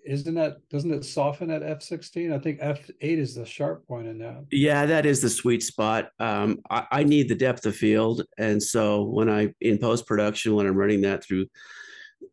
Isn't 0.05 0.35
that, 0.35 0.59
doesn't 0.69 0.93
it 0.93 1.03
soften 1.03 1.51
at 1.51 1.63
F 1.63 1.81
sixteen? 1.81 2.31
I 2.31 2.39
think 2.39 2.59
F 2.61 2.89
eight 3.01 3.19
is 3.19 3.35
the 3.35 3.45
sharp 3.45 3.85
point 3.87 4.07
in 4.07 4.19
that. 4.19 4.45
Yeah, 4.51 4.85
that 4.85 5.05
is 5.05 5.21
the 5.21 5.29
sweet 5.29 5.61
spot. 5.63 6.09
Um, 6.19 6.59
I, 6.69 6.85
I 6.91 7.03
need 7.03 7.27
the 7.27 7.35
depth 7.35 7.65
of 7.65 7.75
field, 7.75 8.23
and 8.37 8.61
so 8.63 9.03
when 9.03 9.29
I 9.29 9.53
in 9.59 9.77
post 9.79 10.05
production, 10.07 10.55
when 10.55 10.65
I'm 10.65 10.77
running 10.77 11.01
that 11.01 11.23
through 11.25 11.47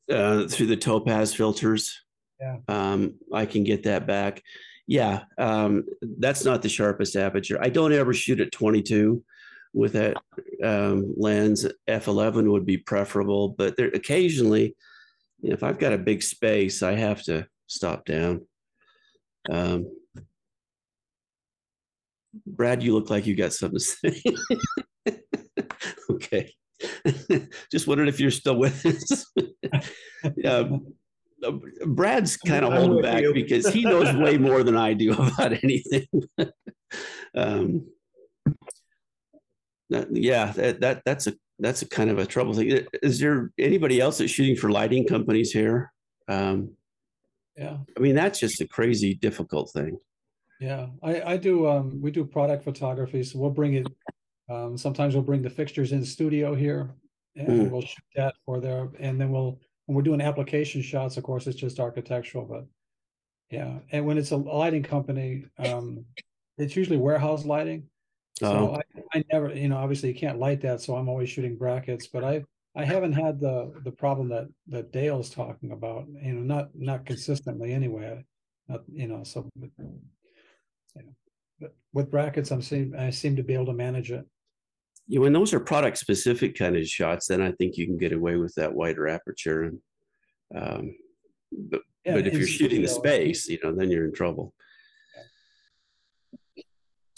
uh, 0.08 0.46
through 0.46 0.66
the 0.66 0.76
Topaz 0.76 1.34
filters, 1.34 2.00
Yeah. 2.40 2.58
um, 2.68 3.14
I 3.32 3.46
can 3.46 3.64
get 3.64 3.82
that 3.84 4.06
back. 4.06 4.42
Yeah, 4.86 5.22
um, 5.38 5.84
that's 6.18 6.44
not 6.44 6.62
the 6.62 6.68
sharpest 6.68 7.16
aperture. 7.16 7.58
I 7.60 7.70
don't 7.70 7.92
ever 7.94 8.12
shoot 8.14 8.38
at 8.40 8.52
22 8.52 9.24
with 9.74 9.92
that 9.94 10.16
um, 10.62 11.12
lens. 11.16 11.66
F11 11.88 12.50
would 12.50 12.64
be 12.64 12.78
preferable, 12.78 13.48
but 13.50 13.76
there 13.76 13.88
occasionally, 13.88 14.76
if 15.42 15.62
I've 15.62 15.78
got 15.78 15.92
a 15.92 15.98
big 15.98 16.22
space, 16.22 16.82
I 16.82 16.94
have 16.94 17.22
to 17.24 17.46
stop 17.66 18.04
down. 18.04 18.46
Um, 19.50 19.90
Brad, 22.46 22.82
you 22.82 22.94
look 22.94 23.10
like 23.10 23.26
you 23.26 23.36
got 23.36 23.52
something 23.52 23.78
to 23.78 23.84
say. 23.84 24.22
okay. 26.10 26.52
Just 27.70 27.86
wondered 27.86 28.08
if 28.08 28.20
you're 28.20 28.30
still 28.30 28.56
with 28.56 28.84
us. 28.86 29.26
Um, 30.46 30.94
uh, 31.44 31.52
Brad's 31.84 32.38
kind 32.38 32.64
of 32.64 32.72
holding 32.72 33.02
back 33.02 33.20
you. 33.20 33.34
because 33.34 33.66
he 33.68 33.82
knows 33.82 34.14
way 34.16 34.38
more 34.38 34.62
than 34.62 34.76
I 34.76 34.94
do 34.94 35.12
about 35.12 35.52
anything. 35.62 36.06
um, 37.36 37.86
that, 39.90 40.08
yeah, 40.14 40.52
that, 40.52 40.80
that 40.80 41.02
that's 41.04 41.26
a 41.26 41.34
that's 41.58 41.82
a 41.82 41.88
kind 41.88 42.10
of 42.10 42.18
a 42.18 42.26
trouble 42.26 42.54
thing. 42.54 42.84
Is 43.02 43.20
there 43.20 43.52
anybody 43.58 44.00
else 44.00 44.18
that's 44.18 44.30
shooting 44.32 44.56
for 44.56 44.70
lighting 44.70 45.06
companies 45.06 45.52
here? 45.52 45.92
Um, 46.28 46.76
Yeah, 47.56 47.76
I 47.96 48.00
mean, 48.00 48.14
that's 48.16 48.40
just 48.40 48.60
a 48.60 48.66
crazy 48.66 49.14
difficult 49.14 49.70
thing. 49.70 49.96
yeah. 50.60 50.86
I, 51.02 51.22
I 51.22 51.36
do, 51.36 51.68
um, 51.68 52.00
we 52.00 52.10
do 52.10 52.24
product 52.24 52.64
photography, 52.64 53.22
so 53.22 53.38
we'll 53.38 53.50
bring 53.50 53.74
it. 53.74 53.86
Um, 54.50 54.76
sometimes 54.76 55.14
we'll 55.14 55.22
bring 55.22 55.42
the 55.42 55.50
fixtures 55.50 55.92
in 55.92 56.04
studio 56.04 56.54
here 56.54 56.90
and 57.36 57.48
Mm. 57.48 57.70
we'll 57.70 57.82
shoot 57.82 58.04
that 58.16 58.34
for 58.44 58.60
there. 58.60 58.88
And 58.98 59.20
then 59.20 59.30
we'll, 59.30 59.60
when 59.86 59.94
we're 59.96 60.02
doing 60.02 60.20
application 60.20 60.82
shots, 60.82 61.16
of 61.16 61.22
course, 61.24 61.46
it's 61.46 61.58
just 61.58 61.78
architectural, 61.80 62.44
but 62.44 62.66
yeah. 63.50 63.78
And 63.92 64.06
when 64.06 64.18
it's 64.18 64.32
a 64.32 64.36
lighting 64.36 64.82
company, 64.82 65.44
um, 65.58 66.04
it's 66.58 66.74
usually 66.76 66.96
warehouse 66.98 67.44
lighting. 67.44 67.84
Oh. 68.42 68.50
So 68.50 68.74
I, 68.74 69.18
I 69.18 69.24
never, 69.32 69.54
you 69.54 69.68
know, 69.68 69.76
obviously 69.76 70.08
you 70.10 70.14
can't 70.14 70.38
light 70.38 70.60
that, 70.62 70.80
so 70.80 70.96
I'm 70.96 71.08
always 71.08 71.30
shooting 71.30 71.56
brackets, 71.56 72.06
but 72.06 72.24
I, 72.24 72.44
I 72.76 72.84
haven't 72.84 73.12
had 73.12 73.38
the, 73.38 73.72
the 73.84 73.92
problem 73.92 74.28
that, 74.30 74.48
that 74.68 74.92
Dale's 74.92 75.30
talking 75.30 75.72
about, 75.72 76.06
you 76.20 76.32
know, 76.32 76.42
not, 76.42 76.70
not 76.74 77.06
consistently 77.06 77.72
anyway. 77.72 78.24
Not, 78.68 78.82
you 78.92 79.06
know, 79.06 79.22
so. 79.24 79.48
but, 79.56 79.70
you 79.78 80.02
know, 80.96 81.14
But 81.60 81.74
with 81.92 82.10
brackets, 82.10 82.50
I'm 82.50 82.62
seem, 82.62 82.94
I 82.98 83.10
seem 83.10 83.36
to 83.36 83.42
be 83.44 83.54
able 83.54 83.66
to 83.66 83.72
manage 83.72 84.10
it. 84.10 84.26
you 85.06 85.20
when 85.20 85.32
those 85.32 85.54
are 85.54 85.60
product 85.60 85.98
specific 85.98 86.56
kind 86.56 86.76
of 86.76 86.86
shots, 86.88 87.28
then 87.28 87.40
I 87.40 87.52
think 87.52 87.76
you 87.76 87.86
can 87.86 87.98
get 87.98 88.12
away 88.12 88.36
with 88.36 88.54
that 88.56 88.74
wider 88.74 89.06
aperture. 89.06 89.62
And 89.64 89.78
um, 90.56 90.96
but 91.52 91.82
Yeah, 92.04 92.14
but 92.14 92.26
if 92.26 92.34
you're 92.34 92.46
shooting 92.46 92.82
the 92.82 92.88
space, 92.88 93.48
you 93.48 93.58
know, 93.62 93.74
then 93.74 93.90
you're 93.90 94.04
in 94.04 94.12
trouble. 94.12 94.52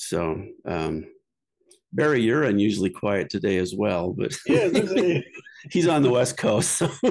So 0.09 0.45
um, 0.65 1.07
Barry, 1.93 2.23
you're 2.23 2.45
unusually 2.45 2.91
quiet 2.91 3.29
today 3.31 3.57
as 3.59 3.75
well, 3.75 4.13
but 4.13 4.37
Yeah, 4.47 4.69
this 4.69 5.23
he's 5.71 5.89
on 5.89 6.03
the 6.03 6.11
west 6.11 6.37
coast. 6.37 6.71
So 6.73 6.87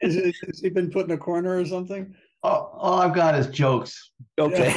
Is, 0.00 0.16
it- 0.16 0.34
has 0.46 0.60
he 0.60 0.70
been 0.70 0.90
put 0.90 1.06
in 1.06 1.12
a 1.12 1.18
corner 1.18 1.58
or 1.58 1.64
something? 1.66 2.14
All, 2.42 2.76
all 2.78 3.00
I've 3.00 3.14
got 3.14 3.34
is 3.36 3.46
jokes. 3.46 4.10
okay, 4.38 4.74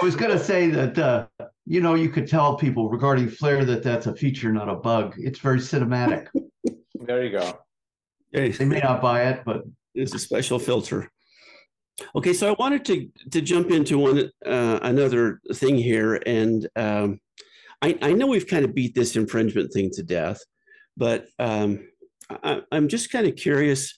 I 0.00 0.02
was 0.04 0.16
gonna 0.16 0.38
say 0.42 0.70
that, 0.70 0.98
uh, 0.98 1.26
you 1.66 1.82
know, 1.82 1.94
you 1.94 2.08
could 2.08 2.26
tell 2.26 2.56
people 2.56 2.88
regarding 2.88 3.28
Flare 3.28 3.62
that 3.66 3.82
that's 3.82 4.06
a 4.06 4.14
feature, 4.16 4.50
not 4.50 4.70
a 4.70 4.74
bug. 4.74 5.14
It's 5.18 5.38
very 5.38 5.58
cinematic. 5.58 6.28
There 6.94 7.22
you 7.22 7.30
go. 7.30 7.58
They 8.32 8.64
may 8.64 8.80
not 8.80 9.02
buy 9.02 9.24
it, 9.24 9.42
but 9.44 9.64
it's 9.94 10.14
a 10.14 10.18
special 10.18 10.58
filter. 10.58 11.10
Okay, 12.16 12.32
so 12.32 12.50
I 12.50 12.56
wanted 12.58 12.84
to 12.86 13.08
to 13.30 13.40
jump 13.40 13.70
into 13.70 13.98
one 13.98 14.30
uh, 14.44 14.78
another 14.82 15.40
thing 15.54 15.76
here, 15.76 16.20
and 16.26 16.66
um, 16.76 17.20
I, 17.82 17.96
I 18.02 18.12
know 18.12 18.26
we've 18.26 18.46
kind 18.46 18.64
of 18.64 18.74
beat 18.74 18.94
this 18.94 19.14
infringement 19.14 19.72
thing 19.72 19.90
to 19.94 20.02
death, 20.02 20.40
but 20.96 21.26
um, 21.38 21.86
I, 22.30 22.62
I'm 22.72 22.88
just 22.88 23.12
kind 23.12 23.26
of 23.26 23.36
curious 23.36 23.96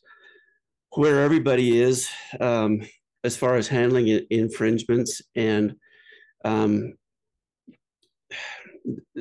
where 0.94 1.22
everybody 1.22 1.80
is 1.80 2.08
um, 2.40 2.82
as 3.24 3.36
far 3.36 3.56
as 3.56 3.68
handling 3.68 4.08
infringements, 4.30 5.22
and 5.34 5.76
um, 6.44 6.94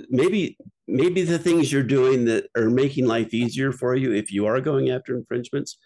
maybe 0.10 0.58
maybe 0.88 1.24
the 1.24 1.40
things 1.40 1.72
you're 1.72 1.82
doing 1.82 2.26
that 2.26 2.48
are 2.58 2.70
making 2.70 3.08
life 3.08 3.34
easier 3.34 3.72
for 3.72 3.96
you 3.96 4.14
if 4.14 4.32
you 4.32 4.46
are 4.46 4.60
going 4.60 4.90
after 4.90 5.16
infringements 5.16 5.78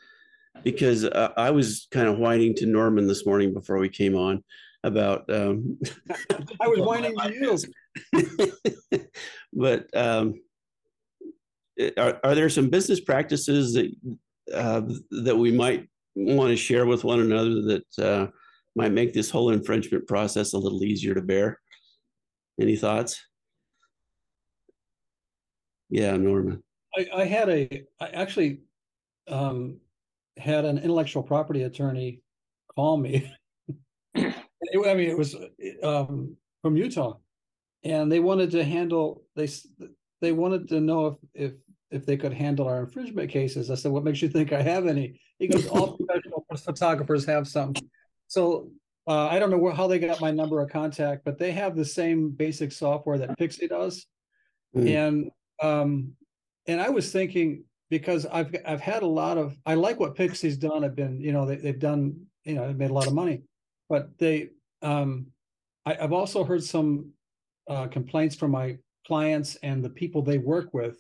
because 0.64 1.06
uh, 1.06 1.32
I 1.38 1.52
was 1.52 1.88
kind 1.92 2.08
of 2.08 2.18
whining 2.18 2.54
to 2.56 2.66
Norman 2.66 3.08
this 3.08 3.26
morning 3.26 3.54
before 3.54 3.78
we 3.78 3.90
came 3.90 4.16
on 4.16 4.44
about, 4.84 5.30
um, 5.34 5.80
I 6.62 6.68
was 6.68 6.80
whining 6.80 7.16
to 7.18 7.58
you. 8.14 9.08
but 9.54 9.96
um, 9.96 10.36
are, 11.98 12.20
are 12.24 12.36
there 12.36 12.50
some 12.50 12.70
business 12.70 13.00
practices 13.00 13.74
that 13.74 13.92
uh, 14.54 14.82
that 15.24 15.38
we 15.38 15.52
might 15.52 15.88
want 16.16 16.50
to 16.50 16.56
share 16.56 16.86
with 16.86 17.04
one 17.04 17.20
another 17.20 17.62
that 17.62 18.00
uh, 18.00 18.28
might 18.76 18.92
make 18.92 19.14
this 19.14 19.30
whole 19.30 19.52
infringement 19.52 20.08
process 20.08 20.54
a 20.54 20.58
little 20.58 20.84
easier 20.84 21.14
to 21.14 21.22
bear? 21.22 21.60
Any 22.60 22.76
thoughts? 22.76 23.22
Yeah, 25.90 26.16
Norman. 26.18 26.64
I, 26.98 27.08
I 27.16 27.26
had 27.26 27.50
a, 27.50 27.84
I 28.00 28.08
actually, 28.10 28.62
um, 29.28 29.78
had 30.40 30.66
an 30.66 30.78
intellectual 30.78 31.24
property 31.24 31.64
attorney 31.64 32.22
call 32.76 32.98
me. 32.98 33.32
It- 34.16 34.36
I 34.86 34.94
mean, 34.94 35.10
it 35.10 35.18
was, 35.18 35.36
um, 35.84 36.36
from 36.62 36.76
Utah. 36.76 37.18
And 37.84 38.12
they 38.12 38.20
wanted 38.20 38.52
to 38.52 38.64
handle, 38.64 39.24
they, 39.36 39.48
they 40.22 40.32
wanted 40.32 40.68
to 40.70 40.82
know 40.82 41.08
if, 41.08 41.16
if, 41.34 41.54
if 41.92 42.06
they 42.06 42.18
could 42.18 42.34
handle 42.34 42.68
our 42.68 42.82
infringement 42.82 43.32
cases. 43.32 43.72
I 43.72 43.76
said, 43.76 43.92
what 43.92 44.04
makes 44.04 44.22
you 44.22 44.30
think 44.30 44.52
I 44.52 44.62
have 44.62 44.86
any? 44.86 45.20
He 45.40 45.48
goes, 45.48 45.66
all 45.68 45.98
professional 46.06 46.46
photographers 46.58 47.26
have 47.26 47.48
some. 47.48 47.74
So, 48.28 48.70
uh, 49.08 49.28
I 49.28 49.40
don't 49.40 49.50
know 49.50 49.58
where, 49.58 49.74
how 49.74 49.88
they 49.88 49.98
got 49.98 50.22
my 50.22 50.30
number 50.30 50.62
of 50.62 50.70
contact, 50.70 51.24
but 51.26 51.40
they 51.40 51.52
have 51.54 51.76
the 51.76 51.86
same 51.86 52.30
basic 52.30 52.72
software 52.72 53.18
that 53.18 53.40
Pixsy 53.40 53.68
does. 53.68 54.06
Mm. 54.76 54.90
And, 55.08 55.32
um, 55.64 56.14
and 56.68 56.80
I 56.80 56.90
was 56.90 57.12
thinking, 57.12 57.64
because 57.90 58.26
I've, 58.26 58.56
I've 58.66 58.82
had 58.82 59.04
a 59.04 59.08
lot 59.08 59.38
of, 59.38 59.58
I 59.66 59.74
like 59.76 60.00
what 60.00 60.16
Pixsy's 60.16 60.58
done. 60.58 60.84
I've 60.84 60.96
been, 60.96 61.20
you 61.20 61.32
know, 61.32 61.46
they, 61.46 61.56
they've 61.56 61.80
done, 61.80 62.26
you 62.44 62.56
know, 62.56 62.68
they've 62.68 62.78
made 62.78 62.92
a 62.92 62.94
lot 62.94 63.08
of 63.08 63.14
money. 63.14 63.42
But 63.90 64.18
they, 64.18 64.50
um, 64.82 65.28
I, 65.86 65.98
I've 66.00 66.14
also 66.14 66.44
heard 66.44 66.64
some, 66.64 67.12
uh, 67.70 67.88
complaints 67.88 68.36
from 68.36 68.52
my 68.52 68.78
clients 69.08 69.56
and 69.64 69.84
the 69.84 69.90
people 69.90 70.22
they 70.22 70.38
work 70.38 70.74
with, 70.74 70.98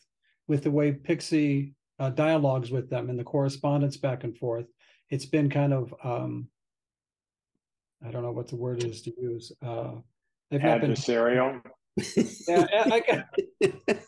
with 0.47 0.63
the 0.63 0.71
way 0.71 0.91
Pixsy, 0.93 1.73
uh, 1.99 2.09
dialogues 2.09 2.71
with 2.71 2.89
them 2.89 3.09
and 3.09 3.19
the 3.19 3.23
correspondence 3.23 3.97
back 3.97 4.23
and 4.23 4.37
forth. 4.37 4.65
It's 5.09 5.25
been 5.25 5.49
kind 5.49 5.73
of, 5.73 5.93
um, 6.03 6.47
I 8.05 8.11
don't 8.11 8.23
know 8.23 8.31
what 8.31 8.47
the 8.47 8.55
word 8.55 8.83
is 8.83 9.01
to 9.03 9.13
use, 9.19 9.51
uh. 9.65 9.91
They've 10.51 10.63
not 10.63 10.81
been, 10.81 10.93
Adversarial. 10.93 11.61
yeah, 12.47 12.65
I, 12.71 13.23
I, 13.61 13.99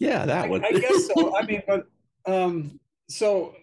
yeah, 0.00 0.26
that 0.26 0.46
I, 0.46 0.48
one. 0.48 0.64
I 0.64 0.72
guess 0.72 1.06
so. 1.06 1.36
I 1.36 1.42
mean, 1.46 1.62
but 1.66 1.86
um, 2.26 2.80
so 3.08 3.54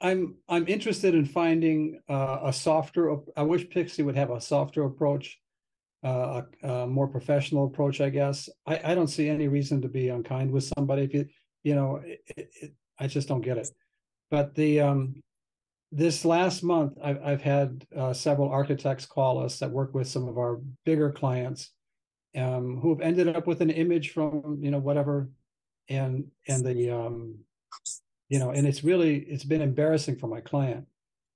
I'm 0.00 0.34
I'm 0.48 0.68
interested 0.68 1.14
in 1.14 1.24
finding 1.24 2.00
uh, 2.08 2.40
a 2.42 2.52
softer. 2.52 3.16
I 3.36 3.42
wish 3.42 3.66
Pixsy 3.68 4.04
would 4.04 4.16
have 4.16 4.30
a 4.30 4.40
softer 4.40 4.84
approach, 4.84 5.40
uh, 6.04 6.42
a, 6.62 6.68
a 6.68 6.86
more 6.86 7.08
professional 7.08 7.66
approach. 7.66 8.00
I 8.00 8.10
guess 8.10 8.48
I, 8.66 8.80
I 8.84 8.94
don't 8.94 9.06
see 9.06 9.28
any 9.28 9.48
reason 9.48 9.80
to 9.82 9.88
be 9.88 10.08
unkind 10.10 10.50
with 10.50 10.70
somebody. 10.76 11.04
If 11.04 11.14
you 11.14 11.26
you 11.62 11.74
know, 11.74 11.96
it, 12.04 12.20
it, 12.36 12.50
it, 12.60 12.72
I 12.98 13.06
just 13.06 13.28
don't 13.28 13.40
get 13.40 13.56
it. 13.56 13.68
But 14.30 14.54
the 14.54 14.80
um, 14.80 15.22
this 15.92 16.24
last 16.24 16.62
month, 16.62 16.98
I've 17.02 17.22
I've 17.22 17.42
had 17.42 17.86
uh, 17.96 18.12
several 18.12 18.50
architects 18.50 19.06
call 19.06 19.42
us 19.42 19.60
that 19.60 19.70
work 19.70 19.94
with 19.94 20.08
some 20.08 20.28
of 20.28 20.38
our 20.38 20.60
bigger 20.84 21.12
clients, 21.12 21.70
um, 22.36 22.78
who 22.80 22.90
have 22.90 23.00
ended 23.00 23.28
up 23.28 23.46
with 23.46 23.60
an 23.60 23.70
image 23.70 24.10
from 24.10 24.58
you 24.60 24.70
know 24.70 24.78
whatever, 24.78 25.30
and 25.88 26.24
and 26.48 26.64
the 26.64 26.90
um, 26.90 27.38
you 28.28 28.38
know, 28.38 28.50
and 28.50 28.66
it's 28.66 28.84
really 28.84 29.18
it's 29.20 29.44
been 29.44 29.62
embarrassing 29.62 30.16
for 30.16 30.26
my 30.26 30.40
client. 30.40 30.86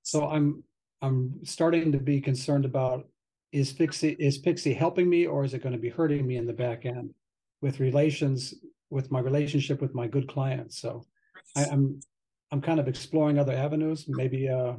So 0.03 0.29
I'm 0.29 0.63
I'm 1.03 1.35
starting 1.45 1.93
to 1.93 1.99
be 1.99 2.21
concerned 2.21 2.65
about 2.65 3.07
is 3.53 3.73
Pixsy 3.73 4.17
is 4.19 4.41
Pixsy 4.41 4.77
helping 4.77 5.09
me 5.09 5.27
or 5.27 5.45
is 5.45 5.55
it 5.55 5.63
going 5.63 5.75
to 5.75 5.81
be 5.81 5.89
hurting 5.89 6.27
me 6.27 6.37
in 6.37 6.47
the 6.47 6.53
back 6.53 6.87
end 6.87 7.15
with 7.61 7.81
relations 7.81 8.55
with 8.91 9.11
my 9.11 9.21
relationship 9.21 9.81
with 9.81 9.95
my 9.95 10.07
good 10.07 10.29
clients? 10.29 10.79
So 10.79 11.05
I, 11.57 11.65
I'm 11.67 12.01
I'm 12.51 12.61
kind 12.61 12.81
of 12.81 12.89
exploring 12.89 13.39
other 13.39 13.53
avenues, 13.53 14.07
maybe 14.09 14.49
uh, 14.49 14.75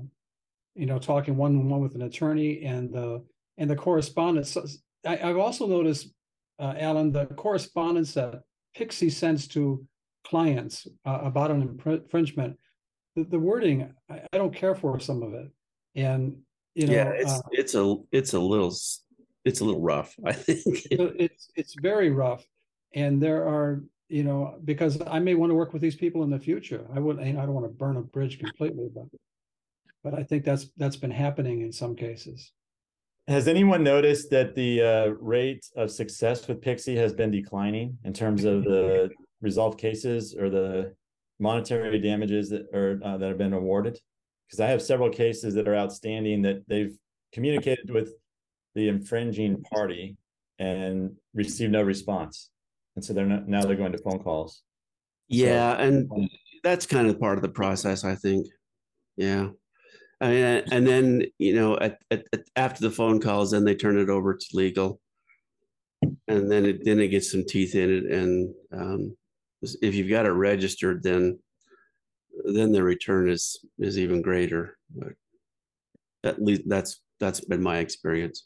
you 0.76 0.86
know, 0.86 1.00
talking 1.00 1.36
one 1.38 1.56
on 1.56 1.70
one 1.70 1.82
with 1.82 1.96
an 1.96 2.04
attorney 2.04 2.64
and 2.64 2.92
the 2.92 3.24
and 3.58 3.70
the 3.70 3.76
correspondence. 3.76 4.58
I, 5.06 5.16
have 5.16 5.38
also 5.38 5.68
noticed, 5.68 6.14
uh, 6.60 6.74
Alan, 6.78 7.12
the 7.12 7.26
correspondence 7.28 8.14
that 8.14 8.42
Pixsy 8.80 9.12
sends 9.12 9.48
to 9.50 9.86
clients 10.24 10.88
uh, 11.06 11.20
about 11.24 11.52
an 11.52 11.80
infringement. 11.86 12.58
The, 13.16 13.24
the 13.26 13.40
wording, 13.40 13.94
I, 14.10 14.22
I, 14.32 14.38
don't 14.38 14.56
care 14.56 14.76
for 14.76 15.00
some 15.00 15.22
of 15.24 15.34
it, 15.34 15.50
and 15.96 16.38
you 16.76 16.88
know, 16.88 16.94
yeah, 16.94 17.10
it's 17.10 17.32
uh, 17.32 17.42
it's 17.52 17.76
a 17.76 17.96
it's 18.12 18.34
a 18.34 18.40
little 18.40 18.74
it's 19.44 19.60
a 19.60 19.66
little 19.66 19.82
rough. 19.82 20.16
I 20.26 20.32
think 20.32 20.62
it's 20.92 21.50
it's 21.56 21.76
very 21.82 22.12
rough, 22.12 22.46
and 22.94 23.22
there 23.22 23.46
are 23.48 23.84
you 24.08 24.24
know 24.24 24.60
because 24.64 25.02
I 25.08 25.20
may 25.20 25.36
want 25.36 25.50
to 25.50 25.56
work 25.56 25.74
with 25.74 25.82
these 25.82 25.96
people 25.96 26.24
in 26.24 26.30
the 26.30 26.40
future. 26.40 26.88
I 26.94 27.00
would 27.00 27.20
I 27.20 27.32
don't 27.32 27.54
want 27.54 27.66
to 27.66 27.74
burn 27.74 27.98
a 27.98 28.02
bridge 28.02 28.40
completely, 28.40 28.90
but 28.94 29.06
but 30.04 30.14
I 30.14 30.24
think 30.24 30.46
that's 30.46 30.68
that's 30.78 30.98
been 30.98 31.12
happening 31.12 31.62
in 31.62 31.72
some 31.72 31.96
cases. 31.96 32.52
Has 33.30 33.48
anyone 33.48 33.84
noticed 33.84 34.32
that 34.32 34.56
the 34.56 34.82
uh, 34.82 35.08
rate 35.20 35.64
of 35.76 35.92
success 35.92 36.48
with 36.48 36.62
Pixsy 36.62 36.98
has 36.98 37.14
been 37.14 37.30
declining 37.30 37.96
in 38.04 38.12
terms 38.12 38.44
of 38.44 38.64
the 38.64 39.12
resolved 39.40 39.80
cases 39.80 40.36
or 40.36 40.50
the 40.50 40.96
monetary 41.38 42.00
damages 42.00 42.50
that 42.50 42.64
are 42.74 43.00
uh, 43.06 43.18
that 43.20 43.28
have 43.28 43.38
been 43.38 43.54
awarded? 43.54 44.00
Because 44.48 44.60
I 44.60 44.66
have 44.66 44.82
several 44.82 45.12
cases 45.12 45.54
that 45.54 45.68
are 45.68 45.76
outstanding 45.76 46.42
that 46.42 46.68
they've 46.68 46.98
communicated 47.32 47.92
with 47.92 48.16
the 48.74 48.88
infringing 48.88 49.62
party 49.62 50.18
and 50.58 51.16
received 51.36 51.72
no 51.72 51.84
response, 51.84 52.50
and 52.96 53.06
so 53.06 53.14
they're 53.14 53.28
not 53.28 53.48
now 53.48 53.64
they're 53.64 53.76
going 53.76 53.92
to 53.92 54.00
phone 54.00 54.24
calls. 54.24 54.64
Yeah, 55.28 55.78
so, 55.78 55.84
and 55.84 56.12
um, 56.12 56.30
that's 56.64 56.88
kind 56.88 57.08
of 57.08 57.20
part 57.20 57.38
of 57.38 57.44
the 57.44 57.50
process, 57.50 58.04
I 58.04 58.16
think. 58.16 58.48
Yeah. 59.18 59.50
Mean, 60.22 60.64
and 60.72 60.86
then 60.86 61.24
you 61.38 61.56
know, 61.56 61.78
at, 61.78 62.00
at, 62.12 62.26
at, 62.34 62.42
after 62.56 62.82
the 62.82 62.92
phone 62.92 63.22
calls, 63.22 63.52
then 63.52 63.64
they 63.64 63.76
turn 63.76 63.98
it 63.98 64.10
over 64.10 64.36
to 64.36 64.46
legal, 64.54 65.00
and 66.28 66.52
then 66.52 66.66
it 66.66 66.84
then 66.84 67.00
it 67.00 67.08
gets 67.08 67.32
some 67.32 67.46
teeth 67.46 67.74
in 67.76 67.90
it. 67.90 68.06
And 68.06 68.54
um, 68.74 69.18
if 69.82 69.96
you've 69.96 70.10
got 70.10 70.26
it 70.26 70.32
registered, 70.32 71.04
then 71.04 71.40
then 72.44 72.74
the 72.74 72.84
return 72.84 73.30
is 73.30 73.66
is 73.78 73.98
even 73.98 74.22
greater. 74.22 74.78
But 74.94 75.14
at 76.24 76.42
least 76.42 76.64
that's 76.66 77.02
that's 77.22 77.40
been 77.40 77.64
my 77.64 77.78
experience. 77.78 78.46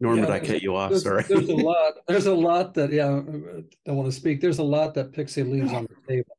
Norm, 0.00 0.18
yeah, 0.18 0.26
did 0.26 0.30
I 0.32 0.40
cut 0.40 0.62
you 0.62 0.74
off? 0.74 0.90
There's, 0.90 1.04
Sorry. 1.04 1.22
There's 1.22 1.48
a 1.48 1.54
lot. 1.56 1.94
There's 2.08 2.26
a 2.26 2.34
lot 2.34 2.74
that 2.74 2.92
yeah. 2.92 3.06
I 3.06 3.62
don't 3.86 3.96
want 3.96 4.06
to 4.06 4.12
speak. 4.12 4.40
There's 4.40 4.58
a 4.58 4.64
lot 4.64 4.94
that 4.94 5.12
Pixsy 5.12 5.48
leaves 5.48 5.72
on 5.72 5.84
the 5.84 6.12
table. 6.12 6.36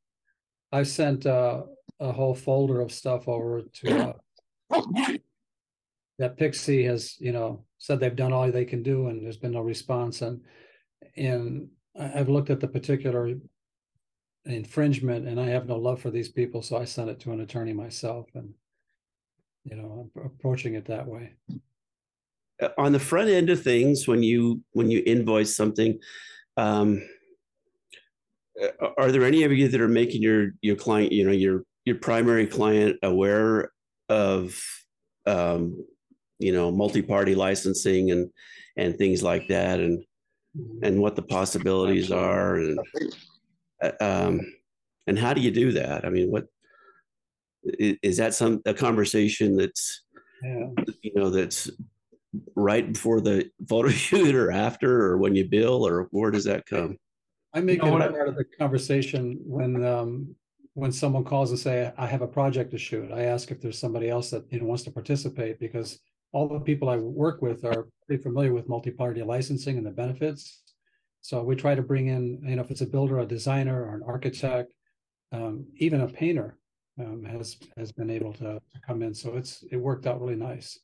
I 0.74 0.82
sent 0.82 1.28
uh, 1.28 1.62
a 2.00 2.12
whole 2.12 2.34
folder 2.34 2.82
of 2.82 2.92
stuff 2.92 3.28
over 3.28 3.62
to 3.62 4.16
uh, 4.72 4.84
that 6.18 6.36
Pixsy 6.38 6.84
has, 6.88 7.16
you 7.20 7.32
know, 7.32 7.64
said 7.78 8.00
they've 8.00 8.16
done 8.16 8.34
all 8.34 8.52
they 8.52 8.66
can 8.66 8.82
do, 8.82 9.08
and 9.08 9.24
there's 9.24 9.38
been 9.38 9.52
no 9.52 9.62
response. 9.62 10.24
And 10.24 10.42
and 11.16 11.70
I've 11.98 12.30
looked 12.30 12.50
at 12.50 12.60
the 12.60 12.68
particular 12.68 13.36
infringement, 14.46 15.28
and 15.28 15.40
I 15.40 15.46
have 15.46 15.68
no 15.68 15.78
love 15.78 16.02
for 16.02 16.10
these 16.10 16.30
people, 16.30 16.64
so 16.64 16.78
I 16.78 16.86
sent 16.86 17.12
it 17.12 17.20
to 17.22 17.32
an 17.32 17.42
attorney 17.42 17.74
myself, 17.74 18.30
and 18.34 18.52
you 19.66 19.76
know, 19.76 20.10
I'm 20.16 20.26
approaching 20.26 20.74
it 20.74 20.86
that 20.86 21.06
way. 21.06 21.34
Uh, 22.60 22.70
on 22.80 22.94
the 22.94 23.00
front 23.00 23.30
end 23.30 23.52
of 23.52 23.62
things, 23.62 24.08
when 24.08 24.24
you 24.24 24.64
when 24.72 24.90
you 24.90 25.04
invoice 25.06 25.56
something. 25.56 26.00
Um, 26.58 27.04
are 28.98 29.12
there 29.12 29.24
any 29.24 29.44
of 29.44 29.52
you 29.52 29.68
that 29.68 29.82
are 29.82 29.88
making 29.88 30.22
your 30.22 30.50
your 30.62 30.76
client 30.76 31.12
you 31.12 31.26
know 31.26 31.32
your 31.32 31.64
your 31.86 31.96
primary 31.96 32.48
client 32.48 32.98
aware 33.04 33.72
of 34.10 34.62
um, 35.26 35.86
you 36.40 36.52
know 36.52 36.72
multi-party 36.72 37.36
licensing 37.36 38.12
and 38.12 38.30
and 38.78 38.98
things 38.98 39.24
like 39.24 39.48
that 39.48 39.80
and 39.80 40.04
and 40.84 41.00
what 41.00 41.16
the 41.16 41.22
possibilities 41.22 42.12
are 42.12 42.56
and 42.56 42.80
uh, 43.82 43.92
um, 44.00 44.42
and 45.08 45.18
how 45.20 45.34
do 45.34 45.42
you 45.42 45.52
do 45.52 45.72
that? 45.74 46.06
I 46.06 46.10
mean 46.10 46.32
what 46.32 46.46
is 47.80 48.18
that 48.18 48.34
some 48.34 48.62
a 48.66 48.74
conversation 48.74 49.56
that's 49.56 50.04
yeah. 50.44 50.68
you 51.02 51.14
know 51.16 51.30
that's 51.30 51.70
right 52.56 52.92
before 52.92 53.22
the 53.22 53.50
photo 53.68 53.90
shoot 53.90 54.36
or 54.36 54.52
after 54.52 55.06
or 55.06 55.18
when 55.18 55.36
you 55.36 55.46
bill 55.46 55.86
or 55.88 56.08
where 56.12 56.32
does 56.32 56.44
that 56.44 56.66
come 56.66 56.98
I 57.54 57.62
make 57.62 57.84
you 57.84 57.90
know, 57.90 57.98
it 57.98 58.12
part 58.12 58.28
of 58.28 58.36
the 58.36 58.46
conversation 58.46 59.40
when 59.44 59.86
um, 59.86 60.36
when 60.74 60.92
someone 60.92 61.24
calls 61.24 61.52
and 61.52 61.60
say, 61.60 61.92
"I 61.98 62.08
have 62.08 62.22
a 62.22 62.28
project 62.28 62.72
to 62.72 62.78
shoot." 62.78 63.12
I 63.12 63.24
ask 63.24 63.52
if 63.52 63.62
there's 63.62 63.78
somebody 63.78 64.10
else 64.10 64.32
that 64.32 64.52
you 64.52 64.60
know 64.60 64.66
wants 64.66 64.84
to 64.84 64.92
participate 64.92 65.60
because 65.60 66.00
all 66.32 66.48
the 66.48 66.60
people 66.60 66.90
I 66.90 66.98
work 66.98 67.42
with 67.42 67.64
are 67.64 67.88
pretty 68.08 68.24
familiar 68.24 68.54
with 68.54 68.68
multi-party 68.68 69.22
licensing 69.22 69.78
and 69.78 69.86
the 69.86 69.92
benefits. 69.92 70.64
So 71.22 71.44
we 71.44 71.56
try 71.56 71.76
to 71.76 71.84
bring 71.84 72.08
in, 72.08 72.42
you 72.44 72.56
know, 72.56 72.64
if 72.64 72.72
it's 72.72 72.82
a 72.82 72.88
builder, 72.88 73.20
a 73.20 73.26
designer, 73.26 73.84
or 73.86 73.96
an 73.96 74.02
architect, 74.06 74.74
um, 75.32 75.66
even 75.78 76.02
a 76.02 76.08
painter 76.08 76.58
um, 77.00 77.24
has 77.24 77.58
has 77.78 77.92
been 77.92 78.10
able 78.10 78.34
to, 78.34 78.60
to, 78.60 78.82
come 78.86 79.04
in. 79.04 79.14
So 79.14 79.36
it's 79.36 79.64
it 79.72 79.78
worked 79.78 80.08
out 80.08 80.20
really 80.20 80.36
nice. 80.36 80.80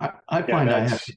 I, 0.00 0.12
I 0.28 0.42
find 0.42 0.70
yeah, 0.70 0.76
I 0.76 0.88
have 0.88 1.04
to, 1.04 1.16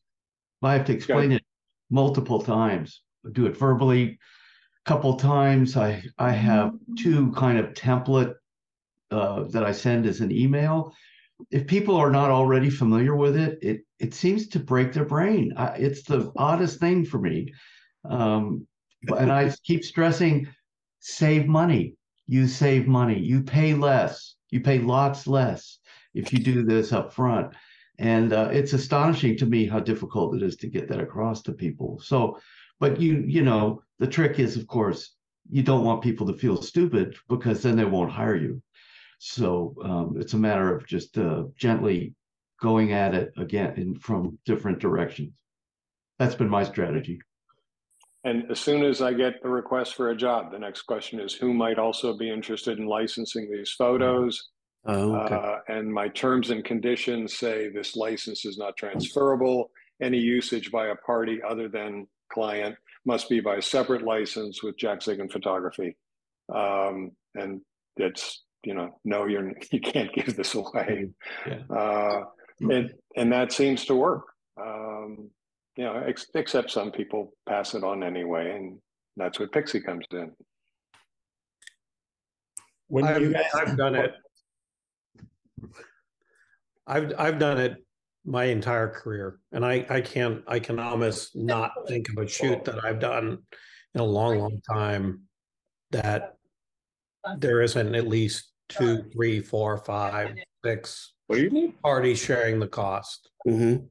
I 0.61 0.73
have 0.73 0.85
to 0.85 0.93
explain 0.93 1.31
it 1.31 1.43
multiple 1.89 2.41
times 2.41 3.01
do 3.31 3.45
it 3.45 3.57
verbally 3.57 4.19
a 4.85 4.89
couple 4.89 5.15
times. 5.15 5.77
I 5.77 6.03
I 6.17 6.31
have 6.31 6.73
two 6.97 7.31
kind 7.31 7.57
of 7.57 7.73
template 7.73 8.33
uh, 9.11 9.43
that 9.51 9.63
I 9.63 9.71
send 9.71 10.05
as 10.05 10.21
an 10.21 10.31
email. 10.31 10.93
If 11.51 11.67
people 11.67 11.95
are 11.95 12.11
not 12.11 12.31
already 12.31 12.69
familiar 12.69 13.15
with 13.15 13.35
it, 13.35 13.59
it 13.61 13.81
it 13.99 14.13
seems 14.13 14.47
to 14.49 14.59
break 14.59 14.93
their 14.93 15.05
brain. 15.05 15.53
I, 15.57 15.67
it's 15.75 16.03
the 16.03 16.31
oddest 16.37 16.79
thing 16.79 17.05
for 17.05 17.19
me, 17.19 17.53
um, 18.09 18.65
and 19.17 19.31
I 19.31 19.53
keep 19.63 19.83
stressing: 19.83 20.47
save 20.99 21.47
money. 21.47 21.95
You 22.27 22.47
save 22.47 22.87
money. 22.87 23.19
You 23.19 23.43
pay 23.43 23.73
less. 23.73 24.35
You 24.49 24.61
pay 24.61 24.79
lots 24.79 25.27
less 25.27 25.79
if 26.13 26.31
you 26.31 26.39
do 26.39 26.63
this 26.63 26.93
up 26.93 27.13
front. 27.13 27.53
And 27.97 28.33
uh, 28.33 28.49
it's 28.51 28.73
astonishing 28.73 29.37
to 29.37 29.45
me 29.45 29.67
how 29.67 29.79
difficult 29.79 30.35
it 30.35 30.43
is 30.43 30.55
to 30.57 30.67
get 30.67 30.87
that 30.89 30.99
across 30.99 31.41
to 31.43 31.53
people. 31.53 31.99
So 32.03 32.39
but 32.79 32.99
you, 32.99 33.23
you 33.25 33.43
know, 33.43 33.81
the 33.99 34.07
trick 34.07 34.39
is, 34.39 34.57
of 34.57 34.67
course, 34.67 35.15
you 35.49 35.63
don't 35.63 35.85
want 35.85 36.01
people 36.01 36.27
to 36.27 36.33
feel 36.33 36.61
stupid 36.61 37.15
because 37.29 37.61
then 37.61 37.75
they 37.75 37.85
won't 37.85 38.11
hire 38.11 38.35
you. 38.35 38.61
So 39.19 39.75
um, 39.83 40.15
it's 40.19 40.33
a 40.33 40.37
matter 40.37 40.75
of 40.75 40.85
just 40.85 41.17
uh, 41.17 41.43
gently 41.57 42.13
going 42.61 42.93
at 42.93 43.13
it 43.13 43.31
again 43.37 43.73
in, 43.77 43.95
from 43.99 44.37
different 44.45 44.79
directions. 44.79 45.31
That's 46.19 46.35
been 46.35 46.49
my 46.49 46.63
strategy. 46.63 47.19
And 48.23 48.49
as 48.49 48.59
soon 48.59 48.83
as 48.83 49.01
I 49.01 49.13
get 49.13 49.41
the 49.43 49.49
request 49.49 49.95
for 49.95 50.09
a 50.09 50.15
job, 50.15 50.51
the 50.51 50.57
next 50.57 50.83
question 50.83 51.19
is 51.19 51.33
who 51.33 51.53
might 51.53 51.77
also 51.77 52.17
be 52.17 52.29
interested 52.29 52.79
in 52.79 52.87
licensing 52.87 53.51
these 53.51 53.71
photos? 53.71 54.49
Oh, 54.87 55.15
okay. 55.15 55.35
uh, 55.35 55.57
and 55.67 55.91
my 55.91 56.07
terms 56.09 56.49
and 56.49 56.63
conditions 56.63 57.37
say 57.37 57.69
this 57.69 57.95
license 57.95 58.45
is 58.45 58.57
not 58.57 58.77
transferable. 58.77 59.69
Any 60.01 60.17
usage 60.17 60.71
by 60.71 60.87
a 60.87 60.95
party 60.95 61.39
other 61.47 61.67
than 61.69 62.07
client 62.31 62.75
must 63.05 63.29
be 63.29 63.39
by 63.39 63.55
a 63.55 63.61
separate 63.61 64.03
license 64.03 64.63
with 64.63 64.77
Jack 64.77 64.99
Zigen 64.99 65.31
Photography. 65.31 65.95
Um, 66.53 67.11
and 67.35 67.61
it's, 67.97 68.43
you 68.63 68.73
know, 68.73 68.99
no, 69.03 69.25
you're, 69.25 69.53
you 69.71 69.79
can't 69.79 70.13
give 70.13 70.35
this 70.35 70.55
away. 70.55 71.09
Yeah. 71.45 71.59
Uh, 71.69 72.23
and, 72.61 72.93
and 73.15 73.31
that 73.31 73.51
seems 73.51 73.85
to 73.85 73.95
work. 73.95 74.23
Um, 74.59 75.29
you 75.75 75.83
know, 75.83 76.03
ex- 76.07 76.27
except 76.33 76.71
some 76.71 76.91
people 76.91 77.33
pass 77.47 77.75
it 77.75 77.83
on 77.83 78.03
anyway. 78.03 78.55
And 78.55 78.79
that's 79.17 79.39
what 79.39 79.51
Pixsy 79.51 79.83
comes 79.83 80.05
in. 80.11 80.31
When 82.87 83.05
I've, 83.05 83.33
guys, 83.33 83.45
I've 83.53 83.77
done 83.77 83.95
it. 84.05 84.13
I've 86.87 87.13
I've 87.17 87.39
done 87.39 87.57
it 87.57 87.84
my 88.25 88.45
entire 88.45 88.87
career 88.87 89.39
and 89.51 89.65
i 89.65 89.85
i 89.89 90.01
can't 90.01 90.41
i 90.47 90.59
can 90.59 90.79
almost 90.79 91.35
not 91.35 91.71
think 91.87 92.09
of 92.09 92.17
a 92.17 92.27
shoot 92.27 92.63
that 92.65 92.83
i've 92.83 92.99
done 92.99 93.37
in 93.93 94.01
a 94.01 94.03
long 94.03 94.39
long 94.39 94.59
time 94.67 95.21
that 95.91 96.35
there 97.37 97.61
isn't 97.61 97.93
at 97.93 98.07
least 98.07 98.51
two 98.67 99.03
three 99.13 99.39
four 99.39 99.77
five 99.77 100.35
six 100.63 101.13
what 101.27 101.35
do 101.37 101.43
you 101.43 101.49
mean 101.51 101.71
parties 101.83 102.19
sharing 102.19 102.59
the 102.59 102.67
cost 102.67 103.29
mm-hmm. 103.47 103.85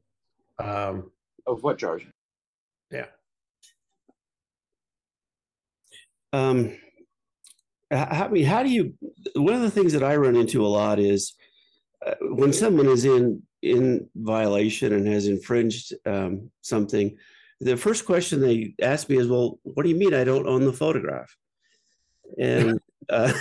Um, 0.59 1.11
Of 1.47 1.63
what 1.63 1.79
charge? 1.79 2.07
yeah. 2.91 3.07
Um, 6.33 6.77
h- 7.93 8.09
I 8.11 8.29
mean, 8.29 8.45
how 8.45 8.63
do 8.63 8.69
you? 8.69 8.95
One 9.35 9.55
of 9.55 9.63
the 9.63 9.71
things 9.71 9.93
that 9.93 10.03
I 10.03 10.17
run 10.17 10.37
into 10.37 10.65
a 10.65 10.69
lot 10.69 10.99
is 10.99 11.35
uh, 12.07 12.15
when 12.21 12.53
someone 12.53 12.87
is 12.87 13.05
in 13.05 13.43
in 13.65 14.09
violation 14.15 14.93
and 14.93 15.09
has 15.09 15.27
infringed 15.27 15.95
um, 16.05 16.51
something. 16.61 17.17
The 17.61 17.77
first 17.77 18.05
question 18.05 18.41
they 18.41 18.75
ask 18.83 19.09
me 19.09 19.17
is, 19.17 19.27
"Well, 19.27 19.59
what 19.63 19.85
do 19.85 19.89
you 19.89 19.97
mean 19.97 20.13
I 20.13 20.25
don't 20.25 20.47
own 20.47 20.65
the 20.65 20.73
photograph?" 20.73 21.35
And 22.39 22.79
uh, 23.09 23.33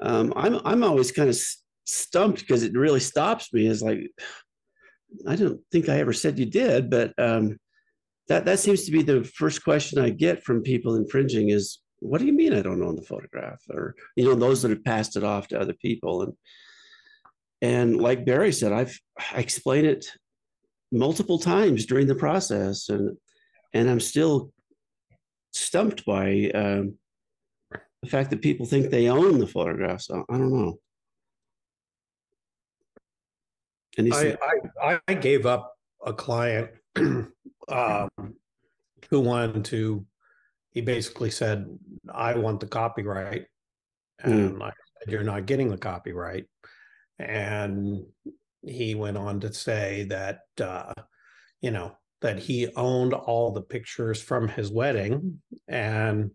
um, 0.00 0.32
I'm 0.34 0.60
I'm 0.64 0.82
always 0.82 1.12
kind 1.12 1.28
of 1.28 1.38
stumped 1.84 2.40
because 2.40 2.62
it 2.62 2.72
really 2.72 3.00
stops 3.00 3.52
me. 3.52 3.66
Is 3.66 3.82
like, 3.82 4.10
I 5.28 5.36
don't 5.36 5.60
think 5.70 5.88
I 5.88 5.98
ever 5.98 6.14
said 6.14 6.38
you 6.38 6.46
did, 6.46 6.88
but 6.88 7.12
um, 7.18 7.58
that 8.28 8.46
that 8.46 8.60
seems 8.60 8.84
to 8.84 8.92
be 8.92 9.02
the 9.02 9.24
first 9.24 9.62
question 9.62 9.98
I 9.98 10.08
get 10.08 10.42
from 10.42 10.62
people 10.62 10.96
infringing 10.96 11.50
is, 11.50 11.80
"What 11.98 12.18
do 12.18 12.26
you 12.26 12.32
mean 12.32 12.54
I 12.54 12.62
don't 12.62 12.82
own 12.82 12.96
the 12.96 13.02
photograph?" 13.02 13.60
Or 13.68 13.94
you 14.16 14.24
know, 14.24 14.34
those 14.34 14.62
that 14.62 14.70
have 14.70 14.84
passed 14.84 15.16
it 15.16 15.24
off 15.24 15.48
to 15.48 15.60
other 15.60 15.74
people, 15.74 16.22
and 16.22 16.32
and 17.62 17.96
like 17.96 18.24
Barry 18.24 18.52
said, 18.52 18.72
I've 18.72 18.98
I 19.18 19.40
explained 19.40 19.86
it 19.86 20.06
multiple 20.92 21.38
times 21.38 21.86
during 21.86 22.06
the 22.06 22.14
process, 22.14 22.88
and 22.88 23.16
and 23.72 23.88
I'm 23.88 24.00
still 24.00 24.52
stumped 25.52 26.04
by 26.04 26.50
um, 26.54 26.94
the 28.02 28.08
fact 28.08 28.30
that 28.30 28.42
people 28.42 28.66
think 28.66 28.90
they 28.90 29.08
own 29.08 29.38
the 29.38 29.46
photographs. 29.46 30.10
I, 30.10 30.18
I 30.18 30.38
don't 30.38 30.52
know. 30.52 30.78
And 33.98 34.06
he 34.06 34.12
I, 34.12 34.16
said, 34.16 34.38
I, 34.82 35.00
I 35.08 35.14
gave 35.14 35.46
up 35.46 35.74
a 36.04 36.12
client 36.12 36.70
um, 36.96 38.08
who 39.10 39.20
wanted 39.20 39.64
to, 39.66 40.04
he 40.72 40.82
basically 40.82 41.30
said, 41.30 41.66
I 42.12 42.34
want 42.34 42.60
the 42.60 42.66
copyright. 42.66 43.46
And 44.20 44.62
I 44.62 44.72
said, 45.00 45.12
You're 45.12 45.22
not 45.22 45.46
getting 45.46 45.70
the 45.70 45.78
copyright. 45.78 46.46
And 47.18 48.04
he 48.62 48.94
went 48.94 49.16
on 49.16 49.40
to 49.40 49.52
say 49.52 50.04
that, 50.10 50.40
uh, 50.60 50.92
you 51.60 51.70
know, 51.70 51.96
that 52.20 52.38
he 52.38 52.68
owned 52.74 53.12
all 53.12 53.52
the 53.52 53.62
pictures 53.62 54.20
from 54.20 54.48
his 54.48 54.70
wedding. 54.70 55.40
And 55.68 56.30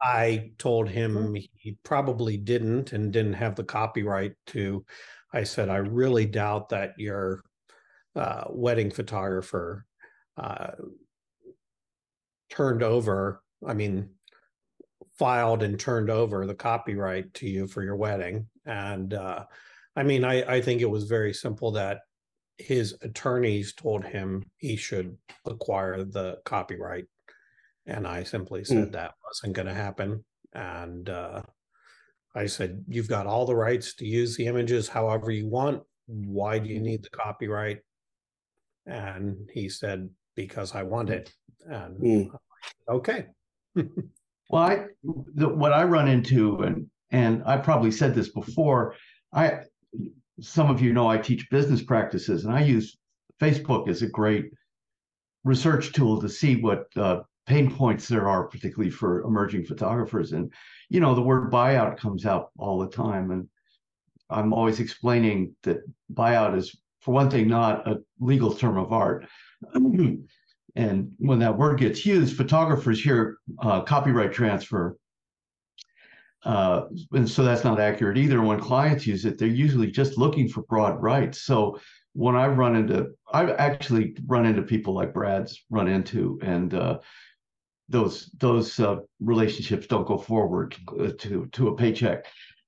I 0.00 0.50
told 0.58 0.88
him 0.88 1.34
he 1.34 1.76
probably 1.84 2.36
didn't 2.36 2.92
and 2.92 3.12
didn't 3.12 3.34
have 3.34 3.54
the 3.54 3.64
copyright 3.64 4.32
to. 4.48 4.84
I 5.32 5.44
said, 5.44 5.68
I 5.68 5.76
really 5.76 6.26
doubt 6.26 6.70
that 6.70 6.94
your 6.98 7.44
uh, 8.16 8.44
wedding 8.50 8.90
photographer 8.90 9.86
uh, 10.36 10.72
turned 12.50 12.82
over, 12.82 13.42
I 13.66 13.74
mean, 13.74 14.10
filed 15.18 15.62
and 15.62 15.78
turned 15.78 16.10
over 16.10 16.46
the 16.46 16.54
copyright 16.54 17.32
to 17.34 17.48
you 17.48 17.66
for 17.66 17.82
your 17.82 17.96
wedding. 17.96 18.46
And 18.66 19.14
uh, 19.14 19.44
I 19.96 20.02
mean, 20.02 20.24
I, 20.24 20.42
I 20.56 20.60
think 20.60 20.80
it 20.80 20.90
was 20.90 21.04
very 21.04 21.32
simple 21.34 21.72
that 21.72 22.00
his 22.58 22.96
attorneys 23.02 23.74
told 23.74 24.04
him 24.04 24.44
he 24.56 24.76
should 24.76 25.16
acquire 25.46 26.04
the 26.04 26.38
copyright. 26.44 27.04
And 27.86 28.06
I 28.06 28.22
simply 28.22 28.64
said 28.64 28.88
Mm. 28.88 28.92
that 28.92 29.14
wasn't 29.26 29.54
going 29.54 29.66
to 29.66 29.74
happen. 29.74 30.24
And 30.54 31.08
uh, 31.08 31.42
I 32.34 32.46
said, 32.46 32.84
You've 32.88 33.08
got 33.08 33.26
all 33.26 33.44
the 33.46 33.56
rights 33.56 33.94
to 33.96 34.06
use 34.06 34.36
the 34.36 34.46
images 34.46 34.88
however 34.88 35.30
you 35.30 35.48
want. 35.48 35.82
Why 36.06 36.58
do 36.58 36.68
you 36.68 36.80
need 36.80 37.02
the 37.02 37.10
copyright? 37.10 37.80
And 38.86 39.48
he 39.52 39.68
said, 39.68 40.08
Because 40.36 40.74
I 40.74 40.82
want 40.84 41.10
it. 41.10 41.32
And 41.66 42.00
Mm. 42.00 42.28
okay. 42.88 43.26
Well, 44.50 44.62
I 44.64 44.86
the, 45.34 45.48
what 45.48 45.72
I 45.72 45.84
run 45.84 46.08
into, 46.08 46.58
and 46.60 46.90
and 47.10 47.42
I 47.46 47.56
probably 47.56 47.90
said 47.90 48.14
this 48.14 48.28
before. 48.28 48.96
I 49.32 49.60
some 50.40 50.70
of 50.70 50.80
you 50.80 50.92
know 50.92 51.08
I 51.08 51.18
teach 51.18 51.50
business 51.50 51.82
practices, 51.82 52.44
and 52.44 52.54
I 52.54 52.62
use 52.62 52.96
Facebook 53.40 53.88
as 53.88 54.02
a 54.02 54.08
great 54.08 54.46
research 55.44 55.92
tool 55.92 56.20
to 56.20 56.28
see 56.28 56.56
what 56.56 56.86
uh, 56.96 57.20
pain 57.46 57.70
points 57.74 58.08
there 58.08 58.28
are, 58.28 58.46
particularly 58.46 58.90
for 58.90 59.22
emerging 59.22 59.64
photographers. 59.64 60.32
And 60.32 60.52
you 60.88 61.00
know, 61.00 61.14
the 61.14 61.22
word 61.22 61.50
buyout 61.50 61.98
comes 61.98 62.26
out 62.26 62.50
all 62.58 62.78
the 62.78 62.88
time, 62.88 63.30
and 63.30 63.48
I'm 64.30 64.52
always 64.52 64.80
explaining 64.80 65.54
that 65.62 65.78
buyout 66.12 66.56
is, 66.56 66.76
for 67.00 67.12
one 67.12 67.30
thing, 67.30 67.48
not 67.48 67.86
a 67.86 68.00
legal 68.20 68.54
term 68.54 68.78
of 68.78 68.92
art. 68.92 69.26
And 70.74 71.12
when 71.18 71.38
that 71.40 71.58
word 71.58 71.78
gets 71.78 72.06
used, 72.06 72.34
photographers 72.34 73.02
hear 73.02 73.36
uh, 73.58 73.82
copyright 73.82 74.32
transfer. 74.32 74.96
Uh, 76.44 76.86
and 77.12 77.28
so 77.28 77.44
that's 77.44 77.64
not 77.64 77.80
accurate 77.80 78.18
either. 78.18 78.42
When 78.42 78.60
clients 78.60 79.06
use 79.06 79.24
it, 79.24 79.38
they're 79.38 79.48
usually 79.48 79.90
just 79.90 80.18
looking 80.18 80.48
for 80.48 80.62
broad 80.62 81.00
rights. 81.00 81.42
So 81.42 81.78
when 82.14 82.34
I 82.34 82.46
run 82.48 82.76
into, 82.76 83.10
I've 83.32 83.50
actually 83.50 84.16
run 84.26 84.46
into 84.46 84.62
people 84.62 84.92
like 84.94 85.14
Brad's 85.14 85.64
run 85.70 85.88
into, 85.88 86.38
and 86.42 86.74
uh, 86.74 86.98
those 87.88 88.30
those 88.38 88.78
uh, 88.80 88.96
relationships 89.20 89.86
don't 89.86 90.06
go 90.06 90.18
forward 90.18 90.76
to 91.18 91.46
to 91.52 91.68
a 91.68 91.76
paycheck. 91.76 92.26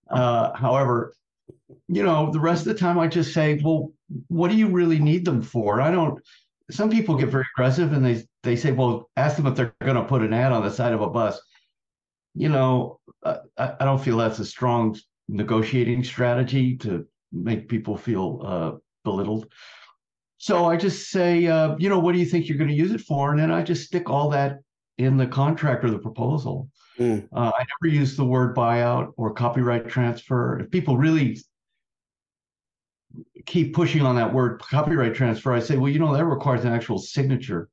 Uh, 0.09 0.55
however, 0.57 1.15
you 1.89 2.03
know, 2.03 2.31
the 2.31 2.41
rest 2.41 2.67
of 2.67 2.73
the 2.73 2.79
time 2.79 2.99
I 2.99 3.09
just 3.09 3.35
say, 3.35 3.61
well, 3.63 3.93
what 4.29 4.51
do 4.51 4.57
you 4.57 4.69
really 4.69 4.99
need 4.99 5.25
them 5.25 5.43
for? 5.43 5.81
I 5.81 5.91
don't 5.91 6.21
some 6.71 6.91
people 6.91 7.17
get 7.17 7.29
very 7.29 7.45
aggressive 7.55 7.93
and 7.93 8.05
they 8.05 8.25
they 8.43 8.57
say, 8.57 8.73
well, 8.73 9.11
ask 9.17 9.37
them 9.37 9.47
if 9.47 9.55
they're 9.55 9.75
going 9.83 9.97
to 9.97 10.05
put 10.05 10.23
an 10.23 10.33
ad 10.33 10.53
on 10.53 10.63
the 10.63 10.71
side 10.71 10.93
of 10.93 11.01
a 11.01 11.09
bus. 11.09 11.41
You 12.35 12.49
know, 12.49 13.01
I, 13.25 13.39
I 13.59 13.85
don't 13.85 14.03
feel 14.03 14.17
that's 14.17 14.39
a 14.39 14.45
strong 14.45 14.97
negotiating 15.29 16.05
strategy 16.05 16.77
to 16.79 17.07
make 17.33 17.69
people 17.69 17.97
feel 17.97 18.41
uh, 18.45 18.73
belittled. 19.05 19.53
So 20.39 20.67
I 20.67 20.77
just 20.77 21.11
say, 21.11 21.47
uh, 21.47 21.77
you 21.79 21.89
know, 21.89 21.99
what 21.99 22.13
do 22.13 22.19
you 22.19 22.27
think 22.27 22.49
you're 22.49 22.59
going 22.59 22.69
to 22.71 22.77
use 22.77 22.93
it 22.93 23.01
for? 23.01 23.31
And 23.31 23.41
then 23.41 23.51
I 23.51 23.63
just 23.63 23.87
stick 23.87 24.11
all 24.11 24.29
that 24.31 24.59
in 24.99 25.17
the 25.17 25.27
contract 25.27 25.85
or 25.85 25.91
the 25.91 25.99
proposal. 25.99 26.69
Mm. 26.99 27.29
Uh, 27.35 27.51
I 27.55 27.65
never 27.83 27.95
use 27.95 28.17
the 28.17 28.25
word 28.25 28.55
buyout 28.55 29.13
or 29.17 29.33
copyright 29.33 29.89
transfer. 29.89 30.61
If 30.61 30.71
people 30.71 30.97
really 30.97 31.39
keep 33.47 33.75
pushing 33.75 34.03
on 34.03 34.17
that 34.17 34.33
word 34.33 34.61
copyright 34.61 35.15
transfer, 35.15 35.53
I 35.53 35.61
say, 35.61 35.77
well, 35.77 35.91
you 35.91 35.99
know, 35.99 36.15
that 36.15 36.25
requires 36.25 36.65
an 36.65 36.73
actual 36.73 36.99
signature 36.99 37.69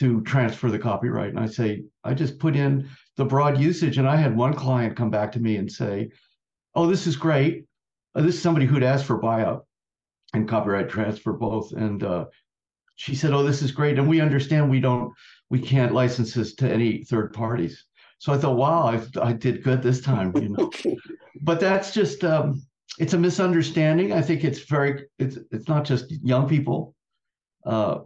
to 0.00 0.20
transfer 0.22 0.70
the 0.70 0.78
copyright. 0.78 1.30
And 1.30 1.38
I 1.38 1.46
say, 1.46 1.84
I 2.04 2.14
just 2.14 2.38
put 2.38 2.56
in 2.56 2.88
the 3.16 3.24
broad 3.24 3.58
usage. 3.58 3.98
And 3.98 4.08
I 4.08 4.16
had 4.16 4.36
one 4.36 4.54
client 4.54 4.96
come 4.96 5.10
back 5.10 5.32
to 5.32 5.40
me 5.40 5.56
and 5.56 5.70
say, 5.70 6.10
oh, 6.74 6.86
this 6.86 7.06
is 7.06 7.16
great. 7.16 7.64
Uh, 8.14 8.22
this 8.22 8.36
is 8.36 8.42
somebody 8.42 8.66
who'd 8.66 8.82
asked 8.82 9.04
for 9.04 9.20
buyout 9.20 9.62
and 10.32 10.48
copyright 10.48 10.88
transfer 10.88 11.32
both. 11.32 11.72
And 11.72 12.02
uh, 12.02 12.26
she 12.96 13.14
said, 13.14 13.32
oh, 13.32 13.42
this 13.42 13.62
is 13.62 13.72
great. 13.72 13.98
And 13.98 14.08
we 14.08 14.20
understand 14.20 14.70
we 14.70 14.80
don't, 14.80 15.12
we 15.48 15.60
can't 15.60 15.94
license 15.94 16.34
this 16.34 16.54
to 16.56 16.70
any 16.70 17.04
third 17.04 17.32
parties. 17.32 17.84
So 18.18 18.32
I 18.32 18.38
thought, 18.38 18.56
wow, 18.56 18.82
I, 18.82 19.28
I 19.28 19.32
did 19.32 19.62
good 19.62 19.82
this 19.82 20.00
time, 20.00 20.32
you 20.36 20.50
know. 20.50 20.70
but 21.42 21.58
that's 21.58 21.92
just, 21.92 22.22
um, 22.22 22.62
it's 22.98 23.14
a 23.14 23.18
misunderstanding. 23.18 24.12
I 24.12 24.20
think 24.20 24.44
it's 24.44 24.60
very 24.60 25.06
it's 25.18 25.38
it's 25.50 25.68
not 25.68 25.84
just 25.84 26.10
young 26.22 26.48
people 26.48 26.94
uh, 27.64 28.00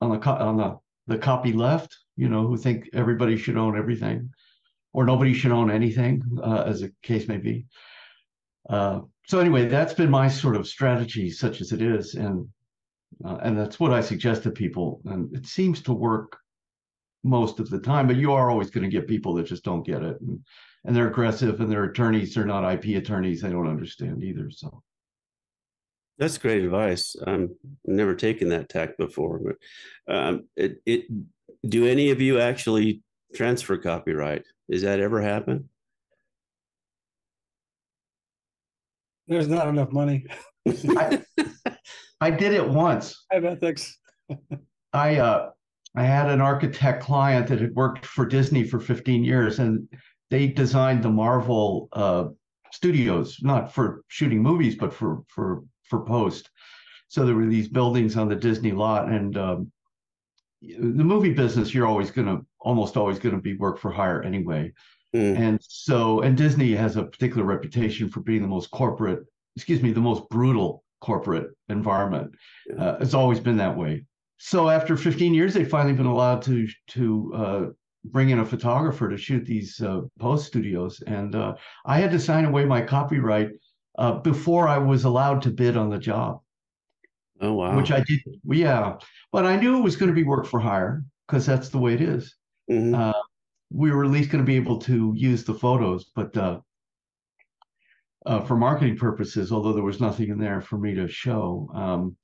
on 0.00 0.10
the 0.10 0.28
on 0.28 0.56
the 0.56 0.78
the 1.06 1.18
copy 1.18 1.52
left, 1.52 1.96
you 2.16 2.28
know, 2.28 2.46
who 2.46 2.56
think 2.56 2.88
everybody 2.94 3.36
should 3.36 3.56
own 3.56 3.78
everything, 3.78 4.30
or 4.94 5.04
nobody 5.04 5.34
should 5.34 5.52
own 5.52 5.70
anything, 5.70 6.22
uh, 6.42 6.62
as 6.66 6.80
the 6.80 6.92
case 7.02 7.28
may 7.28 7.36
be. 7.36 7.66
Uh, 8.70 9.00
so 9.26 9.38
anyway, 9.40 9.66
that's 9.66 9.92
been 9.92 10.10
my 10.10 10.28
sort 10.28 10.56
of 10.56 10.66
strategy, 10.66 11.30
such 11.30 11.60
as 11.60 11.72
it 11.72 11.82
is, 11.82 12.14
and 12.14 12.48
uh, 13.24 13.38
and 13.42 13.58
that's 13.58 13.78
what 13.78 13.92
I 13.92 14.00
suggest 14.00 14.42
to 14.44 14.50
people, 14.50 15.00
and 15.04 15.34
it 15.36 15.46
seems 15.46 15.82
to 15.82 15.92
work 15.92 16.38
most 17.22 17.58
of 17.58 17.70
the 17.70 17.80
time. 17.80 18.06
But 18.06 18.16
you 18.16 18.32
are 18.32 18.50
always 18.50 18.70
going 18.70 18.88
to 18.88 18.96
get 18.96 19.08
people 19.08 19.34
that 19.34 19.46
just 19.46 19.64
don't 19.64 19.84
get 19.84 20.02
it. 20.02 20.20
And, 20.20 20.40
and 20.84 20.94
they're 20.94 21.08
aggressive 21.08 21.60
and 21.60 21.70
their 21.70 21.84
attorneys 21.84 22.36
are 22.36 22.44
not 22.44 22.70
IP 22.70 22.96
attorneys. 22.96 23.40
They 23.40 23.50
don't 23.50 23.68
understand 23.68 24.22
either. 24.22 24.50
So 24.50 24.82
That's 26.18 26.38
great 26.38 26.62
advice. 26.62 27.16
Um, 27.26 27.56
never 27.86 28.14
taken 28.14 28.50
that 28.50 28.68
tack 28.68 28.96
before, 28.98 29.40
but 29.40 30.14
um, 30.14 30.44
it, 30.56 30.82
it. 30.86 31.06
Do 31.66 31.86
any 31.86 32.10
of 32.10 32.20
you 32.20 32.40
actually 32.40 33.02
transfer 33.34 33.78
copyright? 33.78 34.44
Does 34.70 34.82
that 34.82 35.00
ever 35.00 35.20
happen? 35.20 35.68
There's 39.26 39.48
not 39.48 39.68
enough 39.68 39.92
money. 39.92 40.26
I, 40.66 41.22
I 42.20 42.30
did 42.30 42.52
it 42.52 42.66
once. 42.66 43.24
I 43.32 43.36
have 43.36 43.44
ethics. 43.44 43.98
I 44.92 45.16
uh, 45.16 45.50
I 45.96 46.04
had 46.04 46.28
an 46.28 46.40
architect 46.40 47.02
client 47.02 47.46
that 47.48 47.60
had 47.60 47.74
worked 47.74 48.04
for 48.04 48.26
Disney 48.26 48.64
for 48.64 48.80
15 48.80 49.24
years, 49.24 49.58
and 49.58 49.88
they 50.30 50.48
designed 50.48 51.02
the 51.02 51.10
Marvel 51.10 51.88
uh, 51.92 52.28
studios, 52.72 53.38
not 53.42 53.72
for 53.72 54.02
shooting 54.08 54.42
movies, 54.42 54.76
but 54.76 54.92
for 54.92 55.22
for 55.28 55.62
for 55.88 56.04
post. 56.04 56.50
So 57.08 57.24
there 57.24 57.34
were 57.34 57.46
these 57.46 57.68
buildings 57.68 58.16
on 58.16 58.28
the 58.28 58.36
Disney 58.36 58.72
lot, 58.72 59.08
and 59.08 59.36
um, 59.36 59.72
the 60.62 61.04
movie 61.04 61.32
business, 61.32 61.74
you're 61.74 61.86
always 61.86 62.10
going 62.10 62.26
to, 62.26 62.44
almost 62.64 62.96
always 62.96 63.18
going 63.18 63.34
to 63.34 63.40
be 63.40 63.56
work 63.56 63.78
for 63.78 63.90
hire 63.90 64.22
anyway. 64.22 64.72
Mm. 65.14 65.38
And 65.38 65.58
so, 65.62 66.22
and 66.22 66.36
Disney 66.36 66.72
has 66.72 66.96
a 66.96 67.04
particular 67.04 67.44
reputation 67.44 68.08
for 68.08 68.20
being 68.20 68.42
the 68.42 68.48
most 68.48 68.70
corporate, 68.70 69.20
excuse 69.54 69.80
me, 69.80 69.92
the 69.92 70.00
most 70.00 70.28
brutal 70.28 70.82
corporate 71.00 71.50
environment. 71.68 72.34
Uh, 72.76 72.96
it's 73.00 73.14
always 73.14 73.38
been 73.38 73.58
that 73.58 73.76
way. 73.76 74.04
So 74.38 74.68
after 74.68 74.96
15 74.96 75.32
years, 75.32 75.54
they've 75.54 75.68
finally 75.68 75.94
been 75.94 76.06
allowed 76.06 76.42
to 76.42 76.66
to 76.88 77.32
uh, 77.34 77.66
bring 78.04 78.30
in 78.30 78.40
a 78.40 78.44
photographer 78.44 79.08
to 79.08 79.16
shoot 79.16 79.44
these 79.44 79.80
uh, 79.80 80.00
post 80.18 80.46
studios, 80.46 81.00
and 81.06 81.34
uh, 81.34 81.54
I 81.86 81.98
had 81.98 82.10
to 82.10 82.18
sign 82.18 82.44
away 82.44 82.64
my 82.64 82.82
copyright 82.82 83.50
uh, 83.98 84.12
before 84.18 84.66
I 84.66 84.78
was 84.78 85.04
allowed 85.04 85.42
to 85.42 85.50
bid 85.50 85.76
on 85.76 85.90
the 85.90 85.98
job. 85.98 86.40
Oh 87.40 87.52
wow! 87.52 87.76
Which 87.76 87.92
I 87.92 88.00
did, 88.00 88.20
yeah. 88.44 88.96
But 89.30 89.46
I 89.46 89.56
knew 89.56 89.78
it 89.78 89.82
was 89.82 89.96
going 89.96 90.10
to 90.10 90.14
be 90.14 90.24
work 90.24 90.46
for 90.46 90.58
hire 90.58 91.04
because 91.26 91.46
that's 91.46 91.68
the 91.68 91.78
way 91.78 91.94
it 91.94 92.00
is. 92.00 92.34
Mhm. 92.70 92.96
Uh, 92.98 93.12
we 93.70 93.90
were 93.90 94.04
at 94.04 94.10
least 94.10 94.30
going 94.30 94.42
to 94.44 94.46
be 94.46 94.56
able 94.56 94.78
to 94.78 95.12
use 95.16 95.44
the 95.44 95.54
photos, 95.54 96.10
but 96.14 96.36
uh, 96.36 96.60
uh, 98.26 98.40
for 98.42 98.56
marketing 98.56 98.96
purposes, 98.96 99.52
although 99.52 99.72
there 99.72 99.82
was 99.82 100.00
nothing 100.00 100.30
in 100.30 100.38
there 100.38 100.60
for 100.60 100.78
me 100.78 100.94
to 100.94 101.08
show. 101.08 101.68
Um, 101.74 102.16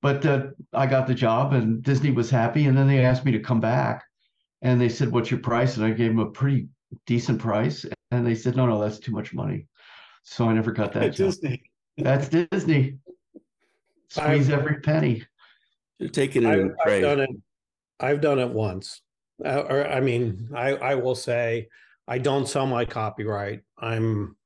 but 0.00 0.24
uh, 0.24 0.48
I 0.72 0.86
got 0.86 1.06
the 1.06 1.14
job, 1.14 1.52
and 1.52 1.82
Disney 1.82 2.12
was 2.12 2.30
happy. 2.30 2.66
And 2.66 2.76
then 2.78 2.86
they 2.86 3.04
asked 3.04 3.24
me 3.24 3.32
to 3.32 3.40
come 3.40 3.60
back, 3.60 4.04
and 4.62 4.80
they 4.80 4.88
said, 4.88 5.10
"What's 5.10 5.30
your 5.30 5.40
price?" 5.40 5.76
And 5.76 5.84
I 5.84 5.90
gave 5.90 6.10
them 6.10 6.20
a 6.20 6.30
pretty 6.30 6.68
decent 7.06 7.40
price, 7.40 7.84
and 8.12 8.24
they 8.26 8.36
said, 8.36 8.54
"No, 8.54 8.66
no, 8.66 8.80
that's 8.80 9.00
too 9.00 9.12
much 9.12 9.34
money." 9.34 9.66
So 10.22 10.48
I 10.48 10.52
never 10.52 10.70
got 10.72 10.92
that 10.94 11.02
At 11.02 11.14
job. 11.14 11.26
Disney. 11.28 11.62
That's 11.96 12.28
Disney. 12.28 12.98
Squeeze 14.10 14.50
every 14.50 14.80
penny. 14.80 15.24
You're 15.98 16.10
taking 16.10 16.44
it 16.44 16.48
I've, 16.48 16.58
in 16.60 16.76
I've 16.86 17.02
done 17.02 17.20
it. 17.20 17.30
I've 17.98 18.20
done 18.20 18.38
it 18.38 18.50
once. 18.50 19.02
Uh, 19.44 19.62
or 19.68 19.86
I 19.86 20.00
mean, 20.00 20.50
I 20.54 20.74
I 20.74 20.94
will 20.96 21.14
say 21.14 21.68
I 22.06 22.18
don't 22.18 22.48
sell 22.48 22.66
my 22.66 22.84
copyright. 22.84 23.60
I'm 23.78 24.36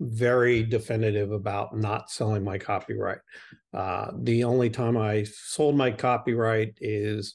very 0.00 0.62
definitive 0.62 1.32
about 1.32 1.76
not 1.76 2.10
selling 2.10 2.44
my 2.44 2.58
copyright. 2.58 3.18
Uh, 3.74 4.12
the 4.22 4.44
only 4.44 4.70
time 4.70 4.96
I 4.96 5.24
sold 5.24 5.76
my 5.76 5.90
copyright 5.90 6.78
is 6.80 7.34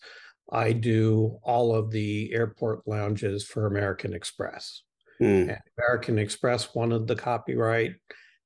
I 0.51 0.71
do 0.71 1.39
all 1.43 1.75
of 1.75 1.91
the 1.91 2.31
airport 2.33 2.87
lounges 2.87 3.43
for 3.43 3.65
American 3.65 4.13
Express. 4.13 4.83
Hmm. 5.19 5.49
American 5.77 6.17
Express 6.17 6.73
wanted 6.73 7.07
the 7.07 7.15
copyright, 7.15 7.95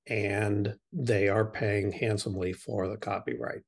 and 0.08 0.76
they 0.92 1.28
are 1.28 1.46
paying 1.46 1.92
handsomely 1.92 2.54
for 2.54 2.88
the 2.88 2.98
copyright. 2.98 3.62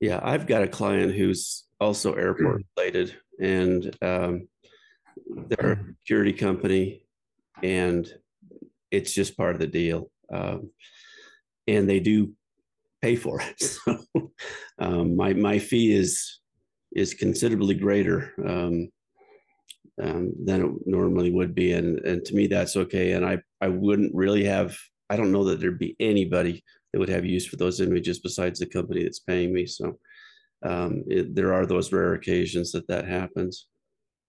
Yeah, 0.00 0.18
I've 0.22 0.46
got 0.46 0.62
a 0.62 0.68
client 0.68 1.14
who's 1.14 1.64
also 1.78 2.14
airport 2.14 2.62
related, 2.76 3.14
and 3.38 3.94
um, 4.00 4.48
they're 5.48 5.72
a 5.72 5.84
security 6.00 6.32
company, 6.32 7.06
and 7.62 8.08
it's 8.90 9.12
just 9.12 9.36
part 9.36 9.54
of 9.54 9.60
the 9.60 9.66
deal. 9.66 10.10
Um, 10.32 10.70
and 11.66 11.88
they 11.88 12.00
do 12.00 12.32
pay 13.02 13.16
for 13.16 13.40
it. 13.40 13.62
So 14.80 14.86
um, 14.86 15.16
my 15.16 15.34
my 15.34 15.58
fee 15.58 15.92
is 15.92 16.40
is 16.92 17.12
considerably 17.12 17.74
greater 17.74 18.32
um, 18.46 18.88
um, 20.02 20.32
than 20.42 20.64
it 20.64 20.72
normally 20.86 21.30
would 21.30 21.54
be, 21.54 21.72
and 21.72 21.98
and 22.00 22.24
to 22.24 22.34
me 22.34 22.46
that's 22.46 22.76
okay. 22.76 23.12
And 23.12 23.24
I 23.26 23.38
I 23.60 23.68
wouldn't 23.68 24.14
really 24.14 24.44
have. 24.44 24.76
I 25.10 25.16
don't 25.16 25.32
know 25.32 25.44
that 25.44 25.60
there'd 25.60 25.78
be 25.78 25.96
anybody 26.00 26.62
that 26.92 26.98
would 26.98 27.08
have 27.08 27.24
use 27.24 27.46
for 27.46 27.56
those 27.56 27.80
images 27.80 28.18
besides 28.18 28.58
the 28.58 28.66
company 28.66 29.02
that's 29.02 29.20
paying 29.20 29.52
me. 29.52 29.66
So 29.66 29.98
um, 30.62 31.04
it, 31.06 31.34
there 31.34 31.54
are 31.54 31.66
those 31.66 31.92
rare 31.92 32.14
occasions 32.14 32.72
that 32.72 32.86
that 32.88 33.06
happens. 33.06 33.66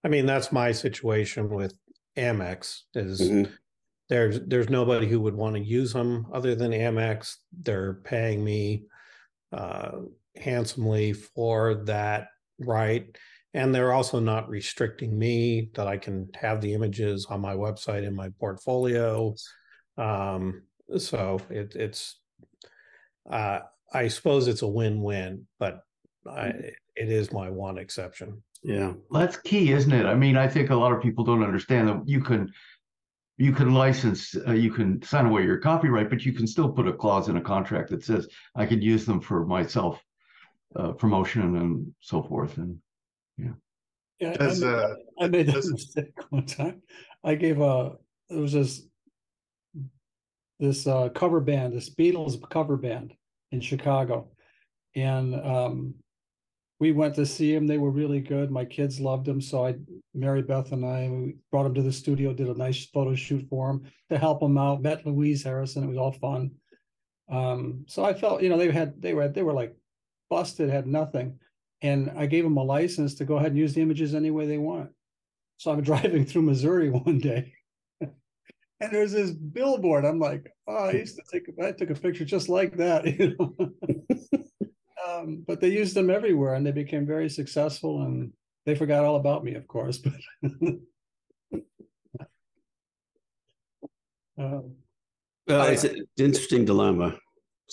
I 0.03 0.09
mean, 0.09 0.25
that's 0.25 0.51
my 0.51 0.71
situation 0.71 1.49
with 1.49 1.73
Amex 2.17 2.81
is 2.95 3.21
Mhm. 3.21 3.51
there's 4.09 4.39
there's 4.41 4.69
nobody 4.69 5.07
who 5.07 5.19
would 5.21 5.35
want 5.35 5.55
to 5.55 5.61
use 5.61 5.93
them 5.93 6.27
other 6.33 6.55
than 6.55 6.71
Amex. 6.71 7.35
They're 7.51 7.95
paying 7.95 8.43
me 8.43 8.85
uh, 9.51 9.99
handsomely 10.35 11.13
for 11.13 11.75
that 11.85 12.27
right. 12.59 13.15
And 13.53 13.75
they're 13.75 13.91
also 13.91 14.19
not 14.21 14.47
restricting 14.47 15.17
me 15.17 15.71
that 15.73 15.85
I 15.87 15.97
can 15.97 16.29
have 16.35 16.61
the 16.61 16.73
images 16.73 17.25
on 17.29 17.41
my 17.41 17.53
website 17.53 18.03
in 18.03 18.15
my 18.15 18.29
portfolio. 18.39 19.35
Um, 19.97 20.63
so 20.97 21.41
it, 21.49 21.75
it's 21.75 22.20
uh, 23.29 23.59
I 23.93 24.07
suppose 24.07 24.47
it's 24.47 24.61
a 24.61 24.67
win-win, 24.67 25.47
but 25.59 25.81
I, 26.29 26.47
it 26.95 27.09
is 27.09 27.31
my 27.31 27.49
one 27.49 27.77
exception. 27.77 28.41
Yeah. 28.63 28.93
Well, 29.09 29.21
that's 29.21 29.37
key, 29.37 29.71
isn't 29.71 29.91
it? 29.91 30.05
I 30.05 30.15
mean, 30.15 30.37
I 30.37 30.47
think 30.47 30.69
a 30.69 30.75
lot 30.75 30.93
of 30.93 31.01
people 31.01 31.23
don't 31.23 31.43
understand 31.43 31.87
that 31.89 32.01
you 32.05 32.21
can 32.21 32.51
you 33.37 33.51
can 33.51 33.73
license, 33.73 34.35
uh, 34.47 34.51
you 34.51 34.71
can 34.71 35.01
sign 35.01 35.25
away 35.25 35.43
your 35.43 35.57
copyright, 35.57 36.11
but 36.11 36.23
you 36.23 36.31
can 36.31 36.45
still 36.45 36.69
put 36.69 36.87
a 36.87 36.93
clause 36.93 37.27
in 37.27 37.37
a 37.37 37.41
contract 37.41 37.89
that 37.89 38.03
says 38.03 38.27
I 38.55 38.67
can 38.67 38.83
use 38.83 39.03
them 39.03 39.19
for 39.19 39.47
myself 39.47 39.99
uh, 40.75 40.91
promotion 40.91 41.55
and 41.57 41.91
so 42.01 42.21
forth. 42.21 42.57
And 42.57 42.77
Yeah, 43.37 43.53
I 44.21 44.33
Does, 44.33 44.61
made, 44.61 44.67
uh, 44.67 44.95
I 45.19 45.27
made 45.27 45.47
that 45.47 45.65
mistake 45.71 46.13
one 46.29 46.45
time. 46.45 46.83
I 47.23 47.33
gave 47.33 47.59
a 47.61 47.93
it 48.29 48.35
was 48.35 48.53
this 48.53 48.83
this 50.61 50.87
uh, 50.87 51.09
cover 51.09 51.41
band, 51.41 51.73
this 51.73 51.89
Beatles 51.89 52.39
cover 52.49 52.77
band 52.77 53.13
in 53.51 53.59
Chicago, 53.59 54.29
and 54.95 55.35
um, 55.35 55.95
we 56.79 56.91
went 56.91 57.15
to 57.15 57.25
see 57.25 57.53
them. 57.53 57.67
They 57.67 57.77
were 57.77 57.91
really 57.91 58.21
good. 58.21 58.49
My 58.49 58.63
kids 58.63 58.99
loved 58.99 59.25
them, 59.25 59.41
so 59.41 59.65
I, 59.65 59.75
Mary 60.13 60.41
Beth 60.41 60.71
and 60.71 60.85
I, 60.85 61.09
we 61.09 61.35
brought 61.51 61.63
them 61.63 61.73
to 61.73 61.81
the 61.81 61.91
studio, 61.91 62.33
did 62.33 62.47
a 62.47 62.53
nice 62.53 62.85
photo 62.85 63.13
shoot 63.15 63.45
for 63.49 63.67
them 63.67 63.83
to 64.09 64.17
help 64.17 64.39
them 64.39 64.57
out. 64.57 64.81
Met 64.81 65.05
Louise 65.05 65.43
Harrison. 65.43 65.83
It 65.83 65.89
was 65.89 65.97
all 65.97 66.13
fun. 66.13 66.51
Um, 67.29 67.85
so 67.87 68.03
I 68.03 68.13
felt, 68.13 68.41
you 68.41 68.49
know, 68.49 68.57
they 68.57 68.71
had 68.71 69.01
they 69.01 69.13
were 69.13 69.27
they 69.27 69.43
were 69.43 69.53
like 69.53 69.75
busted, 70.29 70.69
had 70.69 70.87
nothing, 70.87 71.39
and 71.81 72.11
I 72.17 72.25
gave 72.25 72.43
them 72.43 72.57
a 72.57 72.63
license 72.63 73.15
to 73.15 73.25
go 73.25 73.37
ahead 73.37 73.51
and 73.51 73.57
use 73.57 73.73
the 73.73 73.81
images 73.81 74.13
any 74.13 74.31
way 74.31 74.47
they 74.47 74.57
want. 74.57 74.89
So 75.57 75.71
I'm 75.71 75.81
driving 75.83 76.25
through 76.25 76.43
Missouri 76.43 76.89
one 76.91 77.19
day, 77.19 77.53
and 78.81 78.91
there's 78.91 79.11
this 79.11 79.31
billboard. 79.31 80.05
I'm 80.05 80.19
like, 80.19 80.51
oh, 80.67 80.85
I 80.85 80.91
used 80.93 81.15
to 81.15 81.23
take 81.31 81.43
I 81.63 81.71
took 81.71 81.91
a 81.91 81.95
picture 81.95 82.25
just 82.25 82.49
like 82.49 82.75
that, 82.77 83.05
you 83.19 83.35
know. 83.37 83.55
um, 85.07 85.43
but 85.47 85.61
they 85.61 85.69
used 85.69 85.95
them 85.95 86.09
everywhere, 86.09 86.55
and 86.55 86.65
they 86.65 86.71
became 86.71 87.05
very 87.05 87.29
successful. 87.29 88.01
And 88.01 88.33
they 88.65 88.75
forgot 88.75 89.05
all 89.05 89.17
about 89.17 89.43
me, 89.43 89.53
of 89.53 89.67
course. 89.67 89.99
But 89.99 90.13
um, 94.37 94.75
Well, 95.47 95.67
it's 95.67 95.83
an 95.83 96.07
interesting 96.17 96.65
dilemma. 96.65 97.17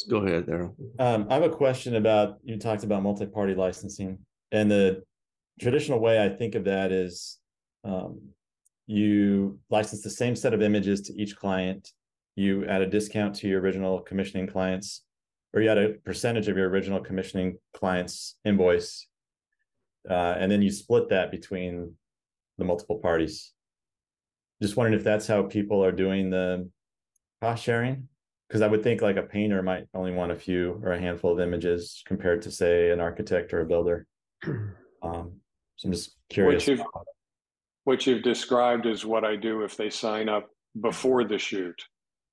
Go 0.09 0.19
ahead, 0.19 0.47
Daryl. 0.47 0.75
Um, 1.01 1.27
I 1.29 1.35
have 1.35 1.43
a 1.43 1.49
question 1.49 1.97
about 1.97 2.39
you 2.45 2.57
talked 2.59 2.85
about 2.85 3.03
multi-party 3.03 3.55
licensing, 3.55 4.19
and 4.53 4.71
the 4.71 5.03
traditional 5.59 5.99
way 5.99 6.23
I 6.23 6.29
think 6.29 6.55
of 6.55 6.65
that 6.65 6.93
is 6.93 7.39
um, 7.83 8.21
you 8.89 9.61
license 9.69 10.03
the 10.03 10.11
same 10.11 10.35
set 10.35 10.55
of 10.55 10.63
images 10.63 11.03
to 11.03 11.15
each 11.15 11.37
client. 11.37 11.93
You 12.37 12.65
add 12.67 12.81
a 12.81 12.87
discount 12.87 13.35
to 13.37 13.49
your 13.49 13.61
original 13.61 14.01
commissioning 14.01 14.47
clients, 14.47 15.05
or 15.53 15.61
you 15.61 15.71
add 15.71 15.77
a 15.77 15.91
percentage 16.05 16.49
of 16.49 16.57
your 16.57 16.71
original 16.71 17.01
commissioning 17.01 17.59
clients 17.75 18.37
invoice, 18.47 19.07
uh, 20.09 20.37
and 20.39 20.51
then 20.51 20.63
you 20.63 20.71
split 20.71 21.11
that 21.11 21.31
between 21.31 21.95
the 22.57 22.65
multiple 22.65 22.99
parties. 22.99 23.53
Just 24.63 24.77
wondering 24.77 24.99
if 24.99 25.05
that's 25.05 25.27
how 25.27 25.43
people 25.43 25.85
are 25.85 25.93
doing 25.93 26.31
the 26.31 26.71
cost 27.43 27.63
sharing 27.63 28.09
because 28.49 28.63
I 28.63 28.69
would 28.69 28.83
think 28.83 29.03
like 29.03 29.17
a 29.17 29.23
painter 29.23 29.63
might 29.63 29.85
only 29.93 30.13
want 30.13 30.33
a 30.33 30.35
few 30.35 30.81
or 30.83 30.93
a 30.93 30.99
handful 30.99 31.33
of 31.33 31.41
images 31.41 32.03
compared 32.07 32.41
to 32.43 32.51
say 32.51 32.91
an 32.91 33.01
architect 33.01 33.53
or 33.53 33.61
a 33.61 33.67
builder. 33.67 34.07
Um, 35.01 35.35
so 35.77 35.87
I'm 35.87 35.93
just 35.93 36.17
curious. 36.29 36.69
What 37.89 38.07
you've, 38.07 38.23
described 38.23 38.85
is 38.85 39.07
what 39.07 39.25
I 39.25 39.35
do 39.35 39.63
if 39.63 39.75
they 39.75 39.89
sign 39.89 40.29
up 40.29 40.51
before 40.79 41.25
the 41.25 41.39
shoot. 41.39 41.83